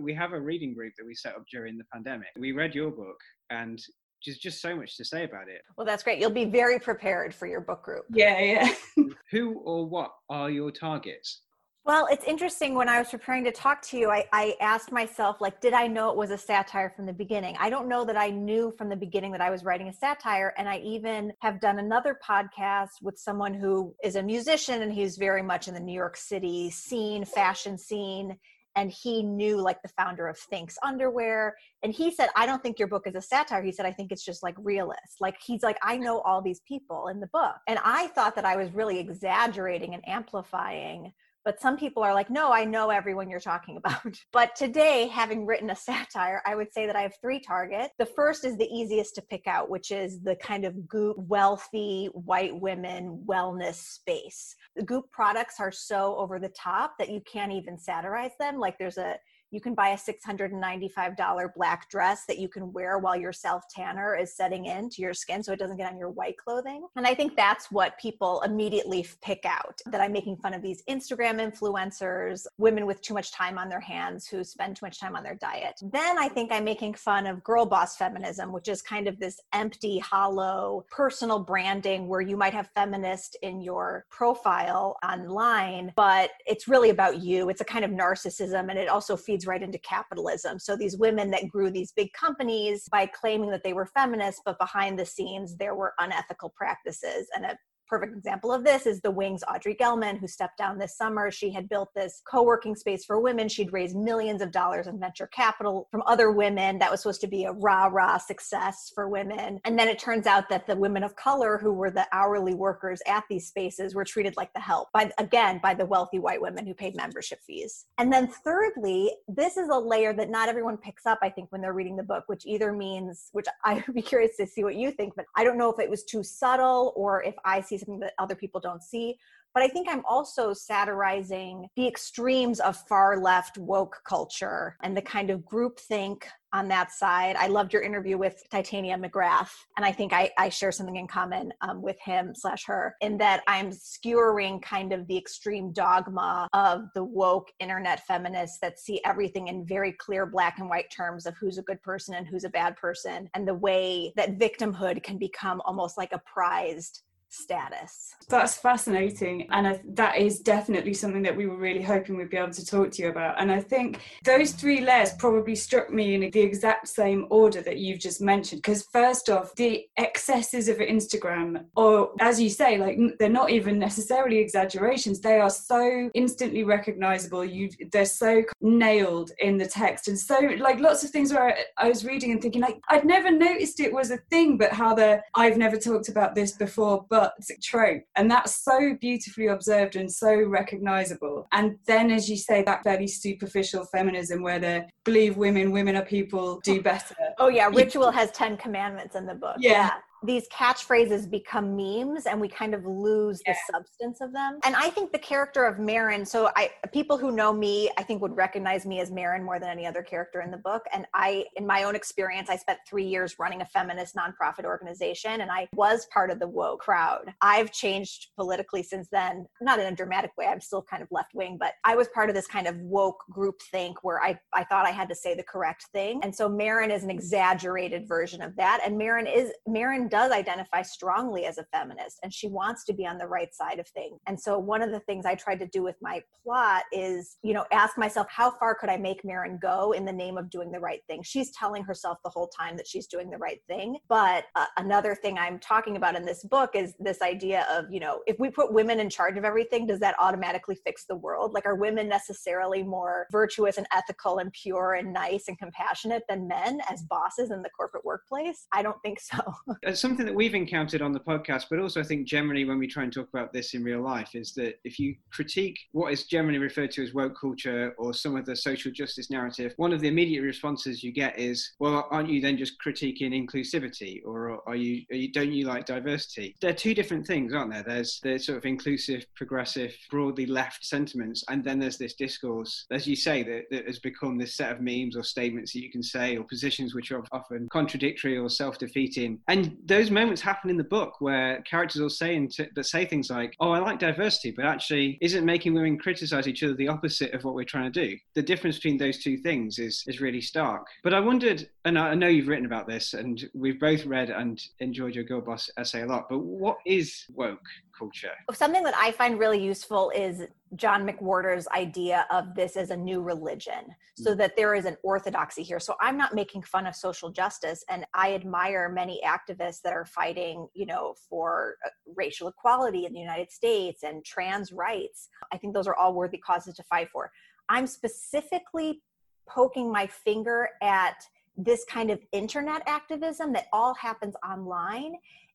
We 0.00 0.14
have 0.14 0.32
a 0.32 0.40
reading 0.40 0.74
group 0.74 0.94
that 0.96 1.06
we 1.06 1.14
set 1.14 1.36
up 1.36 1.44
during 1.52 1.76
the 1.76 1.84
pandemic. 1.92 2.28
We 2.38 2.52
read 2.52 2.74
your 2.74 2.90
book 2.90 3.20
and 3.50 3.78
just 4.24 4.40
just 4.40 4.60
so 4.60 4.74
much 4.74 4.96
to 4.96 5.04
say 5.04 5.24
about 5.24 5.48
it. 5.48 5.62
Well, 5.76 5.86
that's 5.86 6.02
great. 6.02 6.18
You'll 6.18 6.30
be 6.30 6.44
very 6.44 6.78
prepared 6.78 7.34
for 7.34 7.46
your 7.46 7.60
book 7.60 7.82
group. 7.82 8.04
Yeah, 8.10 8.40
yeah. 8.40 8.74
Who 9.30 9.58
or 9.60 9.86
what 9.86 10.12
are 10.28 10.50
your 10.50 10.70
targets? 10.70 11.42
Well, 11.86 12.08
it's 12.10 12.24
interesting. 12.24 12.74
When 12.74 12.88
I 12.88 12.98
was 12.98 13.10
preparing 13.10 13.44
to 13.44 13.52
talk 13.52 13.82
to 13.88 13.98
you, 13.98 14.10
I, 14.10 14.24
I 14.32 14.56
asked 14.58 14.90
myself, 14.90 15.42
like, 15.42 15.60
did 15.60 15.74
I 15.74 15.86
know 15.86 16.08
it 16.10 16.16
was 16.16 16.30
a 16.30 16.38
satire 16.38 16.90
from 16.96 17.04
the 17.04 17.12
beginning? 17.12 17.56
I 17.60 17.68
don't 17.68 17.90
know 17.90 18.06
that 18.06 18.16
I 18.16 18.30
knew 18.30 18.72
from 18.78 18.88
the 18.88 18.96
beginning 18.96 19.32
that 19.32 19.42
I 19.42 19.50
was 19.50 19.64
writing 19.64 19.88
a 19.88 19.92
satire. 19.92 20.54
And 20.56 20.66
I 20.66 20.78
even 20.78 21.30
have 21.40 21.60
done 21.60 21.78
another 21.78 22.18
podcast 22.26 23.02
with 23.02 23.18
someone 23.18 23.52
who 23.52 23.94
is 24.02 24.16
a 24.16 24.22
musician 24.22 24.80
and 24.80 24.90
he's 24.90 25.18
very 25.18 25.42
much 25.42 25.68
in 25.68 25.74
the 25.74 25.80
New 25.80 25.92
York 25.92 26.16
City 26.16 26.70
scene, 26.70 27.22
fashion 27.26 27.76
scene. 27.76 28.38
And 28.76 28.90
he 28.90 29.22
knew 29.22 29.56
like 29.56 29.80
the 29.82 29.90
founder 29.96 30.26
of 30.26 30.38
Thinx 30.52 30.76
Underwear. 30.82 31.54
And 31.82 31.92
he 31.92 32.10
said, 32.10 32.28
I 32.36 32.46
don't 32.46 32.62
think 32.62 32.78
your 32.78 32.88
book 32.88 33.06
is 33.06 33.14
a 33.14 33.20
satire. 33.20 33.62
He 33.62 33.72
said, 33.72 33.86
I 33.86 33.92
think 33.92 34.10
it's 34.10 34.24
just 34.24 34.42
like 34.42 34.54
realist. 34.58 35.20
Like, 35.20 35.36
he's 35.44 35.62
like, 35.62 35.78
I 35.82 35.96
know 35.96 36.20
all 36.20 36.42
these 36.42 36.60
people 36.66 37.08
in 37.08 37.20
the 37.20 37.28
book. 37.28 37.56
And 37.68 37.78
I 37.84 38.08
thought 38.08 38.34
that 38.36 38.44
I 38.44 38.56
was 38.56 38.72
really 38.72 38.98
exaggerating 38.98 39.94
and 39.94 40.06
amplifying 40.08 41.12
but 41.44 41.60
some 41.60 41.76
people 41.76 42.02
are 42.02 42.14
like 42.14 42.30
no 42.30 42.52
i 42.52 42.64
know 42.64 42.90
everyone 42.90 43.28
you're 43.28 43.40
talking 43.40 43.76
about. 43.84 44.18
But 44.32 44.56
today 44.56 45.08
having 45.08 45.46
written 45.46 45.70
a 45.70 45.76
satire 45.76 46.42
i 46.46 46.54
would 46.54 46.72
say 46.72 46.86
that 46.86 46.96
i 46.96 47.02
have 47.02 47.14
three 47.20 47.40
targets. 47.40 47.94
The 47.98 48.06
first 48.06 48.44
is 48.44 48.56
the 48.56 48.68
easiest 48.68 49.14
to 49.16 49.22
pick 49.22 49.46
out 49.46 49.70
which 49.70 49.90
is 49.90 50.20
the 50.22 50.36
kind 50.36 50.64
of 50.64 50.88
goop 50.88 51.16
wealthy 51.18 52.08
white 52.12 52.58
women 52.58 53.22
wellness 53.26 53.74
space. 53.74 54.56
The 54.76 54.82
goop 54.82 55.10
products 55.12 55.60
are 55.60 55.72
so 55.72 56.16
over 56.16 56.38
the 56.38 56.48
top 56.48 56.94
that 56.98 57.10
you 57.10 57.20
can't 57.20 57.52
even 57.52 57.78
satirize 57.78 58.32
them. 58.38 58.58
Like 58.58 58.78
there's 58.78 58.98
a 58.98 59.16
you 59.54 59.60
can 59.60 59.72
buy 59.72 59.90
a 59.90 59.96
$695 59.96 61.54
black 61.54 61.88
dress 61.88 62.24
that 62.26 62.40
you 62.40 62.48
can 62.48 62.72
wear 62.72 62.98
while 62.98 63.16
your 63.16 63.32
self 63.32 63.68
tanner 63.68 64.16
is 64.16 64.36
setting 64.36 64.66
into 64.66 65.00
your 65.00 65.14
skin 65.14 65.44
so 65.44 65.52
it 65.52 65.60
doesn't 65.60 65.76
get 65.76 65.90
on 65.90 65.96
your 65.96 66.10
white 66.10 66.36
clothing. 66.36 66.84
And 66.96 67.06
I 67.06 67.14
think 67.14 67.36
that's 67.36 67.70
what 67.70 67.96
people 67.98 68.42
immediately 68.42 69.06
pick 69.22 69.44
out 69.44 69.80
that 69.86 70.00
I'm 70.00 70.10
making 70.10 70.38
fun 70.38 70.54
of 70.54 70.62
these 70.62 70.82
Instagram 70.90 71.38
influencers, 71.38 72.46
women 72.58 72.84
with 72.84 73.00
too 73.00 73.14
much 73.14 73.30
time 73.30 73.56
on 73.56 73.68
their 73.68 73.80
hands 73.80 74.26
who 74.26 74.42
spend 74.42 74.74
too 74.74 74.86
much 74.86 74.98
time 74.98 75.14
on 75.14 75.22
their 75.22 75.36
diet. 75.36 75.74
Then 75.80 76.18
I 76.18 76.28
think 76.28 76.50
I'm 76.50 76.64
making 76.64 76.94
fun 76.94 77.28
of 77.28 77.44
girl 77.44 77.64
boss 77.64 77.96
feminism, 77.96 78.52
which 78.52 78.66
is 78.66 78.82
kind 78.82 79.06
of 79.06 79.20
this 79.20 79.40
empty, 79.52 80.00
hollow 80.00 80.84
personal 80.90 81.38
branding 81.38 82.08
where 82.08 82.20
you 82.20 82.36
might 82.36 82.54
have 82.54 82.70
feminist 82.74 83.36
in 83.42 83.60
your 83.60 84.04
profile 84.10 84.96
online, 85.08 85.92
but 85.94 86.30
it's 86.44 86.66
really 86.66 86.90
about 86.90 87.22
you. 87.22 87.50
It's 87.50 87.60
a 87.60 87.64
kind 87.64 87.84
of 87.84 87.92
narcissism 87.92 88.68
and 88.68 88.78
it 88.78 88.88
also 88.88 89.16
feeds 89.16 89.43
right 89.46 89.62
into 89.62 89.78
capitalism. 89.78 90.58
So 90.58 90.76
these 90.76 90.96
women 90.96 91.30
that 91.30 91.48
grew 91.48 91.70
these 91.70 91.92
big 91.92 92.12
companies 92.12 92.88
by 92.90 93.06
claiming 93.06 93.50
that 93.50 93.62
they 93.62 93.72
were 93.72 93.86
feminists, 93.86 94.42
but 94.44 94.58
behind 94.58 94.98
the 94.98 95.06
scenes 95.06 95.56
there 95.56 95.74
were 95.74 95.94
unethical 95.98 96.52
practices 96.56 97.28
and 97.34 97.44
a 97.44 97.56
perfect 97.98 98.16
example 98.16 98.52
of 98.52 98.64
this 98.64 98.86
is 98.86 99.00
the 99.00 99.10
Wing's 99.10 99.44
Audrey 99.44 99.76
Gelman, 99.76 100.18
who 100.18 100.26
stepped 100.26 100.58
down 100.58 100.78
this 100.78 100.96
summer. 100.96 101.30
She 101.30 101.52
had 101.52 101.68
built 101.68 101.90
this 101.94 102.22
co 102.28 102.42
working 102.42 102.74
space 102.74 103.04
for 103.04 103.20
women. 103.20 103.48
She'd 103.48 103.72
raised 103.72 103.94
millions 103.94 104.42
of 104.42 104.50
dollars 104.50 104.88
in 104.88 104.98
venture 104.98 105.28
capital 105.28 105.86
from 105.92 106.02
other 106.06 106.32
women. 106.32 106.78
That 106.78 106.90
was 106.90 107.02
supposed 107.02 107.20
to 107.20 107.28
be 107.28 107.44
a 107.44 107.52
rah 107.52 107.86
rah 107.86 108.18
success 108.18 108.90
for 108.92 109.08
women. 109.08 109.60
And 109.64 109.78
then 109.78 109.86
it 109.86 110.00
turns 110.00 110.26
out 110.26 110.48
that 110.48 110.66
the 110.66 110.74
women 110.74 111.04
of 111.04 111.14
color 111.14 111.56
who 111.56 111.72
were 111.72 111.90
the 111.90 112.06
hourly 112.10 112.54
workers 112.54 113.00
at 113.06 113.22
these 113.30 113.46
spaces 113.46 113.94
were 113.94 114.04
treated 114.04 114.36
like 114.36 114.52
the 114.54 114.60
help 114.60 114.88
by, 114.92 115.12
again, 115.18 115.60
by 115.62 115.74
the 115.74 115.86
wealthy 115.86 116.18
white 116.18 116.42
women 116.42 116.66
who 116.66 116.74
paid 116.74 116.96
membership 116.96 117.38
fees. 117.46 117.86
And 117.98 118.12
then 118.12 118.26
thirdly, 118.26 119.12
this 119.28 119.56
is 119.56 119.68
a 119.68 119.78
layer 119.78 120.12
that 120.14 120.30
not 120.30 120.48
everyone 120.48 120.78
picks 120.78 121.06
up, 121.06 121.20
I 121.22 121.30
think, 121.30 121.52
when 121.52 121.60
they're 121.60 121.72
reading 121.72 121.96
the 121.96 122.02
book, 122.02 122.24
which 122.26 122.44
either 122.44 122.72
means, 122.72 123.28
which 123.30 123.46
I 123.64 123.84
would 123.86 123.94
be 123.94 124.02
curious 124.02 124.36
to 124.38 124.48
see 124.48 124.64
what 124.64 124.74
you 124.74 124.90
think, 124.90 125.14
but 125.14 125.26
I 125.36 125.44
don't 125.44 125.58
know 125.58 125.70
if 125.70 125.78
it 125.78 125.88
was 125.88 126.02
too 126.02 126.24
subtle 126.24 126.92
or 126.96 127.22
if 127.22 127.36
I 127.44 127.60
see 127.60 127.83
something 127.84 128.00
that 128.00 128.14
other 128.18 128.34
people 128.34 128.60
don't 128.60 128.82
see. 128.82 129.16
But 129.52 129.62
I 129.62 129.68
think 129.68 129.88
I'm 129.88 130.04
also 130.04 130.52
satirizing 130.52 131.68
the 131.76 131.86
extremes 131.86 132.58
of 132.58 132.76
far 132.88 133.20
left 133.20 133.56
woke 133.56 134.00
culture 134.04 134.76
and 134.82 134.96
the 134.96 135.02
kind 135.02 135.30
of 135.30 135.42
groupthink 135.42 136.24
on 136.52 136.66
that 136.68 136.90
side. 136.90 137.36
I 137.36 137.46
loved 137.46 137.72
your 137.72 137.82
interview 137.82 138.18
with 138.18 138.42
Titania 138.50 138.96
McGrath, 138.96 139.50
and 139.76 139.86
I 139.86 139.92
think 139.92 140.12
I, 140.12 140.30
I 140.38 140.48
share 140.48 140.72
something 140.72 140.96
in 140.96 141.06
common 141.06 141.52
um, 141.60 141.82
with 141.82 141.96
him 142.00 142.32
slash 142.34 142.64
her 142.66 142.96
in 143.00 143.16
that 143.18 143.42
I'm 143.46 143.70
skewering 143.70 144.60
kind 144.60 144.92
of 144.92 145.06
the 145.06 145.16
extreme 145.16 145.72
dogma 145.72 146.48
of 146.52 146.86
the 146.94 147.04
woke 147.04 147.52
internet 147.60 148.04
feminists 148.06 148.58
that 148.60 148.80
see 148.80 149.00
everything 149.04 149.46
in 149.48 149.64
very 149.64 149.92
clear 149.92 150.26
black 150.26 150.58
and 150.58 150.68
white 150.68 150.90
terms 150.90 151.26
of 151.26 151.36
who's 151.36 151.58
a 151.58 151.62
good 151.62 151.80
person 151.82 152.14
and 152.14 152.26
who's 152.26 152.44
a 152.44 152.50
bad 152.50 152.76
person, 152.76 153.30
and 153.34 153.46
the 153.46 153.54
way 153.54 154.12
that 154.16 154.38
victimhood 154.38 155.04
can 155.04 155.16
become 155.16 155.62
almost 155.64 155.96
like 155.96 156.12
a 156.12 156.22
prized 156.24 157.02
status. 157.34 158.14
That's 158.28 158.54
fascinating. 158.54 159.48
And 159.50 159.66
I, 159.66 159.80
that 159.94 160.16
is 160.16 160.40
definitely 160.40 160.94
something 160.94 161.22
that 161.22 161.36
we 161.36 161.46
were 161.46 161.56
really 161.56 161.82
hoping 161.82 162.16
we'd 162.16 162.30
be 162.30 162.36
able 162.36 162.52
to 162.52 162.64
talk 162.64 162.90
to 162.92 163.02
you 163.02 163.08
about. 163.08 163.40
And 163.40 163.50
I 163.50 163.60
think 163.60 164.00
those 164.24 164.52
three 164.52 164.80
layers 164.80 165.12
probably 165.14 165.54
struck 165.54 165.90
me 165.90 166.14
in 166.14 166.30
the 166.30 166.40
exact 166.40 166.88
same 166.88 167.26
order 167.30 167.60
that 167.62 167.78
you've 167.78 167.98
just 167.98 168.20
mentioned. 168.20 168.62
Because, 168.62 168.84
first 168.92 169.28
off, 169.28 169.54
the 169.56 169.86
excesses 169.96 170.68
of 170.68 170.78
Instagram, 170.78 171.64
or 171.76 172.12
as 172.20 172.40
you 172.40 172.48
say, 172.48 172.78
like 172.78 172.98
they're 173.18 173.28
not 173.28 173.50
even 173.50 173.78
necessarily 173.78 174.38
exaggerations, 174.38 175.20
they 175.20 175.40
are 175.40 175.50
so 175.50 176.10
instantly 176.14 176.64
recognizable. 176.64 177.44
You, 177.44 177.70
they're 177.92 178.04
so 178.06 178.42
nailed 178.60 179.32
in 179.40 179.58
the 179.58 179.66
text. 179.66 180.08
And 180.08 180.18
so, 180.18 180.38
like, 180.58 180.78
lots 180.78 181.04
of 181.04 181.10
things 181.10 181.32
where 181.32 181.48
I, 181.48 181.84
I 181.86 181.88
was 181.88 182.04
reading 182.04 182.32
and 182.32 182.40
thinking, 182.40 182.62
like, 182.62 182.80
I'd 182.88 183.04
never 183.04 183.30
noticed 183.30 183.80
it 183.80 183.92
was 183.92 184.10
a 184.10 184.18
thing, 184.30 184.56
but 184.56 184.72
how 184.72 184.94
the 184.94 185.22
I've 185.34 185.56
never 185.56 185.76
talked 185.76 186.08
about 186.08 186.34
this 186.34 186.52
before, 186.52 187.06
but 187.08 187.23
trope 187.62 188.02
and 188.16 188.30
that's 188.30 188.64
so 188.64 188.96
beautifully 189.00 189.48
observed 189.48 189.96
and 189.96 190.10
so 190.10 190.34
recognizable. 190.34 191.46
And 191.52 191.76
then 191.86 192.10
as 192.10 192.28
you 192.28 192.36
say 192.36 192.62
that 192.62 192.82
fairly 192.82 193.06
superficial 193.06 193.84
feminism 193.86 194.42
where 194.42 194.58
they 194.58 194.84
believe 195.04 195.36
women 195.36 195.70
women 195.70 195.96
are 195.96 196.04
people 196.04 196.60
do 196.64 196.80
better. 196.82 197.14
Oh 197.38 197.48
yeah 197.48 197.68
ritual 197.72 198.10
has 198.10 198.30
10 198.32 198.56
commandments 198.56 199.14
in 199.14 199.26
the 199.26 199.34
book. 199.34 199.56
Yeah. 199.58 199.70
yeah 199.70 199.90
these 200.24 200.48
catchphrases 200.48 201.30
become 201.30 201.76
memes 201.76 202.26
and 202.26 202.40
we 202.40 202.48
kind 202.48 202.74
of 202.74 202.84
lose 202.86 203.42
Yeah. 203.46 203.52
the 203.52 203.72
substance 203.72 204.20
of 204.20 204.32
them. 204.32 204.58
And 204.64 204.74
I 204.74 204.88
think 204.90 205.12
the 205.12 205.18
character 205.18 205.64
of 205.64 205.78
Maren, 205.78 206.24
so 206.24 206.50
I 206.56 206.70
people 206.92 207.18
who 207.18 207.30
know 207.30 207.52
me, 207.52 207.90
I 207.98 208.02
think 208.02 208.22
would 208.22 208.36
recognize 208.36 208.86
me 208.86 209.00
as 209.00 209.10
Maren 209.10 209.42
more 209.44 209.58
than 209.58 209.68
any 209.68 209.86
other 209.86 210.02
character 210.02 210.40
in 210.40 210.50
the 210.50 210.56
book. 210.56 210.84
And 210.92 211.06
I 211.14 211.44
in 211.56 211.66
my 211.66 211.84
own 211.84 211.94
experience, 211.94 212.48
I 212.48 212.56
spent 212.56 212.78
3 212.88 213.04
years 213.04 213.38
running 213.38 213.60
a 213.60 213.66
feminist 213.66 214.16
nonprofit 214.16 214.64
organization 214.64 215.42
and 215.42 215.50
I 215.50 215.68
was 215.74 216.06
part 216.06 216.30
of 216.30 216.38
the 216.38 216.48
woke 216.48 216.80
crowd. 216.80 217.34
I've 217.42 217.70
changed 217.70 218.28
politically 218.36 218.82
since 218.82 219.08
then, 219.08 219.46
not 219.60 219.78
in 219.78 219.86
a 219.86 219.94
dramatic 219.94 220.32
way. 220.38 220.46
I'm 220.46 220.60
still 220.60 220.82
kind 220.82 221.02
of 221.02 221.08
left 221.10 221.34
wing, 221.34 221.58
but 221.58 221.74
I 221.84 221.96
was 221.96 222.08
part 222.08 222.28
of 222.30 222.34
this 222.34 222.46
kind 222.46 222.66
of 222.66 222.76
woke 222.78 223.22
group 223.30 223.60
think 223.70 224.02
where 224.02 224.22
I 224.22 224.38
I 224.52 224.64
thought 224.64 224.86
I 224.86 224.90
had 224.90 225.08
to 225.10 225.14
say 225.14 225.34
the 225.34 225.42
correct 225.42 225.84
thing. 225.92 226.20
And 226.22 226.34
so 226.34 226.48
Maren 226.48 226.90
is 226.90 227.04
an 227.04 227.10
exaggerated 227.10 228.08
version 228.08 228.40
of 228.40 228.56
that 228.56 228.80
and 228.84 228.96
Maren 228.96 229.26
is 229.26 229.52
Maren 229.66 230.08
does 230.14 230.30
identify 230.30 230.80
strongly 230.80 231.44
as 231.44 231.58
a 231.58 231.64
feminist 231.72 232.20
and 232.22 232.32
she 232.32 232.46
wants 232.46 232.84
to 232.84 232.92
be 232.92 233.04
on 233.04 233.18
the 233.18 233.26
right 233.26 233.52
side 233.52 233.80
of 233.80 233.88
things. 233.88 234.20
And 234.28 234.38
so 234.38 234.56
one 234.60 234.80
of 234.80 234.92
the 234.92 235.00
things 235.00 235.26
I 235.26 235.34
tried 235.34 235.58
to 235.58 235.66
do 235.66 235.82
with 235.82 235.96
my 236.00 236.22
plot 236.44 236.84
is, 236.92 237.36
you 237.42 237.52
know, 237.52 237.64
ask 237.72 237.98
myself 237.98 238.28
how 238.30 238.52
far 238.52 238.76
could 238.76 238.90
I 238.90 238.96
make 238.96 239.24
Maren 239.24 239.58
go 239.60 239.90
in 239.90 240.04
the 240.04 240.12
name 240.12 240.38
of 240.38 240.50
doing 240.50 240.70
the 240.70 240.78
right 240.78 241.00
thing? 241.08 241.24
She's 241.24 241.50
telling 241.50 241.82
herself 241.82 242.18
the 242.22 242.30
whole 242.30 242.46
time 242.46 242.76
that 242.76 242.86
she's 242.86 243.08
doing 243.08 243.28
the 243.28 243.38
right 243.38 243.58
thing. 243.66 243.96
But 244.08 244.44
uh, 244.54 244.66
another 244.76 245.16
thing 245.16 245.36
I'm 245.36 245.58
talking 245.58 245.96
about 245.96 246.14
in 246.14 246.24
this 246.24 246.44
book 246.44 246.70
is 246.74 246.94
this 247.00 247.20
idea 247.20 247.66
of, 247.68 247.86
you 247.90 247.98
know, 247.98 248.20
if 248.28 248.36
we 248.38 248.50
put 248.50 248.72
women 248.72 249.00
in 249.00 249.10
charge 249.10 249.36
of 249.36 249.44
everything, 249.44 249.84
does 249.84 249.98
that 249.98 250.14
automatically 250.20 250.76
fix 250.84 251.06
the 251.06 251.16
world? 251.16 251.54
Like 251.54 251.66
are 251.66 251.74
women 251.74 252.08
necessarily 252.08 252.84
more 252.84 253.26
virtuous 253.32 253.78
and 253.78 253.86
ethical 253.92 254.38
and 254.38 254.52
pure 254.52 254.94
and 254.94 255.12
nice 255.12 255.48
and 255.48 255.58
compassionate 255.58 256.22
than 256.28 256.46
men 256.46 256.78
as 256.88 257.02
bosses 257.02 257.50
in 257.50 257.62
the 257.62 257.70
corporate 257.70 258.04
workplace? 258.04 258.68
I 258.72 258.82
don't 258.82 259.02
think 259.02 259.18
so. 259.18 259.38
It's 259.94 260.00
something 260.00 260.26
that 260.26 260.34
we've 260.34 260.56
encountered 260.56 261.02
on 261.02 261.12
the 261.12 261.20
podcast, 261.20 261.66
but 261.70 261.78
also 261.78 262.00
I 262.00 262.02
think 262.02 262.26
generally 262.26 262.64
when 262.64 262.80
we 262.80 262.88
try 262.88 263.04
and 263.04 263.12
talk 263.12 263.28
about 263.32 263.52
this 263.52 263.74
in 263.74 263.84
real 263.84 264.02
life, 264.02 264.34
is 264.34 264.52
that 264.54 264.80
if 264.82 264.98
you 264.98 265.14
critique 265.30 265.78
what 265.92 266.12
is 266.12 266.24
generally 266.24 266.58
referred 266.58 266.90
to 266.94 267.02
as 267.04 267.14
woke 267.14 267.38
culture 267.40 267.94
or 267.96 268.12
some 268.12 268.34
of 268.34 268.44
the 268.44 268.56
social 268.56 268.90
justice 268.90 269.30
narrative, 269.30 269.72
one 269.76 269.92
of 269.92 270.00
the 270.00 270.08
immediate 270.08 270.42
responses 270.42 271.04
you 271.04 271.12
get 271.12 271.38
is, 271.38 271.74
"Well, 271.78 272.08
aren't 272.10 272.28
you 272.28 272.40
then 272.40 272.58
just 272.58 272.74
critiquing 272.84 273.30
inclusivity, 273.30 274.20
or 274.24 274.68
are 274.68 274.74
you, 274.74 275.04
are 275.12 275.16
you 275.16 275.30
don't 275.30 275.52
you 275.52 275.64
like 275.64 275.86
diversity?" 275.86 276.56
They're 276.60 276.74
two 276.74 276.92
different 276.92 277.24
things, 277.24 277.54
aren't 277.54 277.70
there? 277.70 277.84
There's 277.84 278.18
the 278.18 278.36
sort 278.36 278.58
of 278.58 278.66
inclusive, 278.66 279.24
progressive, 279.36 279.96
broadly 280.10 280.46
left 280.46 280.84
sentiments, 280.84 281.44
and 281.48 281.62
then 281.62 281.78
there's 281.78 281.98
this 281.98 282.14
discourse, 282.14 282.84
as 282.90 283.06
you 283.06 283.14
say, 283.14 283.44
that, 283.44 283.70
that 283.70 283.86
has 283.86 284.00
become 284.00 284.38
this 284.38 284.56
set 284.56 284.72
of 284.72 284.80
memes 284.80 285.16
or 285.16 285.22
statements 285.22 285.72
that 285.72 285.82
you 285.82 285.92
can 285.92 286.02
say 286.02 286.36
or 286.36 286.42
positions 286.42 286.96
which 286.96 287.12
are 287.12 287.22
often 287.30 287.68
contradictory 287.70 288.36
or 288.36 288.50
self-defeating, 288.50 289.38
and 289.46 289.76
those 289.84 290.10
moments 290.10 290.40
happen 290.40 290.70
in 290.70 290.76
the 290.76 290.84
book 290.84 291.20
where 291.20 291.60
characters 291.62 292.00
will 292.00 292.10
say 292.10 292.36
and 292.36 292.50
that 292.74 292.84
say 292.86 293.04
things 293.04 293.30
like, 293.30 293.54
"Oh, 293.60 293.70
I 293.70 293.78
like 293.78 293.98
diversity," 293.98 294.50
but 294.50 294.64
actually 294.64 295.18
isn't 295.20 295.44
making 295.44 295.74
women 295.74 295.98
criticize 295.98 296.48
each 296.48 296.62
other 296.62 296.74
the 296.74 296.88
opposite 296.88 297.32
of 297.32 297.44
what 297.44 297.54
we're 297.54 297.64
trying 297.64 297.92
to 297.92 298.06
do. 298.06 298.16
The 298.34 298.42
difference 298.42 298.76
between 298.76 298.98
those 298.98 299.22
two 299.22 299.36
things 299.38 299.78
is 299.78 300.02
is 300.06 300.20
really 300.20 300.40
stark. 300.40 300.86
But 301.02 301.14
I 301.14 301.20
wondered, 301.20 301.68
and 301.84 301.98
I 301.98 302.14
I 302.14 302.16
know 302.16 302.28
you've 302.28 302.48
written 302.48 302.66
about 302.66 302.86
this, 302.86 303.14
and 303.14 303.48
we've 303.54 303.80
both 303.80 304.06
read 304.06 304.30
and 304.30 304.60
enjoyed 304.78 305.14
your 305.14 305.24
Girl 305.24 305.40
Boss 305.40 305.70
essay 305.76 306.02
a 306.02 306.06
lot. 306.06 306.28
But 306.28 306.38
what 306.38 306.78
is 306.86 307.24
woke 307.34 307.66
culture? 307.96 308.32
Something 308.52 308.82
that 308.82 308.94
I 308.96 309.12
find 309.12 309.38
really 309.38 309.62
useful 309.62 310.10
is 310.14 310.42
John 310.76 311.06
McWhorter's 311.06 311.68
idea 311.68 312.26
of 312.30 312.54
this 312.54 312.76
as 312.76 312.90
a 312.90 312.96
new 312.96 313.20
religion, 313.20 313.94
so 314.16 314.34
that 314.34 314.56
there 314.56 314.74
is 314.74 314.84
an 314.84 314.96
orthodoxy 315.02 315.62
here. 315.62 315.80
So 315.80 315.94
I'm 316.00 316.16
not 316.16 316.34
making 316.34 316.62
fun 316.62 316.86
of 316.86 316.96
social 316.96 317.30
justice, 317.30 317.84
and 317.88 318.04
I 318.14 318.34
admire 318.34 318.88
many 318.88 319.20
activists 319.24 319.82
that 319.82 319.92
are 319.92 320.04
fighting, 320.04 320.66
you 320.74 320.86
know, 320.86 321.14
for 321.28 321.76
uh, 321.84 321.90
racial 322.16 322.48
equality 322.48 323.06
in 323.06 323.12
the 323.12 323.20
United 323.20 323.50
States 323.50 324.02
and 324.02 324.24
trans 324.24 324.72
rights. 324.72 325.28
I 325.52 325.58
think 325.58 325.74
those 325.74 325.86
are 325.86 325.94
all 325.94 326.14
worthy 326.14 326.38
causes 326.38 326.74
to 326.76 326.82
fight 326.84 327.08
for. 327.10 327.30
I'm 327.68 327.86
specifically 327.86 329.02
poking 329.48 329.92
my 329.92 330.06
finger 330.06 330.68
at 330.82 331.24
this 331.56 331.84
kind 331.84 332.10
of 332.10 332.20
internet 332.32 332.82
activism 332.86 333.52
that 333.52 333.66
all 333.72 333.94
happens 333.94 334.34
online 334.44 335.14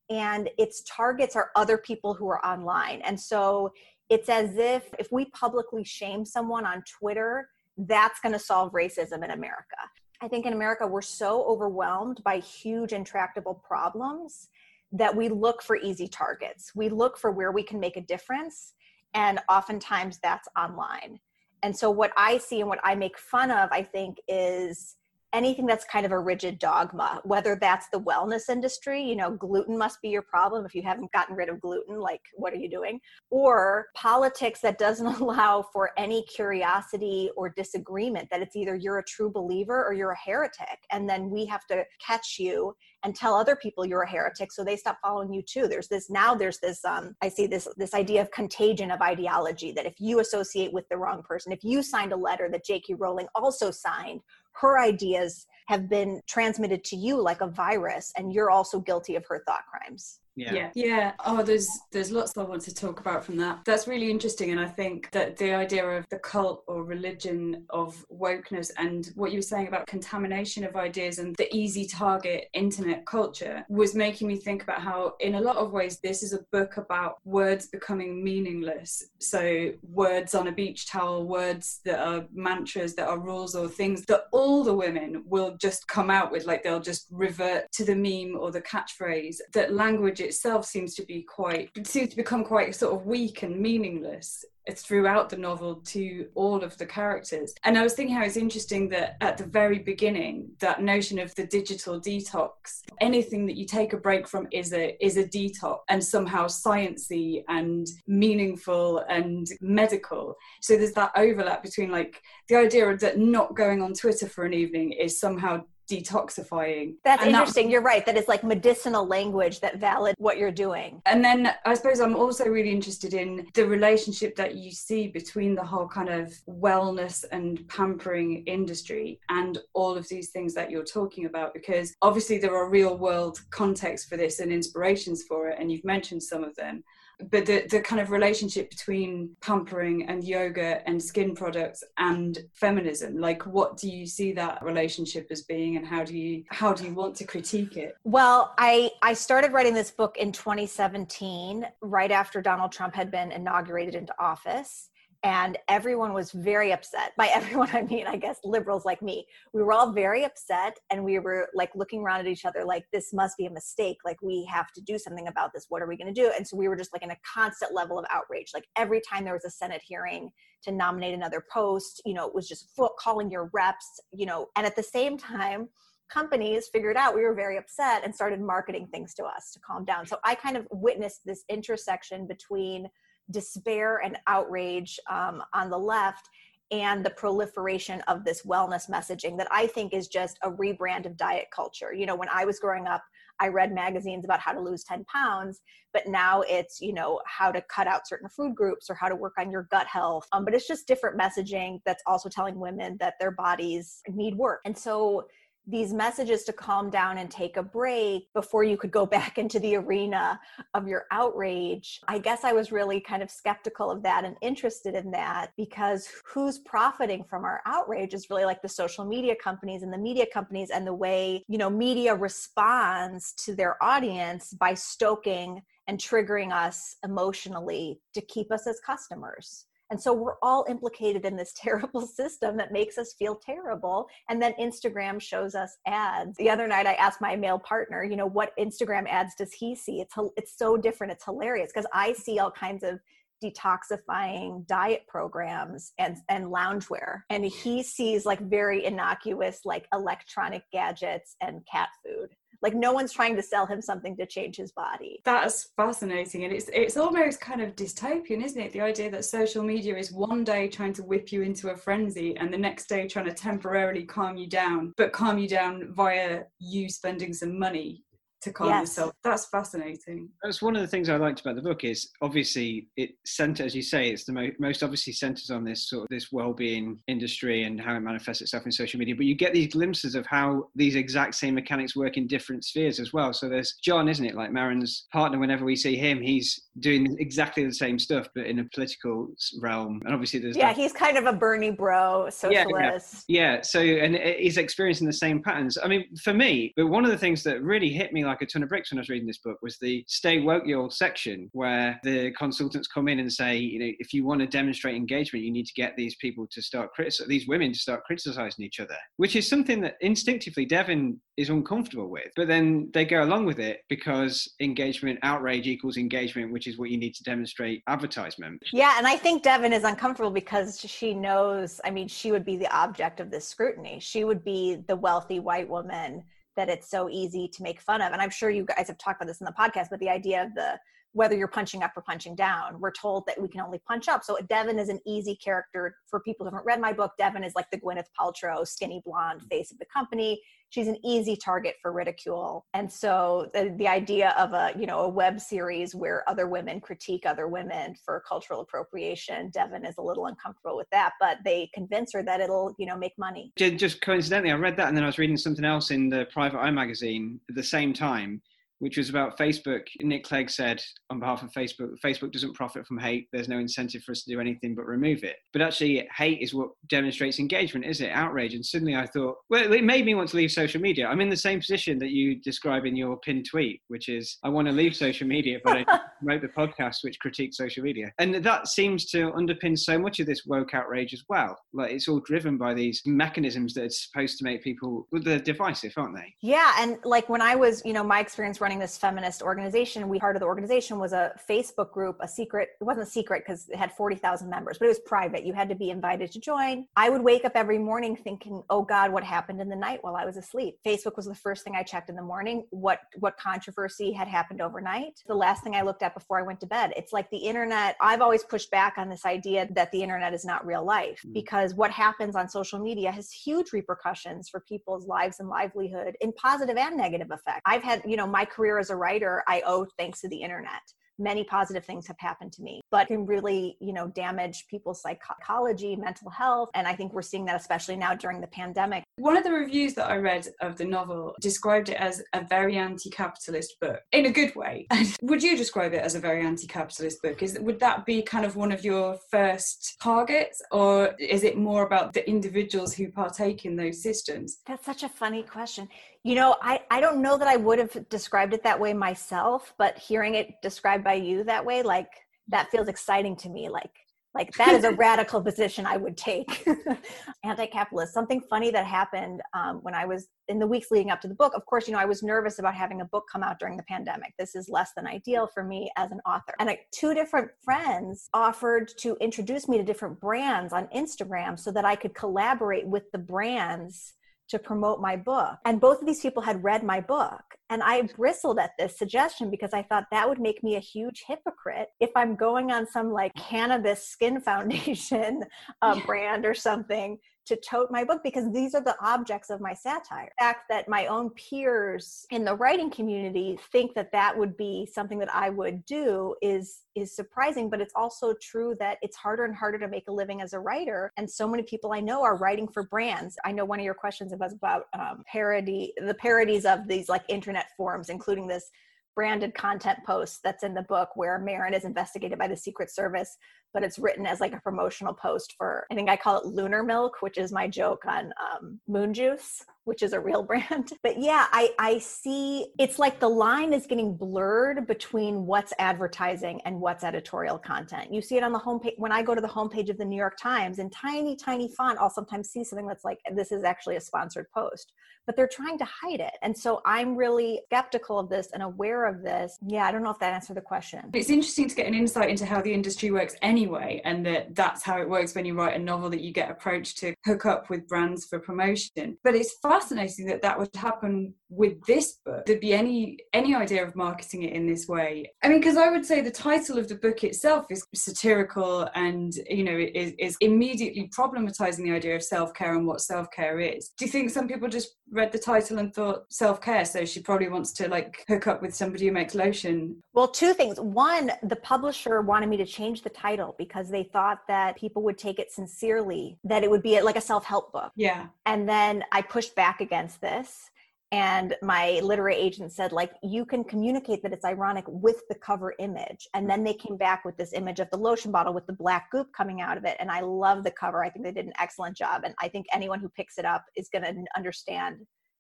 and 0.10 0.50
its 0.58 0.84
targets 0.84 1.36
are 1.36 1.52
other 1.56 1.78
people 1.78 2.13
who 2.13 2.28
are 2.28 2.43
online. 2.45 3.02
And 3.02 3.19
so 3.19 3.72
it's 4.10 4.30
as 4.30 4.58
if 4.58 4.89
if 4.98 5.12
we 5.12 5.26
publicly 5.26 5.84
shame 5.84 6.26
someone 6.26 6.65
on 6.65 6.84
Twitter, 6.84 7.50
that's 7.78 8.19
going 8.19 8.34
to 8.34 8.39
solve 8.39 8.72
racism 8.72 9.24
in 9.24 9.32
America. 9.32 9.78
I 10.22 10.28
think 10.28 10.45
in 10.45 10.54
America 10.54 10.86
we're 10.86 11.02
so 11.02 11.43
overwhelmed 11.45 12.22
by 12.24 12.39
huge 12.39 12.91
intractable 12.91 13.54
problems 13.54 14.50
that 14.91 15.15
we 15.15 15.30
look 15.30 15.62
for 15.62 15.78
easy 15.78 16.08
targets. 16.08 16.76
We 16.76 16.89
look 16.89 17.17
for 17.17 17.32
where 17.32 17.52
we 17.52 17.63
can 17.63 17.80
make 17.80 17.95
a 17.95 18.02
difference 18.02 18.74
and 19.13 19.39
oftentimes 19.48 20.19
that's 20.22 20.48
online. 20.58 21.19
And 21.62 21.76
so 21.76 21.91
what 21.91 22.12
I 22.17 22.38
see 22.38 22.60
and 22.60 22.69
what 22.69 22.80
I 22.84 22.95
make 22.95 23.17
fun 23.17 23.52
of 23.52 23.69
I 23.72 23.84
think 23.84 24.17
is 24.28 24.95
anything 25.34 25.65
that's 25.65 25.86
kind 25.86 26.06
of 26.06 26.12
a 26.12 26.20
rigid 26.20 26.60
dogma, 26.60 27.22
whether 27.24 27.56
that's 27.56 27.88
the 27.89 28.00
wellness 28.00 28.50
industry, 28.50 29.02
you 29.02 29.15
know, 29.15 29.32
gluten 29.32 29.78
must 29.78 30.02
be 30.02 30.10
your 30.10 30.22
problem. 30.22 30.65
If 30.65 30.74
you 30.74 30.82
haven't 30.82 31.12
gotten 31.12 31.36
rid 31.36 31.50
of 31.50 31.62
gluten, 31.62 32.00
like, 32.00 32.22
what 32.34 32.54
are 32.54 32.58
you 32.58 32.70
doing? 32.70 33.00
Or 33.30 33.88
politics 33.96 34.60
that 34.62 34.78
doesn't 34.78 35.06
allow 35.22 35.62
for 35.74 35.92
any 35.98 36.24
curiosity 36.24 37.30
or 37.36 37.50
disagreement, 37.50 38.30
that 38.32 38.42
it's 38.42 38.56
either 38.56 38.76
you're 38.76 39.00
a 39.00 39.04
true 39.04 39.30
believer 39.30 39.86
or 39.86 39.94
you're 39.94 40.12
a 40.12 40.18
heretic. 40.18 40.80
And 40.92 41.08
then 41.08 41.30
we 41.30 41.46
have 41.46 41.65
to 41.68 41.84
catch 42.06 42.38
you 42.39 42.76
and 43.04 43.16
tell 43.16 43.36
other 43.36 43.56
people 43.56 43.86
you're 43.86 44.02
a 44.02 44.10
heretic 44.10 44.52
so 44.52 44.64
they 44.64 44.76
stop 44.76 44.98
following 45.02 45.32
you 45.34 45.42
too. 45.42 45.68
There's 45.68 45.88
this 45.88 46.10
now 46.10 46.36
there's 46.36 46.60
this 46.60 46.84
um 46.86 47.16
i 47.22 47.30
see 47.30 47.48
this 47.48 47.68
this 47.78 47.94
idea 47.94 48.22
of 48.22 48.32
contagion 48.32 48.92
of 48.92 49.02
ideology 49.02 49.72
that 49.72 49.86
if 49.86 49.96
you 50.00 50.20
associate 50.20 50.74
with 50.74 50.88
the 50.90 50.98
wrong 50.98 51.22
person 51.24 51.52
if 51.52 51.64
you 51.64 51.82
signed 51.84 52.14
a 52.14 52.16
letter 52.16 52.50
that 52.50 52.66
j.k 52.66 52.94
rowling 52.96 53.28
also 53.36 53.72
signed 53.72 54.22
her 54.54 54.80
ideas 54.80 55.48
have 55.68 55.88
been 55.90 56.22
transmitted 56.28 56.84
to 56.84 56.96
you 56.96 57.22
like 57.22 57.42
a 57.42 57.48
virus 57.48 58.12
and 58.18 58.34
you're 58.34 58.50
also 58.50 58.80
guilty 58.80 59.16
of 59.16 59.26
her 59.28 59.44
thought 59.46 59.64
crimes 59.72 60.20
Yeah. 60.39 60.54
yeah. 60.54 60.69
Yeah. 60.75 61.12
Oh 61.25 61.43
there's 61.43 61.69
there's 61.91 62.12
lots 62.12 62.38
i 62.38 62.43
want 62.43 62.62
to 62.63 62.73
talk 62.73 62.99
about 62.99 63.23
from 63.23 63.38
that. 63.38 63.60
That's 63.65 63.88
really 63.88 64.10
interesting 64.10 64.52
and 64.52 64.60
i 64.60 64.67
think 64.67 65.12
that 65.12 65.38
the 65.38 65.54
idea 65.54 65.86
of 65.86 66.08
the 66.10 66.19
cult 66.19 66.63
or 66.67 66.84
religion 66.84 67.65
of 67.69 68.06
wokeness 68.12 68.71
and 68.78 69.12
what 69.15 69.32
you 69.32 69.39
were 69.39 69.49
saying 69.54 69.67
about 69.67 69.88
contamination 69.88 70.63
of 70.63 70.75
ideas 70.75 71.19
and 71.19 71.36
the 71.36 71.54
easy 71.56 71.86
target 71.86 72.49
internet 72.54 73.06
culture 73.06 73.65
was 73.69 73.95
making 73.95 74.28
me 74.28 74.36
think 74.36 74.63
about 74.63 74.82
how 74.82 75.15
in 75.19 75.36
a 75.36 75.41
lot 75.41 75.58
of 75.58 75.71
ways 75.71 75.99
this 75.99 76.23
is 76.23 76.34
a 76.34 76.39
book 76.52 76.78
about 76.78 77.17
words 77.25 77.67
becoming 77.67 78.23
meaningless. 78.23 79.10
So 79.19 79.71
words 79.91 80.36
on 80.36 80.47
a 80.47 80.52
beach 80.52 80.88
towel 80.88 81.25
words 81.25 81.82
that 81.86 81.99
are 81.99 82.25
mantras 82.34 82.95
that 82.95 83.08
are 83.08 83.19
rules 83.19 83.56
or 83.56 83.67
things 83.67 84.06
that 84.06 84.25
all 84.32 84.63
the 84.63 84.73
women 84.73 85.23
will 85.25 85.58
just 85.58 85.88
come 85.88 86.10
out 86.10 86.32
with 86.32 86.45
like 86.45 86.63
they'll 86.63 86.80
just 86.80 87.08
revert 87.12 87.71
to 87.73 87.86
the 87.86 87.95
meme 87.95 88.38
or 88.39 88.52
the 88.52 88.62
catchphrase 88.62 89.38
that 89.54 89.73
language 89.73 90.21
itself 90.30 90.65
seems 90.65 90.96
to 90.96 91.04
be 91.04 91.22
quite 91.24 91.70
seems 91.86 92.10
to 92.10 92.15
become 92.15 92.44
quite 92.44 92.76
sort 92.76 92.94
of 92.96 93.06
weak 93.06 93.44
and 93.44 93.60
meaningless 93.60 94.46
throughout 94.76 95.30
the 95.30 95.38
novel 95.38 95.76
to 95.78 96.28
all 96.36 96.63
of 96.63 96.78
the 96.78 96.86
characters. 96.86 97.56
And 97.63 97.78
I 97.78 97.82
was 97.82 97.94
thinking 97.94 98.15
how 98.15 98.24
it's 98.24 98.38
interesting 98.38 98.89
that 98.89 99.18
at 99.22 99.38
the 99.38 99.46
very 99.46 99.80
beginning, 99.80 100.50
that 100.60 100.84
notion 100.84 101.18
of 101.18 101.34
the 101.36 101.48
digital 101.48 102.00
detox, 102.00 102.84
anything 103.02 103.48
that 103.48 103.56
you 103.56 103.65
take 103.65 103.94
a 103.94 103.98
break 103.98 104.28
from 104.28 104.48
is 104.52 104.74
a 104.74 104.96
is 105.04 105.18
a 105.18 105.24
detox 105.24 105.80
and 105.89 106.04
somehow 106.04 106.46
sciency 106.46 107.44
and 107.48 107.88
meaningful 108.08 109.00
and 109.10 109.48
medical. 109.62 110.36
So 110.62 110.78
there's 110.78 110.94
that 110.94 111.12
overlap 111.15 111.63
between 111.63 111.92
like 111.92 112.22
the 112.48 112.58
idea 112.58 112.96
that 112.96 113.18
not 113.18 113.56
going 113.56 113.82
on 113.82 113.94
Twitter 113.94 114.28
for 114.28 114.46
an 114.46 114.54
evening 114.54 114.92
is 114.92 115.20
somehow 115.20 115.63
detoxifying. 115.89 116.95
That's 117.04 117.23
And 117.23 117.34
that- 117.34 117.39
interesting. 117.39 117.69
You're 117.69 117.82
right. 117.82 118.06
That 118.06 118.17
is 118.17 118.28
like 118.28 118.43
medicinal 118.43 119.06
language 119.06 119.60
that 119.62 119.78
valid 119.78 120.15
what 120.17 120.38
you're 120.38 120.52
doing. 120.52 121.02
And 121.06 121.23
then 121.23 121.54
I 121.65 121.73
suppose 121.73 121.99
I'm 121.99 122.15
also 122.15 122.45
really 122.45 122.71
interested 122.71 123.13
in 123.13 123.47
the 123.54 123.65
relationship 123.65 124.36
that 124.36 124.56
you 124.56 124.71
see 124.71 125.08
between 125.08 125.56
the 125.56 125.63
whole 125.63 125.88
kind 125.88 126.10
of 126.10 126.34
wellness 126.47 127.25
and 127.32 127.67
pampering 127.67 128.43
industry 128.45 129.19
and 129.30 129.58
all 129.73 129.95
of 129.97 130.08
these 130.10 130.30
things 130.30 130.54
that 130.54 130.69
you're 130.71 130.84
talking 130.84 131.25
about, 131.25 131.54
because 131.54 131.93
obviously 132.02 132.38
there 132.38 132.56
are 132.56 132.69
real 132.69 132.97
world 132.97 133.39
contexts 133.49 134.08
for 134.08 134.17
this 134.17 134.39
and 134.39 134.52
inspirations 134.52 135.23
for 135.23 135.49
it, 135.49 135.58
and 135.60 135.71
you've 135.71 135.84
mentioned 135.86 136.21
some 136.21 136.43
of 136.43 136.56
them. 136.56 136.84
But 137.32 137.45
the, 137.45 137.65
the 137.69 137.82
kind 137.82 138.01
of 138.01 138.12
relationship 138.12 138.69
between 138.69 139.36
pampering 139.41 140.08
and 140.08 140.23
yoga 140.23 140.88
and 140.88 141.01
skin 141.01 141.36
products 141.36 141.84
and 141.97 142.38
feminism, 142.53 143.17
like 143.17 143.45
what 143.45 143.77
do 143.77 143.89
you 143.89 144.05
see 144.05 144.32
that 144.34 144.63
relationship 144.63 145.27
as 145.29 145.41
being 145.41 145.75
and 145.75 145.86
how 145.86 146.03
do 146.03 146.17
you 146.17 146.43
how 146.49 146.73
do 146.73 146.86
you 146.86 146.93
want 146.93 147.15
to 147.15 147.25
critique 147.25 147.75
it? 147.77 147.95
Well, 148.03 148.53
I 148.58 148.91
I 149.01 149.13
started 149.13 149.51
writing 149.51 149.73
this 149.73 149.91
book 149.91 150.17
in 150.17 150.32
2017, 150.32 151.65
right 151.82 152.12
after 152.12 152.41
Donald 152.41 152.71
Trump 152.71 152.95
had 152.95 153.12
been 153.12 153.32
inaugurated 153.32 153.95
into 153.95 154.13
office. 154.19 154.89
And 155.23 155.58
everyone 155.67 156.13
was 156.13 156.32
very 156.32 156.72
upset. 156.72 157.11
By 157.17 157.28
everyone, 157.34 157.70
I 157.74 157.82
mean, 157.82 158.07
I 158.07 158.15
guess 158.15 158.38
liberals 158.43 158.86
like 158.86 159.01
me. 159.01 159.26
We 159.53 159.61
were 159.61 159.74
all 159.74 159.91
very 159.91 160.24
upset 160.24 160.78
and 160.89 161.03
we 161.03 161.20
were 161.20 161.49
like 161.53 161.72
looking 161.76 162.01
around 162.01 162.22
at 162.22 162.28
each 162.28 162.45
other 162.45 162.63
like, 162.63 162.86
this 162.93 163.13
must 163.13 163.38
be 163.38 163.45
a 163.45 163.51
mistake. 163.51 163.97
Like, 164.05 164.22
we 164.22 164.47
have 164.51 164.72
to 164.74 164.82
do 164.82 164.97
something 164.97 165.28
about 165.28 165.51
this. 165.53 165.65
What 165.70 165.82
are 165.82 165.88
we 165.88 165.97
going 165.97 166.13
to 166.13 166.22
do? 166.22 166.32
And 166.36 166.47
so 166.47 166.55
we 166.55 166.67
were 166.67 166.78
just 166.78 166.93
like 166.93 167.03
in 167.03 167.11
a 167.11 167.17
constant 167.34 167.74
level 167.74 167.99
of 167.99 168.05
outrage. 168.11 168.51
Like, 168.53 168.65
every 168.78 169.01
time 169.01 169.26
there 169.26 169.34
was 169.34 169.45
a 169.45 169.51
Senate 169.51 169.82
hearing 169.86 170.30
to 170.63 170.72
nominate 170.72 171.13
another 171.13 171.43
post, 171.51 172.01
you 172.05 172.13
know, 172.13 172.28
it 172.28 172.36
was 172.36 172.47
just 172.47 172.70
calling 172.99 173.30
your 173.30 173.49
reps, 173.53 173.99
you 174.13 174.26
know, 174.26 174.47
and 174.55 174.65
at 174.65 174.76
the 174.76 174.84
same 174.84 175.17
time, 175.17 175.70
companies 176.09 176.70
figured 176.72 176.97
out 176.97 177.15
we 177.15 177.24
were 177.24 177.36
very 177.36 177.57
upset 177.57 178.03
and 178.03 178.13
started 178.13 178.41
marketing 178.41 178.88
things 178.91 179.13
to 179.13 179.24
us 179.24 179.51
to 179.53 179.59
calm 179.59 179.86
down. 179.86 180.05
So 180.07 180.17
I 180.24 180.36
kind 180.36 180.57
of 180.57 180.67
witnessed 180.72 181.22
this 181.26 181.43
intersection 181.49 182.28
between 182.28 182.88
despair 183.32 184.01
and 184.03 184.17
outrage 184.27 184.99
um, 185.09 185.43
on 185.53 185.69
the 185.69 185.77
left 185.77 186.30
and 186.71 187.03
the 187.03 187.09
proliferation 187.09 188.01
of 188.01 188.23
this 188.23 188.43
wellness 188.43 188.89
messaging 188.89 189.38
that 189.38 189.47
I 189.49 189.65
think 189.67 189.93
is 189.93 190.07
just 190.07 190.38
a 190.43 190.51
rebrand 190.51 191.05
of 191.07 191.17
diet 191.17 191.47
culture. 191.53 191.93
You 191.93 192.05
know, 192.05 192.15
when 192.15 192.30
I 192.30 192.45
was 192.45 192.59
growing 192.59 192.86
up, 192.86 193.03
I 193.39 193.47
read 193.47 193.73
magazines 193.73 194.25
about 194.25 194.39
how 194.39 194.51
to 194.51 194.59
lose 194.59 194.84
10 194.84 195.05
pounds, 195.05 195.61
but 195.93 196.07
now 196.07 196.41
it's, 196.41 196.80
you 196.80 196.93
know, 196.93 197.21
how 197.25 197.51
to 197.51 197.61
cut 197.73 197.88
out 197.88 198.07
certain 198.07 198.30
food 198.30 198.53
groups 198.53 198.89
or 198.89 198.93
how 198.93 199.07
to 199.07 199.15
work 199.15 199.34
on 199.39 199.49
your 199.49 199.67
gut 199.71 199.88
health. 199.88 200.27
Um, 200.32 200.45
but 200.45 200.53
it's 200.53 200.67
just 200.67 200.88
different 200.88 201.19
messaging 201.19 201.80
that's 201.86 202.03
also 202.05 202.30
telling 202.30 202.59
women 202.59 202.97
that 202.99 203.15
their 203.19 203.32
bodies 203.32 204.01
need 204.07 204.36
work. 204.36 204.59
And 204.65 204.77
so 204.77 205.25
these 205.70 205.93
messages 205.93 206.43
to 206.43 206.53
calm 206.53 206.89
down 206.89 207.17
and 207.17 207.30
take 207.30 207.57
a 207.57 207.63
break 207.63 208.28
before 208.34 208.63
you 208.63 208.78
could 208.78 208.91
go 208.91 209.05
back 209.20 209.38
into 209.38 209.59
the 209.59 209.76
arena 209.76 210.39
of 210.74 210.88
your 210.88 211.05
outrage. 211.11 212.01
I 212.07 212.20
guess 212.20 212.43
I 212.43 212.53
was 212.53 212.72
really 212.72 212.99
kind 212.99 213.22
of 213.22 213.30
skeptical 213.30 213.91
of 213.91 214.03
that 214.03 214.26
and 214.26 214.36
interested 214.41 214.95
in 214.95 215.11
that 215.11 215.51
because 215.57 216.07
who's 216.26 216.59
profiting 216.59 217.24
from 217.24 217.45
our 217.45 217.61
outrage 217.65 218.13
is 218.13 218.30
really 218.30 218.45
like 218.45 218.61
the 218.61 218.70
social 218.70 219.05
media 219.05 219.36
companies 219.41 219.84
and 219.84 219.93
the 219.93 219.97
media 219.97 220.26
companies 220.34 220.70
and 220.70 220.86
the 220.86 220.93
way, 220.93 221.43
you 221.47 221.57
know, 221.57 221.70
media 221.70 222.15
responds 222.15 223.34
to 223.34 223.55
their 223.55 223.82
audience 223.84 224.53
by 224.53 224.74
stoking 224.74 225.61
and 225.88 225.99
triggering 225.99 226.53
us 226.53 226.97
emotionally 227.03 227.99
to 228.13 228.22
keep 228.22 228.51
us 228.51 228.67
as 228.67 228.80
customers. 228.86 229.65
And 229.90 230.02
so 230.02 230.14
we're 230.14 230.38
all 230.42 230.66
implicated 230.70 231.26
in 231.26 231.36
this 231.36 231.54
terrible 231.58 232.06
system 232.06 232.58
that 232.58 232.72
makes 232.72 232.98
us 232.98 233.14
feel 233.14 233.36
terrible. 233.36 234.08
And 234.30 234.42
then 234.42 234.54
Instagram 234.60 235.22
shows 235.22 235.56
us 235.56 235.78
ads. 235.88 236.38
The 236.38 236.50
other 236.50 236.68
night 236.68 236.88
I 236.88 236.94
asked 236.94 237.22
my 237.22 237.36
male 237.36 237.60
partner, 237.60 238.04
you 238.04 238.16
know, 238.16 238.28
what 238.28 238.58
Instagram 238.58 239.08
ads 239.10 239.36
does 239.36 239.54
he 239.54 239.76
see? 239.76 240.02
It's 240.02 240.14
it's 240.38 240.58
so 240.58 240.78
different. 240.78 241.14
It's 241.14 241.26
hilarious 241.26 241.72
because 241.74 241.90
I 241.94 242.14
see 242.14 242.40
all 242.40 242.52
kinds 242.52 242.84
of 242.84 243.00
detoxifying 243.44 244.68
diet 244.68 245.04
programs 245.08 245.94
and 245.98 246.18
and 246.28 246.48
loungewear 246.48 247.22
and 247.30 247.46
he 247.46 247.82
sees 247.82 248.26
like 248.26 248.40
very 248.42 248.84
innocuous 248.84 249.62
like 249.64 249.88
electronic 249.94 250.64
gadgets 250.74 251.38
and 251.42 251.66
cat 251.72 251.88
food 252.04 252.30
like 252.62 252.76
no 252.76 252.91
one's 252.91 253.14
trying 253.14 253.36
to 253.36 253.43
sell 253.43 253.66
him 253.66 253.82
something 253.82 254.16
to 254.18 254.26
change 254.26 254.57
his 254.57 254.72
body 254.72 255.22
That's 255.26 255.70
fascinating, 255.76 256.43
and 256.43 256.53
it's 256.53 256.70
it's 256.74 256.97
almost 256.97 257.39
kind 257.41 257.62
of 257.62 257.76
dystopian, 257.76 258.43
isn't 258.43 258.62
it? 258.62 258.74
The 258.74 258.82
idea 258.82 259.10
that 259.12 259.26
social 259.26 259.64
media 259.64 259.97
is 259.97 260.12
one 260.12 260.43
day 260.43 260.68
trying 260.68 260.93
to 260.93 261.03
whip 261.03 261.32
you 261.32 261.41
into 261.41 261.70
a 261.70 261.78
frenzy, 261.78 262.36
and 262.38 262.53
the 262.53 262.57
next 262.57 262.88
day 262.88 263.07
trying 263.07 263.26
to 263.26 263.34
temporarily 263.34 264.03
calm 264.03 264.38
you 264.38 264.47
down, 264.47 264.93
but 264.97 265.14
calm 265.14 265.38
you 265.38 265.47
down 265.47 265.93
via 265.93 266.43
you 266.60 266.89
spending 266.89 267.34
some 267.34 267.57
money 267.57 268.03
to 268.42 268.52
calm 268.54 268.70
Yes. 268.70 268.82
yourself. 268.82 269.14
That's 269.24 269.46
fascinating. 269.48 270.30
That's 270.44 270.62
one 270.62 270.76
of 270.76 270.82
the 270.82 270.88
things 270.88 271.10
I 271.10 271.18
liked 271.18 271.42
about 271.42 271.56
the 271.56 271.62
book 271.62 271.84
is 271.84 272.10
obviously 272.22 272.88
it 272.98 273.12
centers, 273.26 273.68
as 273.68 273.76
you 273.76 273.82
say, 273.82 274.10
it's 274.10 274.24
the 274.26 274.34
mo- 274.34 274.52
most 274.60 274.82
obviously 274.84 275.14
centers 275.14 275.50
on 275.50 275.64
this 275.64 275.90
sort 275.90 276.04
of 276.04 276.08
this 276.10 276.32
well-being 276.32 277.00
industry 277.08 277.64
and 277.64 277.80
how 277.80 277.96
it 277.96 278.00
manifests 278.00 278.42
itself 278.42 278.66
in 278.66 278.72
social 278.72 278.98
media. 279.00 279.16
But 279.16 279.26
you 279.26 279.36
get 279.36 279.54
these 279.54 279.74
glimpses 279.74 280.16
of 280.16 280.26
how 280.26 280.70
these 280.76 280.96
exact 280.96 281.36
same 281.36 281.56
mechanics 281.56 281.96
work 281.96 282.18
in 282.18 282.28
different 282.28 282.64
spheres 282.64 283.00
as 283.00 283.14
well. 283.14 283.34
So 283.34 283.50
there's 283.50 283.76
John, 283.84 284.08
isn't 284.08 284.26
it? 284.26 284.36
Like 284.36 284.52
Maren's 284.52 285.06
partner. 285.12 285.40
Whenever 285.40 285.66
we 285.66 285.76
see 285.76 285.96
him, 285.98 286.22
he's 286.22 286.60
doing 286.80 287.16
exactly 287.20 287.66
the 287.66 287.74
same 287.74 288.00
stuff, 288.00 288.28
but 288.36 288.46
in 288.46 288.60
a 288.60 288.64
political 288.74 289.28
realm. 289.62 290.02
And 290.06 290.14
obviously 290.14 290.40
there's 290.40 290.56
yeah 290.56 290.68
that- 290.68 290.76
he's 290.78 290.94
kind 290.94 291.18
of 291.18 291.26
a 291.26 291.34
bernie 291.34 291.72
bro 291.72 292.30
Yeah, 292.50 292.66
yeah. 292.70 292.98
yeah 293.28 293.62
so 293.62 293.80
and 293.80 294.16
uh, 294.16 294.20
he's 294.38 294.58
experiencing 294.58 295.08
the 295.08 295.14
same 295.14 295.42
patterns 295.42 295.78
i 295.84 295.88
mean 295.88 296.06
for 296.24 296.34
me 296.34 296.74
but 296.76 296.88
one 296.88 297.04
of 297.06 297.12
the 297.12 297.18
things 297.18 297.44
that 297.44 297.62
really 297.64 297.90
hit 297.90 298.14
me 298.14 298.24
like 298.30 298.41
a 298.41 298.45
ton 298.45 298.63
of 298.63 298.69
bricks 298.69 298.91
when 298.91 298.97
i 298.97 299.01
was 299.01 299.09
reading 299.09 299.27
this 299.27 299.39
book 299.39 299.57
was 299.61 299.77
the 299.80 300.03
stay 300.07 300.39
woke 300.39 300.65
your 300.65 300.89
section 300.91 301.49
where 301.53 301.99
the 302.03 302.32
consultants 302.38 302.88
come 302.88 303.07
in 303.07 303.19
and 303.19 303.32
say 303.32 303.57
you 303.57 303.80
know 303.80 303.91
if 303.99 304.13
you 304.13 304.25
want 304.25 304.39
to 304.39 304.47
demonstrate 304.47 304.95
engagement 304.95 305.43
you 305.43 305.51
need 305.51 305.65
to 305.65 305.73
get 305.73 305.95
these 305.97 306.15
people 306.15 306.47
to 306.51 306.61
start 306.61 306.89
these 307.27 307.47
women 307.47 307.71
to 307.71 307.80
start 307.80 308.03
criticizing 308.03 308.65
each 308.65 308.80
other 308.80 308.97
which 309.17 309.36
is 309.36 309.47
something 309.47 309.82
that 309.82 309.95
instinctively 310.01 310.65
Devin 310.65 311.19
is 311.38 311.49
uncomfortable 311.49 312.09
with 312.09 312.32
but 312.36 312.47
then 312.47 312.89
they 312.93 313.05
go 313.05 313.23
along 313.23 313.45
with 313.45 313.59
it 313.59 313.82
because 313.89 314.53
engagement 314.59 315.19
outrage 315.23 315.67
equals 315.67 315.97
engagement 315.97 316.51
which 316.51 316.67
is 316.67 316.77
what 316.77 316.89
you 316.89 316.97
need 316.97 317.13
to 317.13 317.23
demonstrate 317.23 317.82
advertisement 317.88 318.61
Yeah, 318.71 318.95
and 318.97 319.07
I 319.07 319.17
think 319.17 319.43
Devin 319.43 319.73
is 319.73 319.84
uncomfortable 319.84 320.32
because 320.32 320.80
she 320.80 321.13
knows, 321.13 321.82
I 321.84 321.91
mean, 321.91 322.07
she 322.07 322.32
would 322.32 322.45
be 322.45 322.57
the 322.57 322.73
object 322.75 323.19
of 323.19 323.32
this 323.32 323.47
scrutiny. 323.47 323.99
She 323.99 324.23
would 324.23 324.43
be 324.43 324.75
the 324.88 324.95
wealthy 324.95 325.39
white 325.39 325.69
woman 325.69 326.23
that 326.56 326.70
it's 326.70 326.89
so 326.89 327.10
easy 327.10 327.47
to 327.47 327.64
make 327.64 327.82
fun 327.82 328.02
of. 328.02 328.12
And 328.12 328.22
I'm 328.22 328.30
sure 328.30 328.50
you 328.50 328.66
guys 328.66 328.88
have 328.88 328.97
talked 328.97 329.22
about 329.22 329.28
this 329.28 329.41
in 329.41 329.45
the 329.45 329.52
podcast, 329.52 329.88
but 329.89 330.00
the 330.00 330.10
idea 330.10 330.43
of 330.43 330.54
the 330.56 330.80
whether 331.14 331.36
you're 331.36 331.47
punching 331.47 331.82
up 331.84 331.91
or 331.95 332.01
punching 332.01 332.36
down, 332.36 332.80
we're 332.80 332.91
told 332.91 333.26
that 333.28 333.41
we 333.41 333.47
can 333.47 333.62
only 333.62 333.80
punch 333.88 334.07
up. 334.07 334.24
So 334.24 334.38
Devin 334.47 334.78
is 334.78 334.89
an 334.89 334.99
easy 335.05 335.36
character 335.36 335.95
for 336.10 336.20
people 336.20 336.45
who 336.45 336.51
haven't 336.51 336.66
read 336.66 336.80
my 336.80 336.93
book. 336.93 337.14
Devin 337.18 337.43
is 337.43 337.53
like 337.55 337.70
the 337.72 337.80
Gwyneth 337.80 338.07
Paltrow, 338.20 338.68
skinny 338.68 339.01
blonde 339.05 339.41
face 339.49 339.72
of 339.72 339.80
the 339.80 339.86
company. 339.86 340.41
She's 340.72 340.88
an 340.88 340.97
easy 341.03 341.36
target 341.36 341.76
for 341.82 341.91
ridicule. 341.91 342.68
And 342.76 342.91
so 342.91 343.49
the, 343.55 343.74
the 343.78 343.88
idea 343.88 344.36
of 344.38 344.53
a, 344.53 344.72
you 344.78 344.86
know, 344.86 344.99
a 344.99 345.10
web 345.10 345.39
series 345.39 345.95
where 345.95 346.24
other 346.30 346.47
women 346.47 346.80
critique 346.80 347.26
other 347.26 347.47
women 347.47 347.95
for 348.05 348.24
cultural 348.28 348.62
appropriation, 348.62 349.49
Devin 349.49 349.84
is 349.84 349.95
a 349.97 350.01
little 350.03 350.28
uncomfortable 350.28 350.78
with 350.78 350.88
that, 350.91 351.14
but 351.20 351.39
they 351.43 351.72
convince 351.74 352.14
her 352.14 352.22
that 352.22 352.39
it'll, 352.39 352.76
you 352.78 352.86
know, 352.86 352.95
make 352.95 353.14
money. 353.18 353.51
Just 353.57 354.01
coincidentally, 354.01 354.51
I 354.51 354.55
read 354.55 354.78
that 354.78 354.89
and 354.89 354.95
then 354.95 355.03
I 355.03 355.07
was 355.07 355.18
reading 355.18 355.38
something 355.38 355.66
else 355.66 355.89
in 355.89 356.07
the 356.07 356.28
Private 356.32 356.60
Eye 356.60 356.70
magazine 356.70 357.39
at 357.49 357.55
the 357.55 357.64
same 357.64 357.91
time, 357.91 358.39
which 358.80 358.97
was 358.97 359.09
about 359.09 359.38
Facebook. 359.38 359.84
Nick 360.01 360.23
Clegg 360.23 360.49
said 360.49 360.82
on 361.09 361.19
behalf 361.19 361.43
of 361.43 361.51
Facebook, 361.51 361.99
Facebook 362.03 362.32
doesn't 362.32 362.53
profit 362.53 362.86
from 362.86 362.97
hate. 362.97 363.27
There's 363.32 363.49
no 363.49 363.59
incentive 363.59 364.03
for 364.03 364.11
us 364.11 364.23
to 364.23 364.32
do 364.34 364.39
anything 364.39 364.75
but 364.75 364.86
remove 364.86 365.23
it. 365.23 365.36
But 365.53 365.61
actually, 365.61 366.07
hate 366.15 366.41
is 366.41 366.53
what 366.53 366.69
demonstrates 366.88 367.39
engagement, 367.39 367.86
is 367.86 368.01
it? 368.01 368.11
Outrage. 368.11 368.53
And 368.53 368.65
suddenly 368.65 368.95
I 368.95 369.05
thought, 369.05 369.36
well, 369.49 369.71
it 369.73 369.84
made 369.84 370.05
me 370.05 370.15
want 370.15 370.30
to 370.30 370.38
leave 370.38 370.51
social 370.51 370.82
media. 370.82 371.07
I'm 371.07 371.21
in 371.21 371.30
the 371.30 371.38
same 371.38 371.59
position 371.59 371.99
that 371.99 372.11
you 372.11 372.39
describe 372.41 372.86
in 372.86 372.95
your 372.95 373.17
pinned 373.19 373.47
tweet, 373.49 373.82
which 373.88 374.09
is 374.09 374.38
I 374.43 374.49
want 374.49 374.67
to 374.67 374.73
leave 374.73 374.95
social 374.95 375.27
media, 375.27 375.59
but 375.63 375.77
I 375.77 375.99
wrote 376.22 376.41
the 376.41 376.47
podcast 376.47 377.03
which 377.03 377.20
critiques 377.20 377.57
social 377.57 377.84
media. 377.84 378.11
And 378.20 378.36
that 378.36 378.67
seems 378.67 379.05
to 379.07 379.32
underpin 379.32 379.78
so 379.78 379.97
much 379.97 380.20
of 380.20 380.26
this 380.26 380.45
woke 380.45 380.74
outrage 380.74 381.13
as 381.13 381.24
well. 381.30 381.57
Like 381.74 381.91
it's 381.91 382.07
all 382.07 382.20
driven 382.20 382.57
by 382.57 382.74
these 382.74 383.01
mechanisms 383.05 383.74
that 383.74 383.86
are 383.86 383.89
supposed 383.89 384.38
to 384.39 384.43
make 384.43 384.63
people, 384.63 385.07
they're 385.11 385.39
divisive, 385.39 385.93
aren't 385.97 386.15
they? 386.15 386.34
Yeah, 386.41 386.74
and 386.80 386.97
like 387.03 387.30
when 387.30 387.41
I 387.41 387.55
was, 387.55 387.82
you 387.86 387.93
know, 387.93 388.03
my 388.03 388.20
experience 388.20 388.61
running 388.61 388.80
this 388.80 388.97
feminist 388.97 389.41
organization, 389.41 390.07
we 390.09 390.20
part 390.20 390.36
of 390.36 390.39
the 390.39 390.45
organization 390.45 390.99
was 390.99 391.13
a 391.13 391.34
Facebook 391.49 391.91
group, 391.91 392.17
a 392.20 392.28
secret. 392.28 392.70
It 392.80 392.84
wasn't 392.84 393.07
secret 393.07 393.43
because 393.45 393.70
it 393.70 393.78
had 393.78 393.91
forty 393.93 394.15
thousand 394.15 394.49
members, 394.49 394.78
but 394.78 394.86
it 394.86 394.89
was 394.89 394.99
private. 394.99 395.45
You 395.45 395.53
had 395.53 395.70
to 395.70 395.76
be 395.76 395.89
invited 395.89 396.32
to 396.32 396.39
join. 396.39 396.86
I 396.95 397.09
would 397.09 397.22
wake 397.22 397.45
up 397.45 397.53
every 397.55 397.78
morning 397.78 398.15
thinking, 398.15 398.63
"Oh 398.70 398.84
God, 398.84 399.11
what 399.11 399.24
happened 399.24 399.61
in 399.61 399.70
the 399.70 399.76
night 399.76 399.99
while 400.01 400.15
I 400.15 400.26
was 400.26 400.38
asleep?" 400.38 400.78
Facebook 400.86 401.15
was 401.15 401.26
the 401.26 401.36
first 401.36 401.63
thing 401.63 401.76
I 401.76 401.84
checked 401.84 402.09
in 402.09 402.15
the 402.15 402.22
morning. 402.22 402.65
What 402.70 402.99
what 403.20 403.38
controversy 403.38 404.11
had 404.11 404.28
happened 404.28 404.61
overnight? 404.61 405.22
The 405.28 405.36
last 405.36 405.63
thing 405.63 405.76
I 405.76 405.82
looked 405.82 406.03
at 406.03 406.09
at 406.10 406.14
before 406.20 406.39
I 406.39 406.43
went 406.43 406.60
to 406.62 406.66
bed. 406.66 406.93
It's 406.95 407.14
like 407.14 407.30
the 407.30 407.38
internet, 407.38 407.95
I've 408.01 408.22
always 408.22 408.43
pushed 408.43 408.72
back 408.72 408.95
on 408.97 409.10
this 409.10 409.26
idea 409.26 409.68
that 409.72 409.91
the 409.91 410.01
internet 410.01 410.34
is 410.34 410.45
not 410.45 410.66
real 410.66 410.84
life 410.84 411.22
Mm. 411.26 411.34
because 411.34 411.74
what 411.76 411.91
happens 411.91 412.36
on 412.36 412.47
social 412.49 412.80
media 412.80 413.12
has 413.12 413.32
huge 413.32 413.74
repercussions 413.74 414.49
for 414.49 414.60
people's 414.62 415.07
lives 415.07 415.39
and 415.39 415.49
livelihood 415.49 416.16
in 416.22 416.32
positive 416.34 416.78
and 416.78 416.97
negative 416.97 417.32
effect. 417.32 417.62
I've 417.66 417.84
had, 417.84 418.01
you 418.05 418.18
know, 418.18 418.28
my 418.28 418.45
career 418.45 418.80
as 418.80 418.89
a 418.89 418.95
writer, 418.95 419.43
I 419.47 419.62
owe 419.66 419.86
thanks 419.97 420.22
to 420.22 420.30
the 420.30 420.41
internet 420.41 420.82
many 421.20 421.43
positive 421.43 421.86
things 421.86 422.07
have 422.07 422.20
happened 422.20 422.51
to 422.53 422.61
me 422.61 422.82
but 422.91 423.07
can 423.07 423.26
really 423.26 423.78
you 423.80 423.93
know 423.93 424.07
damage 424.07 424.65
people's 424.70 425.01
psychology 425.01 425.95
mental 425.95 426.30
health 426.30 426.70
and 426.76 426.88
i 426.88 426.95
think 426.95 427.13
we're 427.13 427.22
seeing 427.22 427.45
that 427.45 427.59
especially 427.59 427.95
now 427.95 428.13
during 428.13 428.41
the 428.41 428.47
pandemic 428.47 429.03
One 429.17 429.38
of 429.38 429.43
the 429.43 429.51
reviews 429.51 429.93
that 429.95 430.09
I 430.09 430.17
read 430.17 430.47
of 430.61 430.78
the 430.78 430.86
novel 430.86 431.36
described 431.41 431.89
it 431.89 431.95
as 431.95 432.24
a 432.34 432.43
very 432.43 432.78
anti-capitalist 432.78 433.76
book 433.82 433.99
in 434.11 434.26
a 434.26 434.32
good 434.32 434.55
way. 434.55 434.88
would 435.22 435.43
you 435.43 435.57
describe 435.57 435.93
it 435.93 436.01
as 436.01 436.15
a 436.15 436.20
very 436.20 436.45
anti-capitalist 436.45 437.22
book? 437.22 437.43
Is 437.43 437.57
would 437.59 437.80
that 437.82 438.05
be 438.05 438.22
kind 438.22 438.45
of 438.45 438.55
one 438.55 438.72
of 438.72 438.84
your 438.84 439.17
first 439.30 439.97
targets, 440.01 440.61
or 440.72 441.15
is 441.20 441.43
it 441.43 441.57
more 441.57 441.84
about 441.86 442.13
the 442.13 442.28
individuals 442.30 442.93
who 442.93 443.09
partake 443.11 443.65
in 443.65 443.76
those 443.76 444.01
systems? 444.01 444.59
that's 444.65 444.86
such 444.86 445.03
a 445.03 445.09
funny 445.09 445.43
question 445.43 445.88
you 446.24 446.36
know 446.36 446.55
i 446.61 446.82
i 446.91 446.99
don't 446.99 447.22
know 447.22 447.38
that 447.38 447.47
i 447.47 447.55
would 447.55 447.80
have 447.80 448.09
described 448.09 448.53
it 448.53 448.63
that 448.63 448.80
way 448.80 448.93
myself 448.93 449.74
but 449.78 449.97
hearing 449.97 450.36
it 450.36 450.49
described 450.61 451.03
by 451.03 451.13
you 451.13 451.43
that 451.43 451.65
way 451.65 451.82
like 451.82 452.09
that 452.49 452.70
feels 452.70 452.88
exciting 452.88 453.36
to 453.38 453.49
me. 453.49 453.70
Like 453.70 453.91
like 454.36 454.53
that 454.57 454.76
is 454.76 454.84
a 454.84 454.91
radical 454.95 455.41
position 455.41 455.86
i 455.88 455.97
would 455.97 456.15
take. 456.15 456.67
Anti-capitalist 457.43 458.13
something 458.13 458.41
funny 458.41 458.70
that 458.70 458.86
happened 458.86 459.41
um, 459.53 459.80
when 459.82 459.95
i 459.95 460.05
was 460.05 460.28
in 460.47 460.59
the 460.59 460.67
weeks 460.67 460.88
leading 460.91 461.09
up 461.09 461.22
to 461.22 461.28
the 461.28 461.34
book. 461.34 461.53
Of 461.55 461.65
course 461.65 461.88
you 461.88 461.93
know 461.93 461.99
i 461.99 462.05
was 462.05 462.22
nervous 462.22 462.59
about 462.59 462.76
having 462.76 463.01
a 463.01 463.05
book 463.05 463.26
come 463.32 463.43
out 463.43 463.59
during 463.59 463.78
the 463.78 463.84
pandemic. 463.84 464.34
This 464.38 464.55
is 464.55 464.70
less 464.70 464.91
than 464.95 465.07
ideal 465.07 465.47
for 465.51 465.63
me 465.63 465.89
as 465.97 466.11
an 466.11 466.20
author. 466.28 466.53
And 466.59 466.67
like 466.67 466.88
two 466.91 467.13
different 467.13 467.49
friends 467.63 468.30
offered 468.34 468.91
to 468.99 469.15
introduce 469.20 469.67
me 469.67 469.78
to 469.78 469.84
different 469.84 470.20
brands 470.20 470.74
on 470.74 470.88
instagram 470.95 471.57
so 471.57 471.72
that 471.72 471.86
i 471.86 471.95
could 471.95 472.13
collaborate 472.13 472.88
with 472.88 473.11
the 473.11 473.20
brands 473.20 474.13
to 474.50 474.60
promote 474.60 475.00
my 475.00 475.16
book. 475.16 475.56
And 475.66 475.80
both 475.80 476.02
of 476.02 476.08
these 476.08 476.22
people 476.22 476.41
had 476.41 476.64
read 476.64 476.84
my 476.84 477.00
book. 477.00 477.41
And 477.70 477.84
I 477.84 478.02
bristled 478.02 478.60
at 478.60 478.72
this 478.78 478.97
suggestion 478.97 479.50
because 479.50 479.74
I 479.74 479.84
thought 479.84 480.06
that 480.12 480.28
would 480.28 480.39
make 480.39 480.64
me 480.64 480.76
a 480.76 480.80
huge 480.80 481.24
hypocrite 481.28 481.89
if 482.00 482.10
I'm 482.16 482.36
going 482.36 482.72
on 482.72 482.88
some 482.88 483.12
like 483.12 483.34
cannabis 483.36 484.08
skin 484.08 484.41
foundation 484.50 485.43
uh, 485.82 486.00
brand 486.06 486.45
or 486.45 486.54
something 486.54 487.18
to 487.50 487.56
tote 487.58 487.91
my 487.91 488.04
book 488.04 488.22
because 488.24 488.52
these 488.54 488.76
are 488.76 488.82
the 488.82 488.95
objects 489.02 489.50
of 489.50 489.60
my 489.60 489.74
satire. 489.74 490.32
The 490.38 490.43
fact 490.43 490.70
that 490.70 490.88
my 490.88 491.08
own 491.08 491.32
peers 491.32 492.26
in 492.30 492.45
the 492.45 492.56
writing 492.56 492.91
community 492.91 493.60
think 493.72 493.95
that 493.95 494.12
that 494.12 494.38
would 494.38 494.56
be 494.56 494.88
something 494.91 495.20
that 495.20 495.34
I 495.34 495.50
would 495.50 495.86
do 495.86 496.36
is 496.41 496.82
is 496.95 497.16
surprising, 497.16 497.70
but 497.70 497.82
it's 497.82 497.93
also 497.95 498.34
true 498.41 498.76
that 498.80 498.97
it's 499.02 499.18
harder 499.18 499.45
and 499.45 499.56
harder 499.56 499.80
to 499.80 499.88
make 499.88 500.08
a 500.08 500.12
living 500.12 500.41
as 500.41 500.54
a 500.54 500.60
writer. 500.60 501.12
And 501.18 501.30
so 501.30 501.47
many 501.47 501.64
people 501.64 501.91
I 501.91 502.02
know 502.02 502.24
are 502.24 502.38
writing 502.38 502.68
for 502.68 502.84
brands. 502.84 503.36
I 503.43 503.52
know 503.52 503.66
one 503.66 503.80
of 503.80 503.86
your 503.86 503.93
questions 503.93 504.34
was 504.38 504.54
about 504.54 504.86
um, 504.93 505.24
parody, 505.26 505.93
the 506.06 506.14
parodies 506.14 506.66
of 506.66 506.88
these 506.88 507.10
like 507.10 507.24
internet 507.30 507.68
forums, 507.78 508.10
including 508.10 508.47
this 508.47 508.70
branded 509.16 509.54
content 509.54 510.00
post 510.06 510.39
that's 510.43 510.64
in 510.64 510.74
the 510.74 510.84
book 510.84 511.10
where 511.16 511.39
Maren 511.39 511.74
is 511.74 511.84
investigated 511.84 512.39
by 512.39 512.47
the 512.47 512.56
Secret 512.56 512.89
Service, 512.89 513.38
but 513.74 513.84
it's 513.84 513.99
written 513.99 514.26
as 514.26 514.39
like 514.39 514.53
a 514.53 514.59
promotional 514.61 515.13
post 515.13 515.55
for, 515.57 515.86
I 515.91 515.95
think 515.95 516.09
I 516.09 516.15
call 516.15 516.39
it 516.39 516.45
Lunar 516.45 516.84
Milk, 516.84 517.17
which 517.22 517.38
is 517.38 517.51
my 517.51 517.67
joke 517.67 518.03
on 518.05 518.34
um, 518.39 518.80
Moon 518.88 519.13
Juice, 519.13 519.63
which 519.84 520.03
is 520.03 520.13
a 520.13 520.20
real 520.20 520.43
brand. 520.49 520.93
But 521.03 521.20
yeah, 521.20 521.47
I, 521.51 521.72
I 521.80 521.99
see 521.99 522.67
it's 522.80 522.99
like 522.99 523.20
the 523.20 523.30
line 523.30 523.74
is 523.74 523.86
getting 523.88 524.15
blurred 524.15 524.88
between 524.88 525.45
what's 525.45 525.74
advertising 525.80 526.61
and 526.65 526.80
what's 526.80 527.03
editorial 527.03 527.57
content. 527.57 528.13
You 528.13 528.22
see 528.22 528.38
it 528.38 528.43
on 528.43 528.51
the 528.51 528.59
homepage. 528.59 528.97
When 528.97 529.11
I 529.11 529.22
go 529.22 529.36
to 529.36 529.41
the 529.41 529.47
homepage 529.47 529.89
of 529.89 529.97
the 529.97 530.05
New 530.05 530.17
York 530.17 530.38
Times 530.38 530.80
in 530.80 530.89
tiny, 530.89 531.36
tiny 531.36 531.70
font, 531.76 531.99
I'll 531.99 532.09
sometimes 532.09 532.49
see 532.49 532.63
something 532.63 532.88
that's 532.88 533.05
like, 533.05 533.20
this 533.34 533.51
is 533.51 533.63
actually 533.63 533.95
a 533.95 534.01
sponsored 534.01 534.49
post 534.51 534.93
but 535.30 535.36
they're 535.36 535.47
trying 535.47 535.78
to 535.78 535.86
hide 535.86 536.20
it. 536.20 536.34
And 536.41 536.57
so 536.57 536.82
I'm 536.88 537.15
really 537.15 537.61
skeptical 537.65 538.17
of 538.17 538.30
this 538.30 538.49
and 538.51 538.63
aware 538.63 539.05
of 539.05 539.22
this. 539.22 539.59
Yeah, 539.63 539.86
I 539.86 539.91
don't 539.91 540.01
know 540.01 540.09
if 540.09 540.17
that 540.17 540.34
answered 540.34 540.57
the 540.57 540.61
question. 540.61 541.01
It's 541.13 541.30
interesting 541.30 541.70
to 541.70 541.76
get 541.76 541.86
an 541.86 541.93
insight 541.93 542.32
into 542.32 542.47
how 542.47 542.63
the 542.63 542.74
industry 542.74 543.11
works 543.11 543.36
anyway, 543.43 543.59
and 543.68 544.26
that 544.26 544.55
that's 544.55 544.84
how 544.84 545.01
it 545.01 545.10
works 545.10 545.36
when 545.36 545.45
you 545.45 545.53
write 545.53 545.76
a 545.76 545.84
novel 545.84 546.10
that 546.10 546.22
you 546.22 546.32
get 546.32 546.51
approached 546.51 546.97
to 546.99 547.14
hook 547.26 547.45
up 547.45 547.70
with 547.70 547.88
brands 547.88 548.26
for 548.26 548.39
promotion. 548.39 549.18
But 549.24 549.36
it's 549.36 549.55
fascinating 549.62 550.26
that 550.28 550.41
that 550.41 550.57
would 550.57 550.70
happen 550.76 551.34
with 551.49 551.84
this 551.86 552.20
book. 552.26 552.45
There'd 552.45 552.60
be 552.60 552.74
any 552.74 553.18
any 553.34 553.55
idea 553.55 553.86
of 553.86 553.95
marketing 553.95 554.43
it 554.43 554.53
in 554.53 554.68
this 554.68 554.88
way. 554.88 555.32
I 555.43 555.49
mean, 555.49 555.60
because 555.60 555.78
I 555.78 555.89
would 555.89 556.05
say 556.05 556.22
the 556.22 556.32
title 556.32 556.78
of 556.78 556.88
the 556.88 556.95
book 556.95 557.24
itself 557.24 557.66
is 557.70 557.86
satirical 557.95 558.88
and 558.95 559.34
you 559.49 559.64
know 559.64 559.78
is, 559.78 560.14
is 560.20 560.38
immediately 560.41 561.10
problematizing 561.18 561.84
the 561.84 561.91
idea 561.91 562.16
of 562.16 562.24
self 562.24 562.53
care 562.53 562.76
and 562.76 562.86
what 562.86 563.01
self 563.01 563.32
care 563.32 563.60
is. 563.60 563.91
Do 563.97 564.05
you 564.05 564.12
think 564.12 564.30
some 564.30 564.47
people 564.47 564.70
just 564.70 564.95
read 565.12 565.32
the 565.32 565.39
title 565.39 565.80
and 565.80 565.93
thought 565.93 566.26
self 566.30 566.62
care, 566.62 566.86
so 566.86 567.05
she 567.05 567.22
probably 567.22 567.49
wants 567.49 567.72
to 567.74 567.88
like 567.88 568.24
hook 568.28 568.47
up 568.47 568.62
with 568.62 568.76
somebody 568.76 569.07
who 569.07 569.12
makes 569.12 569.36
lotion. 569.36 570.01
Well, 570.14 570.28
two 570.28 570.53
things. 570.53 570.80
One, 570.80 571.32
the 571.43 571.55
publisher 571.57 572.22
wanted 572.22 572.49
me 572.49 572.57
to 572.57 572.66
change 572.66 573.01
the 573.01 573.10
title 573.10 573.55
because 573.57 573.89
they 573.89 574.03
thought 574.03 574.39
that 574.47 574.78
people 574.78 575.03
would 575.03 575.18
take 575.18 575.39
it 575.39 575.51
sincerely, 575.51 576.38
that 576.43 576.64
it 576.64 576.70
would 576.70 576.84
be 576.84 577.01
like 577.01 577.16
a 577.16 577.22
self 577.22 577.45
help 577.45 577.72
book. 577.72 577.91
Yeah. 577.95 578.28
And 578.45 578.68
then 578.68 579.03
I 579.12 579.22
pushed 579.22 579.55
back 579.55 579.82
against 579.82 580.22
this. 580.22 580.70
And 581.12 581.55
my 581.64 581.99
literary 582.03 582.36
agent 582.36 582.72
said, 582.72 582.91
like, 582.91 583.14
you 583.24 583.43
can 583.43 583.64
communicate 583.64 584.22
that 584.22 584.34
it's 584.34 584.45
ironic 584.45 584.86
with 584.88 585.22
the 585.28 585.36
cover 585.36 585.74
image. 585.80 586.28
And 586.36 586.47
then 586.47 586.64
they 586.64 586.74
came 586.74 586.97
back 586.97 587.26
with 587.26 587.36
this 587.36 587.53
image 587.53 587.80
of 587.80 587.89
the 587.89 587.97
lotion 587.97 588.32
bottle 588.32 588.53
with 588.53 588.68
the 588.68 588.74
black 588.74 589.10
goop 589.12 589.28
coming 589.36 589.60
out 589.60 589.78
of 589.78 589.86
it. 589.86 589.97
And 589.99 590.12
I 590.12 590.22
love 590.22 590.64
the 590.64 590.72
cover. 590.72 591.03
I 591.03 591.10
think 591.10 591.26
they 591.26 591.32
did 591.32 591.47
an 591.47 591.53
excellent 591.60 591.97
job. 591.97 592.22
And 592.26 592.36
I 592.39 592.47
think 592.47 592.68
anyone 592.72 592.99
who 592.99 593.10
picks 593.10 593.39
it 593.39 593.45
up 593.45 593.66
is 593.76 593.89
going 593.89 594.03
to 594.03 594.26
understand 594.36 594.99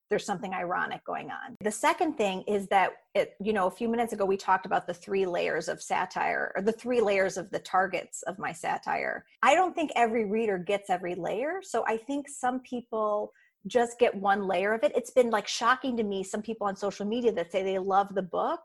there's 0.09 0.25
something 0.25 0.53
ironic 0.53 1.05
going 1.05 1.29
on. 1.29 1.55
The 1.61 1.71
second 1.71 2.17
thing 2.17 2.41
is 2.47 2.67
that 2.69 2.93
it, 3.13 3.35
you 3.39 3.53
know, 3.53 3.67
a 3.67 3.71
few 3.71 3.87
minutes 3.87 4.11
ago 4.11 4.25
we 4.25 4.37
talked 4.37 4.65
about 4.65 4.87
the 4.87 4.93
three 4.93 5.27
layers 5.27 5.67
of 5.67 5.81
satire 5.81 6.51
or 6.55 6.63
the 6.63 6.71
three 6.71 6.99
layers 6.99 7.37
of 7.37 7.51
the 7.51 7.59
targets 7.59 8.23
of 8.23 8.39
my 8.39 8.51
satire. 8.51 9.23
I 9.43 9.53
don't 9.53 9.75
think 9.75 9.91
every 9.95 10.25
reader 10.25 10.57
gets 10.57 10.89
every 10.89 11.13
layer. 11.13 11.61
So 11.61 11.85
I 11.87 11.97
think 11.97 12.27
some 12.27 12.59
people 12.61 13.31
just 13.67 13.99
get 13.99 14.15
one 14.15 14.47
layer 14.47 14.73
of 14.73 14.83
it. 14.83 14.91
It's 14.95 15.11
been 15.11 15.29
like 15.29 15.47
shocking 15.47 15.97
to 15.97 16.03
me 16.03 16.23
some 16.23 16.41
people 16.41 16.67
on 16.67 16.75
social 16.75 17.05
media 17.05 17.31
that 17.33 17.51
say 17.51 17.63
they 17.63 17.79
love 17.79 18.13
the 18.15 18.21
book 18.21 18.61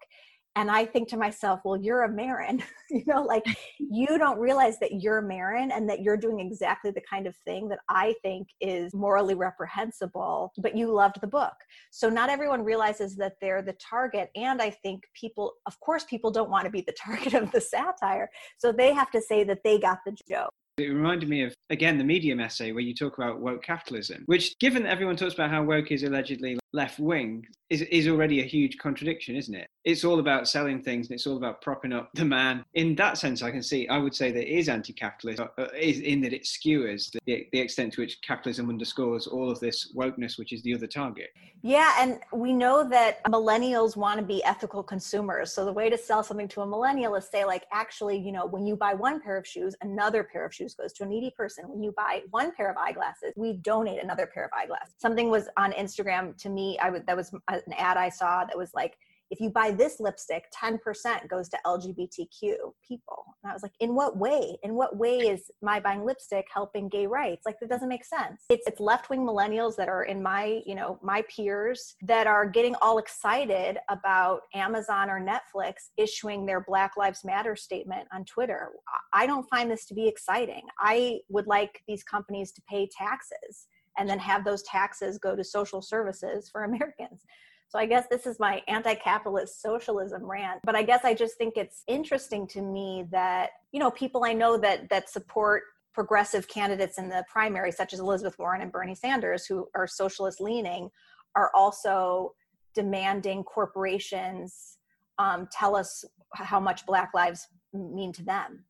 and 0.56 0.70
I 0.70 0.84
think 0.86 1.08
to 1.08 1.16
myself, 1.16 1.60
well, 1.64 1.76
you're 1.76 2.04
a 2.04 2.08
Maren, 2.08 2.62
you 2.90 3.02
know, 3.06 3.22
like 3.22 3.44
you 3.78 4.18
don't 4.18 4.38
realize 4.38 4.78
that 4.78 5.02
you're 5.02 5.20
Maren 5.20 5.72
and 5.72 5.88
that 5.88 6.00
you're 6.00 6.16
doing 6.16 6.38
exactly 6.38 6.92
the 6.92 7.02
kind 7.10 7.26
of 7.26 7.34
thing 7.44 7.68
that 7.68 7.80
I 7.88 8.14
think 8.22 8.48
is 8.60 8.94
morally 8.94 9.34
reprehensible, 9.34 10.52
but 10.58 10.76
you 10.76 10.92
loved 10.92 11.20
the 11.20 11.26
book. 11.26 11.54
So 11.90 12.08
not 12.08 12.30
everyone 12.30 12.62
realizes 12.62 13.16
that 13.16 13.34
they're 13.40 13.62
the 13.62 13.74
target. 13.74 14.30
And 14.36 14.62
I 14.62 14.70
think 14.70 15.02
people, 15.18 15.54
of 15.66 15.78
course, 15.80 16.04
people 16.04 16.30
don't 16.30 16.50
want 16.50 16.64
to 16.66 16.70
be 16.70 16.82
the 16.82 16.94
target 17.04 17.34
of 17.34 17.50
the 17.50 17.60
satire. 17.60 18.30
So 18.58 18.70
they 18.70 18.92
have 18.92 19.10
to 19.10 19.20
say 19.20 19.42
that 19.44 19.60
they 19.64 19.78
got 19.78 19.98
the 20.06 20.16
joke. 20.28 20.52
It 20.76 20.88
reminded 20.88 21.28
me 21.28 21.42
of, 21.42 21.54
again, 21.70 21.98
the 21.98 22.04
Medium 22.04 22.40
essay 22.40 22.72
where 22.72 22.82
you 22.82 22.94
talk 22.94 23.16
about 23.16 23.40
woke 23.40 23.62
capitalism, 23.62 24.24
which, 24.26 24.58
given 24.58 24.82
that 24.82 24.90
everyone 24.90 25.14
talks 25.14 25.34
about 25.34 25.50
how 25.50 25.62
woke 25.62 25.92
is 25.92 26.02
allegedly 26.02 26.58
left 26.72 26.98
wing, 26.98 27.46
is, 27.70 27.82
is 27.82 28.08
already 28.08 28.40
a 28.40 28.44
huge 28.44 28.78
contradiction, 28.78 29.36
isn't 29.36 29.54
it? 29.54 29.68
It's 29.84 30.04
all 30.04 30.18
about 30.18 30.48
selling 30.48 30.82
things 30.82 31.08
and 31.08 31.14
it's 31.14 31.26
all 31.26 31.36
about 31.36 31.62
propping 31.62 31.92
up 31.92 32.10
the 32.14 32.24
man. 32.24 32.64
In 32.74 32.94
that 32.96 33.18
sense, 33.18 33.42
I 33.42 33.50
can 33.50 33.62
see, 33.62 33.88
I 33.88 33.98
would 33.98 34.14
say 34.14 34.32
that 34.32 34.42
it 34.42 34.58
is 34.58 34.68
anti 34.68 34.92
capitalist, 34.92 35.40
uh, 35.40 35.66
is 35.78 36.00
in 36.00 36.20
that 36.22 36.32
it 36.32 36.46
skewers 36.46 37.10
the, 37.26 37.46
the 37.52 37.58
extent 37.58 37.94
to 37.94 38.02
which 38.02 38.20
capitalism 38.22 38.68
underscores 38.68 39.26
all 39.26 39.50
of 39.50 39.60
this 39.60 39.92
wokeness, 39.94 40.38
which 40.38 40.52
is 40.52 40.62
the 40.62 40.74
other 40.74 40.86
target. 40.86 41.30
Yeah, 41.62 41.94
and 41.98 42.20
we 42.32 42.52
know 42.52 42.86
that 42.88 43.24
millennials 43.24 43.96
want 43.96 44.20
to 44.20 44.24
be 44.24 44.44
ethical 44.44 44.82
consumers. 44.82 45.52
So 45.52 45.64
the 45.64 45.72
way 45.72 45.88
to 45.88 45.96
sell 45.96 46.22
something 46.22 46.48
to 46.48 46.60
a 46.60 46.66
millennial 46.66 47.14
is 47.14 47.26
say, 47.26 47.46
like, 47.46 47.64
actually, 47.72 48.18
you 48.18 48.32
know, 48.32 48.44
when 48.44 48.66
you 48.66 48.76
buy 48.76 48.92
one 48.92 49.20
pair 49.20 49.38
of 49.38 49.46
shoes, 49.46 49.74
another 49.80 50.24
pair 50.24 50.44
of 50.44 50.54
shoes 50.54 50.74
goes 50.74 50.92
to 50.94 51.04
a 51.04 51.06
needy 51.06 51.32
person. 51.34 51.64
When 51.66 51.82
you 51.82 51.92
buy 51.96 52.20
one 52.30 52.52
pair 52.54 52.70
of 52.70 52.76
eyeglasses, 52.76 53.32
we 53.36 53.54
donate 53.54 54.02
another 54.02 54.26
pair 54.26 54.44
of 54.44 54.50
eyeglasses. 54.52 54.94
Something 54.98 55.30
was 55.30 55.48
on 55.56 55.72
Instagram 55.72 56.36
to 56.42 56.50
me. 56.50 56.78
I 56.80 56.90
would 56.90 57.06
that 57.06 57.16
was 57.16 57.32
an 57.66 57.72
ad 57.74 57.96
I 57.96 58.08
saw 58.08 58.44
that 58.44 58.56
was 58.56 58.70
like, 58.74 58.94
if 59.30 59.40
you 59.40 59.50
buy 59.50 59.70
this 59.70 60.00
lipstick, 60.00 60.44
10% 60.52 61.28
goes 61.28 61.48
to 61.48 61.58
LGBTQ 61.66 62.54
people. 62.86 63.24
And 63.42 63.50
I 63.50 63.52
was 63.52 63.62
like, 63.62 63.72
in 63.80 63.94
what 63.94 64.16
way? 64.16 64.56
In 64.62 64.74
what 64.74 64.96
way 64.96 65.18
is 65.18 65.50
my 65.62 65.80
buying 65.80 66.04
lipstick 66.04 66.46
helping 66.52 66.88
gay 66.88 67.06
rights? 67.06 67.42
Like 67.46 67.58
that 67.60 67.68
doesn't 67.68 67.88
make 67.88 68.04
sense. 68.04 68.42
It's 68.48 68.66
it's 68.66 68.80
left-wing 68.80 69.20
millennials 69.20 69.76
that 69.76 69.88
are 69.88 70.04
in 70.04 70.22
my, 70.22 70.62
you 70.66 70.74
know, 70.74 70.98
my 71.02 71.22
peers 71.34 71.96
that 72.02 72.26
are 72.26 72.46
getting 72.46 72.74
all 72.82 72.98
excited 72.98 73.78
about 73.88 74.42
Amazon 74.54 75.10
or 75.10 75.20
Netflix 75.20 75.74
issuing 75.96 76.46
their 76.46 76.60
Black 76.60 76.92
Lives 76.96 77.24
Matter 77.24 77.56
statement 77.56 78.06
on 78.12 78.24
Twitter. 78.24 78.70
I 79.12 79.26
don't 79.26 79.48
find 79.48 79.70
this 79.70 79.86
to 79.86 79.94
be 79.94 80.06
exciting. 80.06 80.62
I 80.78 81.20
would 81.28 81.46
like 81.46 81.82
these 81.88 82.04
companies 82.04 82.52
to 82.52 82.62
pay 82.68 82.88
taxes 82.96 83.66
and 83.98 84.08
then 84.08 84.18
have 84.18 84.44
those 84.44 84.62
taxes 84.62 85.18
go 85.18 85.36
to 85.36 85.44
social 85.44 85.82
services 85.82 86.48
for 86.50 86.64
Americans. 86.64 87.24
So 87.68 87.78
I 87.78 87.86
guess 87.86 88.06
this 88.08 88.26
is 88.26 88.38
my 88.38 88.62
anti-capitalist 88.68 89.60
socialism 89.60 90.24
rant. 90.24 90.60
But 90.64 90.76
I 90.76 90.82
guess 90.82 91.04
I 91.04 91.14
just 91.14 91.36
think 91.36 91.54
it's 91.56 91.82
interesting 91.88 92.46
to 92.48 92.62
me 92.62 93.06
that, 93.10 93.50
you 93.72 93.80
know, 93.80 93.90
people 93.90 94.24
I 94.24 94.32
know 94.32 94.56
that 94.58 94.88
that 94.90 95.10
support 95.10 95.64
progressive 95.92 96.46
candidates 96.48 96.98
in 96.98 97.08
the 97.08 97.24
primary, 97.28 97.72
such 97.72 97.92
as 97.92 98.00
Elizabeth 98.00 98.38
Warren 98.38 98.60
and 98.60 98.70
Bernie 98.70 98.94
Sanders, 98.94 99.46
who 99.46 99.68
are 99.74 99.86
socialist 99.86 100.40
leaning, 100.40 100.90
are 101.34 101.50
also 101.54 102.34
demanding 102.74 103.42
corporations 103.44 104.78
um, 105.18 105.48
tell 105.50 105.76
us 105.76 106.04
how 106.34 106.58
much 106.60 106.84
Black 106.86 107.10
lives 107.14 107.48
mean 107.72 108.12
to 108.12 108.24
them. 108.24 108.64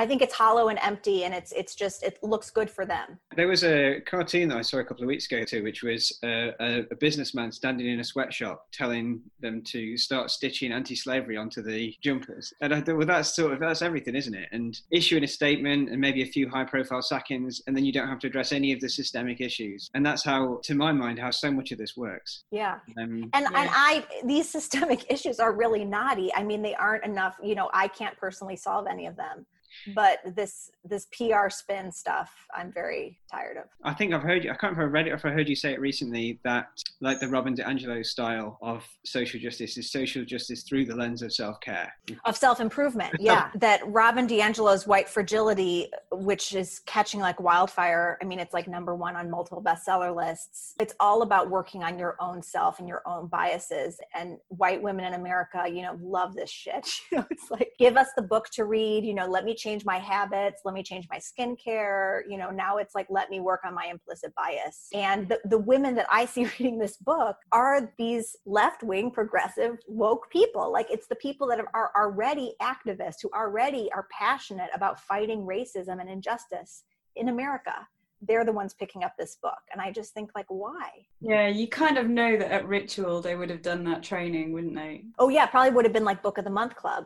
I 0.00 0.06
think 0.06 0.22
it's 0.22 0.32
hollow 0.32 0.68
and 0.68 0.78
empty, 0.82 1.24
and 1.24 1.34
it's 1.34 1.52
it's 1.52 1.74
just 1.74 2.02
it 2.02 2.18
looks 2.22 2.48
good 2.50 2.70
for 2.70 2.86
them. 2.86 3.18
There 3.36 3.48
was 3.48 3.64
a 3.64 4.00
cartoon 4.06 4.48
that 4.48 4.56
I 4.56 4.62
saw 4.62 4.78
a 4.78 4.84
couple 4.84 5.02
of 5.02 5.08
weeks 5.08 5.26
ago 5.30 5.44
too, 5.44 5.62
which 5.62 5.82
was 5.82 6.18
a, 6.24 6.52
a, 6.58 6.84
a 6.90 6.96
businessman 6.96 7.52
standing 7.52 7.86
in 7.86 8.00
a 8.00 8.04
sweatshop 8.04 8.66
telling 8.72 9.20
them 9.40 9.60
to 9.64 9.98
start 9.98 10.30
stitching 10.30 10.72
anti-slavery 10.72 11.36
onto 11.36 11.60
the 11.60 11.94
jumpers. 12.02 12.54
And 12.62 12.72
I 12.72 12.80
thought, 12.80 12.96
well, 12.96 13.06
that's 13.06 13.36
sort 13.36 13.52
of 13.52 13.60
that's 13.60 13.82
everything, 13.82 14.14
isn't 14.14 14.34
it? 14.34 14.48
And 14.52 14.80
issuing 14.90 15.22
a 15.22 15.28
statement 15.28 15.90
and 15.90 16.00
maybe 16.00 16.22
a 16.22 16.26
few 16.26 16.48
high-profile 16.48 17.02
sackings, 17.02 17.60
and 17.66 17.76
then 17.76 17.84
you 17.84 17.92
don't 17.92 18.08
have 18.08 18.20
to 18.20 18.26
address 18.26 18.52
any 18.52 18.72
of 18.72 18.80
the 18.80 18.88
systemic 18.88 19.42
issues. 19.42 19.90
And 19.92 20.04
that's 20.06 20.24
how, 20.24 20.60
to 20.62 20.74
my 20.74 20.92
mind, 20.92 21.18
how 21.18 21.30
so 21.30 21.50
much 21.52 21.72
of 21.72 21.78
this 21.78 21.94
works. 21.94 22.44
Yeah. 22.50 22.78
Um, 22.98 23.28
and 23.34 23.46
Yeah. 23.50 23.60
and 23.60 23.70
i 23.72 24.06
these 24.24 24.48
systemic 24.48 25.10
issues 25.12 25.40
are 25.40 25.52
really 25.52 25.84
knotty 25.84 26.30
i 26.34 26.42
mean 26.42 26.62
they 26.62 26.74
aren't 26.74 27.04
enough 27.04 27.36
you 27.42 27.54
know 27.54 27.68
i 27.74 27.86
can't 27.88 28.16
personally 28.16 28.56
solve 28.56 28.86
any 28.86 29.06
of 29.06 29.16
them 29.16 29.44
but 29.94 30.18
this 30.34 30.70
this 30.84 31.06
pr 31.06 31.48
spin 31.48 31.90
stuff 31.92 32.30
i'm 32.54 32.72
very 32.72 33.18
tired 33.30 33.56
of 33.56 33.64
I 33.82 33.94
think 33.94 34.12
I've 34.12 34.22
heard 34.22 34.44
you. 34.44 34.50
I 34.50 34.54
can't 34.54 34.76
remember 34.76 34.84
if 34.84 34.90
I 34.90 34.92
read 34.92 35.06
it 35.06 35.10
or 35.10 35.14
if 35.14 35.24
I 35.24 35.30
heard 35.30 35.48
you 35.48 35.56
say 35.56 35.72
it 35.72 35.80
recently 35.80 36.38
that, 36.44 36.68
like 37.00 37.20
the 37.20 37.28
Robin 37.28 37.54
DiAngelo 37.54 38.04
style 38.04 38.58
of 38.60 38.84
social 39.04 39.40
justice, 39.40 39.76
is 39.78 39.90
social 39.90 40.24
justice 40.24 40.62
through 40.64 40.86
the 40.86 40.94
lens 40.94 41.22
of 41.22 41.32
self-care. 41.32 41.92
of 42.24 42.36
self-improvement 42.36 43.14
yeah 43.20 43.50
that 43.54 43.80
robin 43.86 44.26
diangelo's 44.26 44.86
white 44.86 45.08
fragility 45.08 45.88
which 46.12 46.54
is 46.54 46.80
catching 46.86 47.20
like 47.20 47.40
wildfire 47.40 48.18
i 48.20 48.24
mean 48.24 48.38
it's 48.38 48.52
like 48.52 48.68
number 48.68 48.94
one 48.94 49.16
on 49.16 49.30
multiple 49.30 49.62
bestseller 49.62 50.14
lists 50.14 50.74
it's 50.80 50.94
all 51.00 51.22
about 51.22 51.50
working 51.50 51.82
on 51.82 51.98
your 51.98 52.16
own 52.20 52.42
self 52.42 52.78
and 52.78 52.88
your 52.88 53.02
own 53.06 53.26
biases 53.28 53.98
and 54.14 54.38
white 54.48 54.82
women 54.82 55.04
in 55.04 55.14
america 55.14 55.64
you 55.66 55.82
know 55.82 55.98
love 56.02 56.34
this 56.34 56.50
shit 56.50 56.88
you 57.12 57.18
know 57.18 57.26
it's 57.30 57.50
like 57.50 57.72
give 57.78 57.96
us 57.96 58.08
the 58.16 58.22
book 58.22 58.48
to 58.50 58.64
read 58.64 59.04
you 59.04 59.14
know 59.14 59.26
let 59.26 59.44
me 59.44 59.54
change 59.60 59.84
my 59.84 59.98
habits 59.98 60.62
let 60.64 60.74
me 60.74 60.82
change 60.82 61.06
my 61.10 61.18
skincare 61.18 62.22
you 62.28 62.38
know 62.38 62.50
now 62.50 62.78
it's 62.78 62.94
like 62.94 63.06
let 63.10 63.30
me 63.30 63.38
work 63.40 63.60
on 63.64 63.74
my 63.74 63.86
implicit 63.90 64.32
bias. 64.34 64.88
And 64.94 65.28
the, 65.28 65.38
the 65.44 65.58
women 65.58 65.94
that 65.96 66.06
i 66.10 66.24
see 66.24 66.44
reading 66.58 66.78
this 66.78 66.96
book 66.96 67.36
are 67.52 67.92
these 67.98 68.36
left-wing 68.46 69.10
progressive 69.10 69.76
woke 69.86 70.30
people. 70.30 70.72
Like 70.72 70.88
it's 70.90 71.06
the 71.06 71.16
people 71.16 71.46
that 71.48 71.60
are 71.74 71.90
already 71.96 72.54
activists 72.62 73.16
who 73.22 73.30
already 73.34 73.90
are 73.92 74.06
passionate 74.10 74.70
about 74.74 75.00
fighting 75.00 75.40
racism 75.56 76.00
and 76.00 76.08
injustice 76.08 76.84
in 77.16 77.28
america. 77.28 77.74
They're 78.22 78.44
the 78.44 78.52
ones 78.52 78.74
picking 78.74 79.02
up 79.04 79.14
this 79.18 79.36
book. 79.42 79.62
And 79.72 79.80
i 79.80 79.90
just 79.90 80.14
think 80.14 80.30
like 80.34 80.46
why? 80.48 80.88
Yeah, 81.20 81.48
you 81.48 81.68
kind 81.68 81.98
of 81.98 82.08
know 82.08 82.36
that 82.38 82.50
at 82.50 82.66
Ritual 82.66 83.20
they 83.20 83.36
would 83.36 83.50
have 83.50 83.62
done 83.62 83.84
that 83.84 84.02
training, 84.02 84.52
wouldn't 84.52 84.74
they? 84.74 85.04
oh 85.18 85.28
yeah 85.28 85.46
probably 85.46 85.72
would 85.74 85.84
have 85.84 85.96
been 85.98 86.04
like 86.04 86.22
book 86.22 86.38
of 86.38 86.44
the 86.44 86.50
month 86.50 86.74
club 86.76 87.04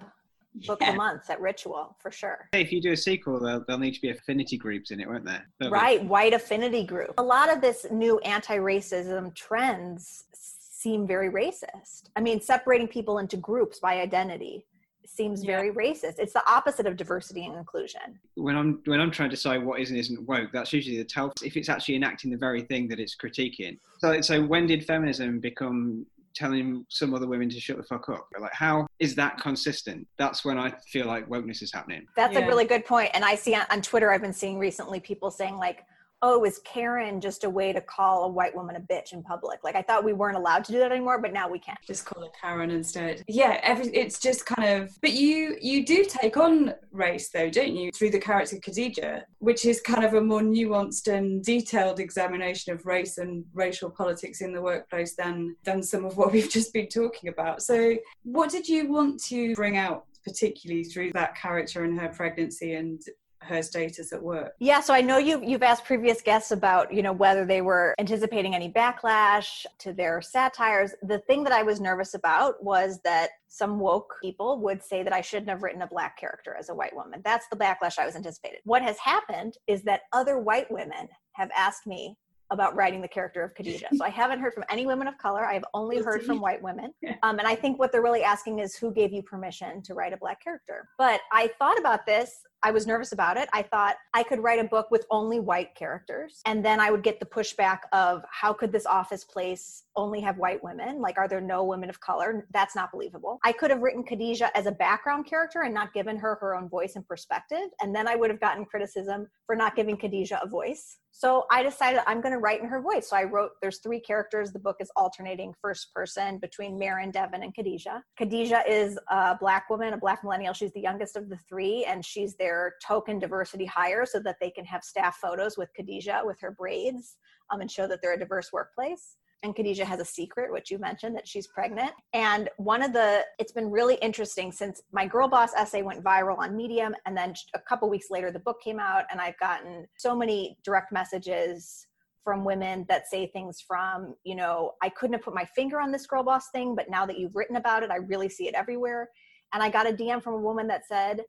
book 0.66 0.78
Yeah. 0.80 0.92
the 0.92 0.96
month 0.96 1.28
at 1.30 1.40
ritual 1.40 1.96
for 2.00 2.10
sure 2.10 2.48
If 2.52 2.72
you 2.72 2.80
do 2.80 2.92
a 2.92 2.96
sequel, 2.96 3.40
there'll, 3.40 3.64
there'll 3.66 3.80
need 3.80 3.94
to 3.94 4.00
be 4.00 4.10
affinity 4.10 4.56
groups 4.56 4.90
in 4.90 5.00
it, 5.00 5.08
won't 5.08 5.24
there? 5.24 5.46
There'll 5.58 5.72
be- 5.74 5.78
right 5.78 6.04
white 6.04 6.32
affinity 6.32 6.84
group 6.84 7.14
a 7.18 7.22
lot 7.22 7.52
of 7.52 7.60
this 7.60 7.86
new 7.90 8.18
anti-racism 8.20 9.34
trends 9.34 10.24
seem 10.34 11.06
very 11.06 11.30
racist 11.30 12.10
i 12.16 12.20
mean 12.20 12.40
separating 12.40 12.86
people 12.86 13.18
into 13.18 13.36
groups 13.36 13.80
by 13.80 14.00
identity 14.00 14.66
seems 15.06 15.42
Yeah. 15.44 15.56
very 15.56 15.70
racist 15.70 16.18
it's 16.18 16.32
the 16.32 16.42
opposite 16.50 16.86
of 16.86 16.96
diversity 16.96 17.44
and 17.46 17.56
inclusion 17.56 18.18
When 18.34 18.56
I'm 18.56 18.80
when 18.86 19.00
I'm 19.00 19.10
trying 19.10 19.30
to 19.30 19.36
decide 19.36 19.64
what 19.64 19.80
is 19.80 19.90
and 19.90 19.98
isn't 19.98 20.22
woke, 20.26 20.50
that's 20.52 20.72
usually 20.72 20.96
the 20.98 21.04
tell 21.04 21.32
if 21.42 21.56
it's 21.56 21.68
actually 21.68 21.96
enacting 21.96 22.30
the 22.30 22.36
very 22.36 22.62
thing 22.62 22.88
that 22.88 22.98
it's 23.00 23.14
critiquing. 23.16 23.78
So 23.98 24.20
so 24.20 24.42
when 24.44 24.66
did 24.66 24.84
feminism 24.84 25.40
become 25.40 26.06
telling 26.34 26.84
some 26.88 27.14
other 27.14 27.26
women 27.26 27.48
to 27.48 27.60
shut 27.60 27.76
the 27.76 27.82
fuck 27.82 28.08
up? 28.08 28.28
Like 28.38 28.52
how 28.52 28.86
is 28.98 29.14
that 29.14 29.38
consistent? 29.38 30.06
That's 30.18 30.44
when 30.44 30.58
I 30.58 30.72
feel 30.90 31.06
like 31.06 31.28
wokeness 31.28 31.62
is 31.62 31.72
happening. 31.72 32.06
That's 32.16 32.34
Yeah. 32.34 32.40
a 32.40 32.46
really 32.46 32.64
good 32.64 32.84
point. 32.84 33.10
And 33.14 33.24
I 33.24 33.34
see 33.34 33.54
on, 33.54 33.64
on 33.70 33.80
Twitter, 33.82 34.10
I've 34.10 34.22
been 34.22 34.32
seeing 34.32 34.58
recently 34.58 35.00
people 35.00 35.30
saying 35.30 35.56
like, 35.56 35.84
"Oh, 36.22 36.44
is 36.44 36.60
Karen 36.64 37.20
just 37.20 37.44
a 37.44 37.50
way 37.50 37.72
to 37.72 37.80
call 37.80 38.24
a 38.24 38.28
white 38.28 38.54
woman 38.54 38.76
a 38.76 38.80
bitch 38.80 39.12
in 39.12 39.22
public?" 39.22 39.60
Like 39.62 39.76
I 39.76 39.82
thought 39.82 40.04
we 40.04 40.12
weren't 40.12 40.36
allowed 40.36 40.64
to 40.64 40.72
do 40.72 40.78
that 40.78 40.92
anymore, 40.92 41.20
but 41.20 41.32
now 41.32 41.48
we 41.48 41.58
can. 41.58 41.76
Just 41.86 42.06
call 42.06 42.22
her 42.22 42.30
Karen 42.40 42.70
instead. 42.70 43.22
Yeah, 43.28 43.60
every, 43.62 43.86
it's 43.88 44.18
just 44.18 44.46
kind 44.46 44.82
of. 44.82 44.90
But 45.00 45.12
you 45.12 45.56
you 45.60 45.84
do 45.84 46.04
take 46.04 46.36
on 46.36 46.74
race 46.92 47.30
though, 47.30 47.50
don't 47.50 47.76
you? 47.76 47.90
Through 47.92 48.10
the 48.10 48.20
character 48.20 48.56
Khadijah, 48.58 49.24
which 49.38 49.64
is 49.64 49.80
kind 49.80 50.04
of 50.04 50.14
a 50.14 50.20
more 50.20 50.40
nuanced 50.40 51.12
and 51.12 51.44
detailed 51.44 52.00
examination 52.00 52.72
of 52.72 52.86
race 52.86 53.18
and 53.18 53.44
racial 53.54 53.90
politics 53.90 54.40
in 54.40 54.52
the 54.52 54.62
workplace 54.62 55.14
than 55.16 55.56
than 55.64 55.82
some 55.82 56.04
of 56.04 56.16
what 56.16 56.32
we've 56.32 56.50
just 56.50 56.72
been 56.72 56.88
talking 56.88 57.28
about. 57.28 57.62
So, 57.62 57.96
what 58.22 58.50
did 58.50 58.68
you 58.68 58.88
want 58.90 59.22
to 59.24 59.54
bring 59.54 59.76
out 59.76 60.06
particularly 60.24 60.84
through 60.84 61.12
that 61.12 61.36
character 61.36 61.84
and 61.84 62.00
her 62.00 62.08
pregnancy 62.08 62.74
and 62.74 63.02
her 63.44 63.62
status 63.62 64.12
at 64.12 64.22
work? 64.22 64.52
Yeah, 64.58 64.80
so 64.80 64.94
I 64.94 65.00
know 65.00 65.18
you've 65.18 65.42
you've 65.44 65.62
asked 65.62 65.84
previous 65.84 66.22
guests 66.22 66.50
about 66.50 66.92
you 66.92 67.02
know 67.02 67.12
whether 67.12 67.44
they 67.44 67.60
were 67.60 67.94
anticipating 67.98 68.54
any 68.54 68.70
backlash 68.70 69.66
to 69.78 69.92
their 69.92 70.20
satires. 70.20 70.94
The 71.02 71.18
thing 71.20 71.44
that 71.44 71.52
I 71.52 71.62
was 71.62 71.80
nervous 71.80 72.14
about 72.14 72.62
was 72.62 73.00
that 73.04 73.30
some 73.48 73.78
woke 73.78 74.16
people 74.20 74.60
would 74.60 74.82
say 74.82 75.02
that 75.02 75.12
I 75.12 75.20
shouldn't 75.20 75.48
have 75.48 75.62
written 75.62 75.82
a 75.82 75.86
black 75.86 76.18
character 76.18 76.56
as 76.58 76.68
a 76.68 76.74
white 76.74 76.94
woman. 76.94 77.20
That's 77.24 77.46
the 77.48 77.56
backlash 77.56 77.98
I 77.98 78.06
was 78.06 78.16
anticipating. 78.16 78.58
What 78.64 78.82
has 78.82 78.98
happened 78.98 79.56
is 79.66 79.82
that 79.82 80.02
other 80.12 80.38
white 80.38 80.70
women 80.70 81.08
have 81.32 81.50
asked 81.54 81.86
me 81.86 82.16
about 82.50 82.74
writing 82.76 83.00
the 83.00 83.08
character 83.08 83.42
of 83.42 83.54
Khadijah. 83.54 83.88
So 83.94 84.04
I 84.04 84.10
haven't 84.22 84.40
heard 84.40 84.54
from 84.54 84.64
any 84.70 84.86
women 84.86 85.08
of 85.08 85.18
color. 85.18 85.44
I 85.44 85.54
have 85.54 85.64
only 85.74 85.98
heard 85.98 86.24
from 86.24 86.40
white 86.40 86.62
women. 86.62 86.92
Um, 87.22 87.38
and 87.38 87.48
I 87.48 87.54
think 87.54 87.78
what 87.78 87.90
they're 87.90 88.02
really 88.02 88.22
asking 88.22 88.58
is 88.58 88.76
who 88.76 88.92
gave 88.92 89.12
you 89.12 89.22
permission 89.22 89.80
to 89.82 89.94
write 89.94 90.12
a 90.12 90.16
black 90.16 90.42
character? 90.42 90.88
But 90.98 91.20
I 91.32 91.48
thought 91.58 91.78
about 91.78 92.04
this. 92.04 92.40
I 92.64 92.70
was 92.70 92.86
nervous 92.86 93.12
about 93.12 93.36
it. 93.36 93.48
I 93.52 93.62
thought 93.62 93.96
I 94.14 94.22
could 94.22 94.40
write 94.42 94.58
a 94.58 94.64
book 94.64 94.90
with 94.90 95.04
only 95.10 95.38
white 95.38 95.74
characters. 95.74 96.40
And 96.46 96.64
then 96.64 96.80
I 96.80 96.90
would 96.90 97.02
get 97.02 97.20
the 97.20 97.26
pushback 97.26 97.80
of 97.92 98.24
how 98.30 98.54
could 98.54 98.72
this 98.72 98.86
office 98.86 99.22
place 99.22 99.84
only 99.96 100.20
have 100.22 100.38
white 100.38 100.64
women? 100.64 101.02
Like, 101.02 101.18
are 101.18 101.28
there 101.28 101.42
no 101.42 101.62
women 101.62 101.90
of 101.90 102.00
color? 102.00 102.46
That's 102.52 102.74
not 102.74 102.90
believable. 102.90 103.38
I 103.44 103.52
could 103.52 103.70
have 103.70 103.82
written 103.82 104.02
Khadijah 104.02 104.56
as 104.56 104.64
a 104.64 104.72
background 104.72 105.26
character 105.26 105.62
and 105.62 105.74
not 105.74 105.92
given 105.92 106.16
her 106.16 106.36
her 106.40 106.56
own 106.56 106.68
voice 106.70 106.96
and 106.96 107.06
perspective. 107.06 107.68
And 107.82 107.94
then 107.94 108.08
I 108.08 108.16
would 108.16 108.30
have 108.30 108.40
gotten 108.40 108.64
criticism 108.64 109.28
for 109.46 109.54
not 109.54 109.76
giving 109.76 109.98
Khadijah 109.98 110.40
a 110.42 110.48
voice. 110.48 110.96
So 111.16 111.44
I 111.48 111.62
decided 111.62 112.00
I'm 112.08 112.20
going 112.20 112.32
to 112.32 112.40
write 112.40 112.60
in 112.60 112.66
her 112.66 112.82
voice. 112.82 113.10
So 113.10 113.16
I 113.16 113.22
wrote, 113.22 113.52
there's 113.62 113.78
three 113.78 114.00
characters. 114.00 114.52
The 114.52 114.58
book 114.58 114.78
is 114.80 114.90
alternating 114.96 115.54
first 115.62 115.94
person 115.94 116.38
between 116.38 116.76
Maren, 116.76 117.12
Devin, 117.12 117.44
and 117.44 117.54
Khadijah. 117.54 118.02
Khadijah 118.18 118.64
is 118.68 118.98
a 119.08 119.36
black 119.38 119.70
woman, 119.70 119.92
a 119.92 119.96
black 119.96 120.24
millennial. 120.24 120.54
She's 120.54 120.72
the 120.72 120.80
youngest 120.80 121.14
of 121.14 121.28
the 121.28 121.38
three, 121.48 121.84
and 121.84 122.04
she's 122.04 122.34
their 122.54 122.74
token 122.86 123.18
diversity 123.18 123.66
hire 123.66 124.06
so 124.06 124.20
that 124.20 124.36
they 124.40 124.50
can 124.50 124.64
have 124.64 124.84
staff 124.84 125.16
photos 125.16 125.58
with 125.58 125.68
Khadijah 125.74 126.22
with 126.24 126.40
her 126.40 126.52
braids 126.52 127.16
um, 127.50 127.60
and 127.60 127.70
show 127.70 127.86
that 127.88 128.00
they're 128.00 128.14
a 128.14 128.18
diverse 128.18 128.50
workplace. 128.52 129.16
And 129.42 129.54
Khadijah 129.54 129.84
has 129.84 130.00
a 130.00 130.04
secret, 130.04 130.52
which 130.52 130.70
you 130.70 130.78
mentioned 130.78 131.14
that 131.16 131.28
she's 131.28 131.48
pregnant. 131.48 131.90
And 132.14 132.48
one 132.56 132.80
of 132.82 132.92
the, 132.92 133.24
it's 133.38 133.52
been 133.52 133.70
really 133.70 133.96
interesting 133.96 134.52
since 134.52 134.80
my 134.92 135.06
Girl 135.06 135.28
Boss 135.28 135.52
essay 135.54 135.82
went 135.82 136.02
viral 136.02 136.38
on 136.38 136.56
Medium. 136.56 136.94
And 137.04 137.14
then 137.16 137.34
a 137.54 137.58
couple 137.58 137.90
weeks 137.90 138.06
later, 138.08 138.30
the 138.30 138.38
book 138.38 138.62
came 138.62 138.78
out, 138.78 139.04
and 139.10 139.20
I've 139.20 139.38
gotten 139.38 139.86
so 139.98 140.16
many 140.16 140.56
direct 140.64 140.92
messages 140.92 141.86
from 142.22 142.42
women 142.42 142.86
that 142.88 143.06
say 143.06 143.26
things 143.26 143.62
from, 143.66 144.14
you 144.24 144.34
know, 144.34 144.72
I 144.82 144.88
couldn't 144.88 145.14
have 145.14 145.22
put 145.24 145.34
my 145.34 145.44
finger 145.44 145.78
on 145.78 145.92
this 145.92 146.06
Girl 146.06 146.22
Boss 146.22 146.48
thing, 146.50 146.74
but 146.74 146.88
now 146.88 147.04
that 147.04 147.18
you've 147.18 147.36
written 147.36 147.56
about 147.56 147.82
it, 147.82 147.90
I 147.90 147.96
really 147.96 148.30
see 148.30 148.48
it 148.48 148.54
everywhere. 148.54 149.10
And 149.52 149.62
I 149.62 149.68
got 149.68 149.88
a 149.88 149.92
DM 149.92 150.22
from 150.22 150.34
a 150.34 150.40
woman 150.40 150.66
that 150.68 150.86
said, 150.86 151.20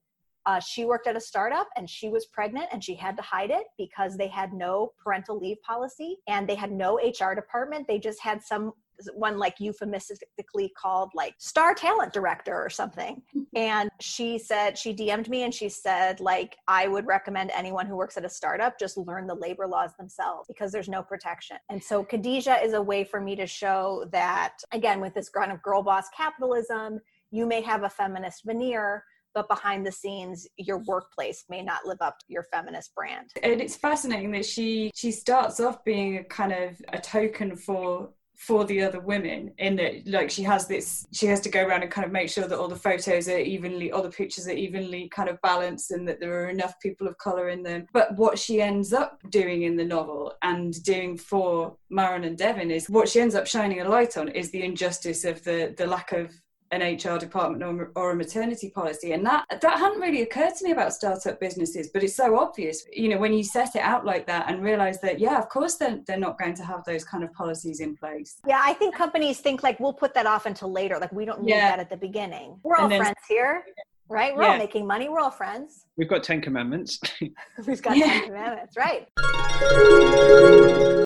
uh, 0.45 0.59
she 0.59 0.85
worked 0.85 1.07
at 1.07 1.15
a 1.15 1.21
startup 1.21 1.67
and 1.75 1.89
she 1.89 2.09
was 2.09 2.25
pregnant 2.27 2.67
and 2.71 2.83
she 2.83 2.95
had 2.95 3.17
to 3.17 3.23
hide 3.23 3.49
it 3.49 3.65
because 3.77 4.15
they 4.15 4.27
had 4.27 4.53
no 4.53 4.93
parental 5.03 5.39
leave 5.39 5.61
policy 5.61 6.17
and 6.27 6.47
they 6.47 6.55
had 6.55 6.71
no 6.71 6.97
HR 6.97 7.33
department. 7.33 7.87
They 7.87 7.99
just 7.99 8.21
had 8.21 8.43
some 8.43 8.73
one 9.13 9.37
like 9.37 9.59
euphemistically 9.59 10.71
called 10.77 11.11
like 11.13 11.33
star 11.37 11.73
talent 11.73 12.13
director 12.13 12.55
or 12.55 12.69
something. 12.69 13.21
And 13.57 13.89
she 14.01 14.37
said, 14.37 14.77
she 14.77 14.93
DM'd 14.93 15.29
me 15.29 15.43
and 15.43 15.53
she 15.53 15.69
said, 15.69 16.19
like, 16.19 16.57
I 16.67 16.89
would 16.89 17.07
recommend 17.07 17.51
anyone 17.55 17.85
who 17.85 17.95
works 17.95 18.17
at 18.17 18.25
a 18.25 18.29
startup 18.29 18.77
just 18.77 18.97
learn 18.97 19.27
the 19.27 19.33
labor 19.33 19.65
laws 19.65 19.91
themselves 19.97 20.45
because 20.49 20.73
there's 20.73 20.89
no 20.89 21.01
protection. 21.01 21.55
And 21.69 21.81
so 21.81 22.03
Khadijah 22.03 22.61
is 22.61 22.73
a 22.73 22.81
way 22.81 23.05
for 23.05 23.21
me 23.21 23.33
to 23.37 23.47
show 23.47 24.09
that, 24.11 24.57
again, 24.73 24.99
with 24.99 25.13
this 25.13 25.29
kind 25.29 25.53
of 25.53 25.61
girl 25.61 25.81
boss 25.81 26.09
capitalism, 26.09 26.99
you 27.31 27.45
may 27.45 27.61
have 27.61 27.83
a 27.83 27.89
feminist 27.89 28.43
veneer, 28.43 29.05
but 29.35 29.47
behind 29.49 29.85
the 29.85 29.91
scenes 29.91 30.47
your 30.57 30.79
workplace 30.87 31.43
may 31.49 31.61
not 31.61 31.85
live 31.85 32.01
up 32.01 32.17
to 32.19 32.25
your 32.29 32.43
feminist 32.51 32.95
brand. 32.95 33.29
And 33.43 33.61
it's 33.61 33.75
fascinating 33.75 34.31
that 34.31 34.45
she 34.45 34.91
she 34.95 35.11
starts 35.11 35.59
off 35.59 35.83
being 35.83 36.17
a 36.17 36.23
kind 36.23 36.53
of 36.53 36.81
a 36.93 36.99
token 36.99 37.55
for 37.55 38.09
for 38.37 38.65
the 38.65 38.81
other 38.81 38.99
women 38.99 39.51
in 39.59 39.77
that 39.77 40.05
like 40.07 40.29
she 40.29 40.43
has 40.43 40.67
this 40.67 41.05
she 41.13 41.25
has 41.25 41.39
to 41.39 41.49
go 41.49 41.65
around 41.65 41.83
and 41.83 41.91
kind 41.91 42.05
of 42.05 42.11
make 42.11 42.29
sure 42.29 42.45
that 42.47 42.57
all 42.57 42.67
the 42.67 42.75
photos 42.75 43.29
are 43.29 43.39
evenly 43.39 43.91
all 43.91 44.01
the 44.01 44.09
pictures 44.09 44.47
are 44.47 44.51
evenly 44.51 45.07
kind 45.09 45.29
of 45.29 45.41
balanced 45.41 45.91
and 45.91 46.07
that 46.07 46.19
there 46.19 46.43
are 46.43 46.49
enough 46.49 46.73
people 46.81 47.07
of 47.07 47.17
color 47.17 47.49
in 47.49 47.63
them. 47.63 47.85
But 47.93 48.15
what 48.17 48.37
she 48.37 48.61
ends 48.61 48.93
up 48.93 49.19
doing 49.29 49.63
in 49.63 49.77
the 49.77 49.85
novel 49.85 50.33
and 50.41 50.81
doing 50.83 51.17
for 51.17 51.77
Maren 51.89 52.25
and 52.25 52.37
Devin 52.37 52.71
is 52.71 52.89
what 52.89 53.07
she 53.07 53.21
ends 53.21 53.35
up 53.35 53.47
shining 53.47 53.81
a 53.81 53.87
light 53.87 54.17
on 54.17 54.27
is 54.29 54.51
the 54.51 54.63
injustice 54.63 55.23
of 55.23 55.43
the 55.43 55.73
the 55.77 55.87
lack 55.87 56.11
of 56.11 56.33
an 56.75 56.95
HR 56.95 57.17
department 57.17 57.63
or, 57.63 57.91
or, 57.95 58.11
a 58.11 58.15
maternity 58.15 58.69
policy. 58.69 59.13
And 59.13 59.25
that 59.25 59.45
that 59.61 59.79
hadn't 59.79 59.99
really 59.99 60.21
occurred 60.21 60.55
to 60.55 60.63
me 60.65 60.71
about 60.71 60.93
startup 60.93 61.39
businesses, 61.39 61.89
but 61.93 62.03
it's 62.03 62.15
so 62.15 62.37
obvious, 62.37 62.85
you 62.91 63.09
know, 63.09 63.17
when 63.17 63.33
you 63.33 63.43
set 63.43 63.75
it 63.75 63.81
out 63.81 64.05
like 64.05 64.27
that 64.27 64.49
and 64.49 64.63
realize 64.63 64.99
that, 65.01 65.19
yeah, 65.19 65.37
of 65.37 65.49
course 65.49 65.75
they're, 65.75 65.99
they're 66.05 66.19
not 66.19 66.37
going 66.37 66.55
to 66.55 66.63
have 66.63 66.83
those 66.83 67.03
kind 67.03 67.23
of 67.23 67.33
policies 67.33 67.79
in 67.79 67.95
place. 67.95 68.37
Yeah, 68.47 68.61
I 68.63 68.73
think 68.73 68.95
companies 68.95 69.39
think 69.39 69.63
like 69.63 69.79
we'll 69.79 69.93
put 69.93 70.13
that 70.13 70.25
off 70.25 70.45
until 70.45 70.71
later. 70.71 70.97
Like 70.99 71.11
we 71.11 71.25
don't 71.25 71.43
need 71.43 71.51
yeah. 71.51 71.69
that 71.69 71.79
at 71.79 71.89
the 71.89 71.97
beginning. 71.97 72.59
We're 72.63 72.75
all 72.75 72.89
then, 72.89 73.01
friends 73.01 73.19
here. 73.27 73.63
Right? 74.07 74.35
We're 74.35 74.43
yeah. 74.43 74.51
all 74.51 74.57
making 74.59 74.85
money. 74.85 75.09
We're 75.09 75.19
all 75.19 75.31
friends. 75.31 75.85
We've 75.97 76.07
got 76.07 76.21
10 76.21 76.41
commandments. 76.41 76.99
We've 77.65 77.81
got 77.81 77.97
yeah. 77.97 78.05
10 78.05 78.25
commandments, 78.25 78.77
right. 78.77 79.07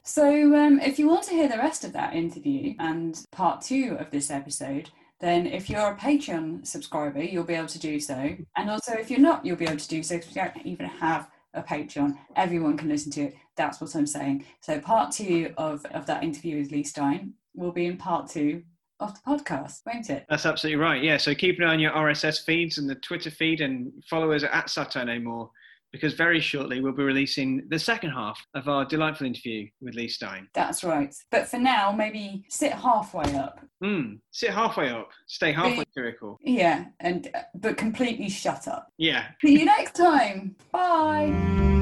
So, 0.04 0.56
um, 0.56 0.80
if 0.82 1.00
you 1.00 1.08
want 1.08 1.24
to 1.26 1.32
hear 1.32 1.48
the 1.48 1.58
rest 1.58 1.86
of 1.86 1.94
that 1.94 2.14
interview 2.14 2.74
and 2.80 3.26
part 3.32 3.62
two 3.62 3.96
of 4.00 4.12
this 4.12 4.30
episode, 4.30 4.90
then 5.20 5.48
if 5.48 5.70
you're 5.70 5.92
a 5.92 5.96
Patreon 5.96 6.66
subscriber, 6.66 7.22
you'll 7.22 7.44
be 7.44 7.54
able 7.54 7.68
to 7.68 7.80
do 7.80 8.00
so. 8.00 8.16
Mm-hmm. 8.16 8.44
And 8.56 8.70
also, 8.70 8.94
if 8.94 9.12
you're 9.12 9.20
not, 9.20 9.46
you'll 9.46 9.58
be 9.58 9.66
able 9.66 9.78
to 9.78 9.88
do 9.88 10.02
so 10.02 10.16
because 10.16 10.34
we 10.34 10.42
don't 10.42 10.66
even 10.66 10.86
have 10.86 11.30
a 11.54 11.62
Patreon. 11.62 12.18
Everyone 12.36 12.78
can 12.78 12.90
listen 12.90 13.12
to 13.14 13.24
it. 13.24 13.36
That's 13.58 13.82
what 13.82 13.96
I'm 13.96 14.08
saying. 14.08 14.46
So, 14.62 14.80
part 14.80 15.12
two 15.12 15.54
of, 15.58 15.86
of 15.88 16.06
that 16.06 16.24
interview 16.24 16.60
with 16.60 16.72
Leigh 16.72 16.84
Stein 16.84 17.34
will 17.54 17.72
be 17.72 17.86
in 17.86 17.98
part 17.98 18.30
two 18.30 18.64
of 19.00 19.14
the 19.14 19.20
podcast, 19.28 19.82
won't 19.86 20.10
it? 20.10 20.26
That's 20.30 20.46
absolutely 20.46 20.82
right. 20.82 21.04
Yeah. 21.04 21.18
So, 21.18 21.36
keep 21.36 21.60
an 21.60 21.66
eye 21.66 21.74
on 21.74 21.80
your 21.80 21.92
RSS 21.92 22.46
feeds 22.46 22.78
and 22.78 22.90
the 22.90 22.96
Twitter 22.96 23.32
feed 23.32 23.60
and 23.60 23.92
follow 24.10 24.32
us 24.32 24.44
at 24.44 24.70
Satire 24.70 25.06
No 25.06 25.20
More 25.20 25.52
because 25.92 26.14
very 26.14 26.40
shortly 26.40 26.82
we'll 26.82 26.94
be 26.94 27.04
releasing 27.04 27.64
the 27.70 27.80
second 27.80 28.12
half 28.12 28.40
of 28.54 28.68
our 28.68 28.86
delightful 28.86 29.28
interview 29.28 29.68
with 29.82 29.96
Leigh 29.96 30.08
Stein. 30.08 30.48
That's 30.54 30.84
right. 30.84 31.14
But 31.32 31.48
for 31.48 31.58
now, 31.58 31.92
maybe 31.92 32.44
sit 32.50 32.74
halfway 32.74 33.36
up. 33.36 33.60
Hmm. 33.82 34.16
sit 34.32 34.52
halfway 34.52 34.90
up. 34.90 35.10
Stay 35.28 35.52
halfway 35.52 35.86
spherical. 35.92 36.38
Yeah, 36.42 36.86
and 37.00 37.30
uh, 37.34 37.42
but 37.56 37.78
completely 37.78 38.30
shut 38.30 38.68
up. 38.68 38.88
Yeah. 38.98 39.28
See 39.44 39.60
you 39.60 39.66
next 39.66 39.96
time. 39.96 40.56
Bye. 40.72 41.78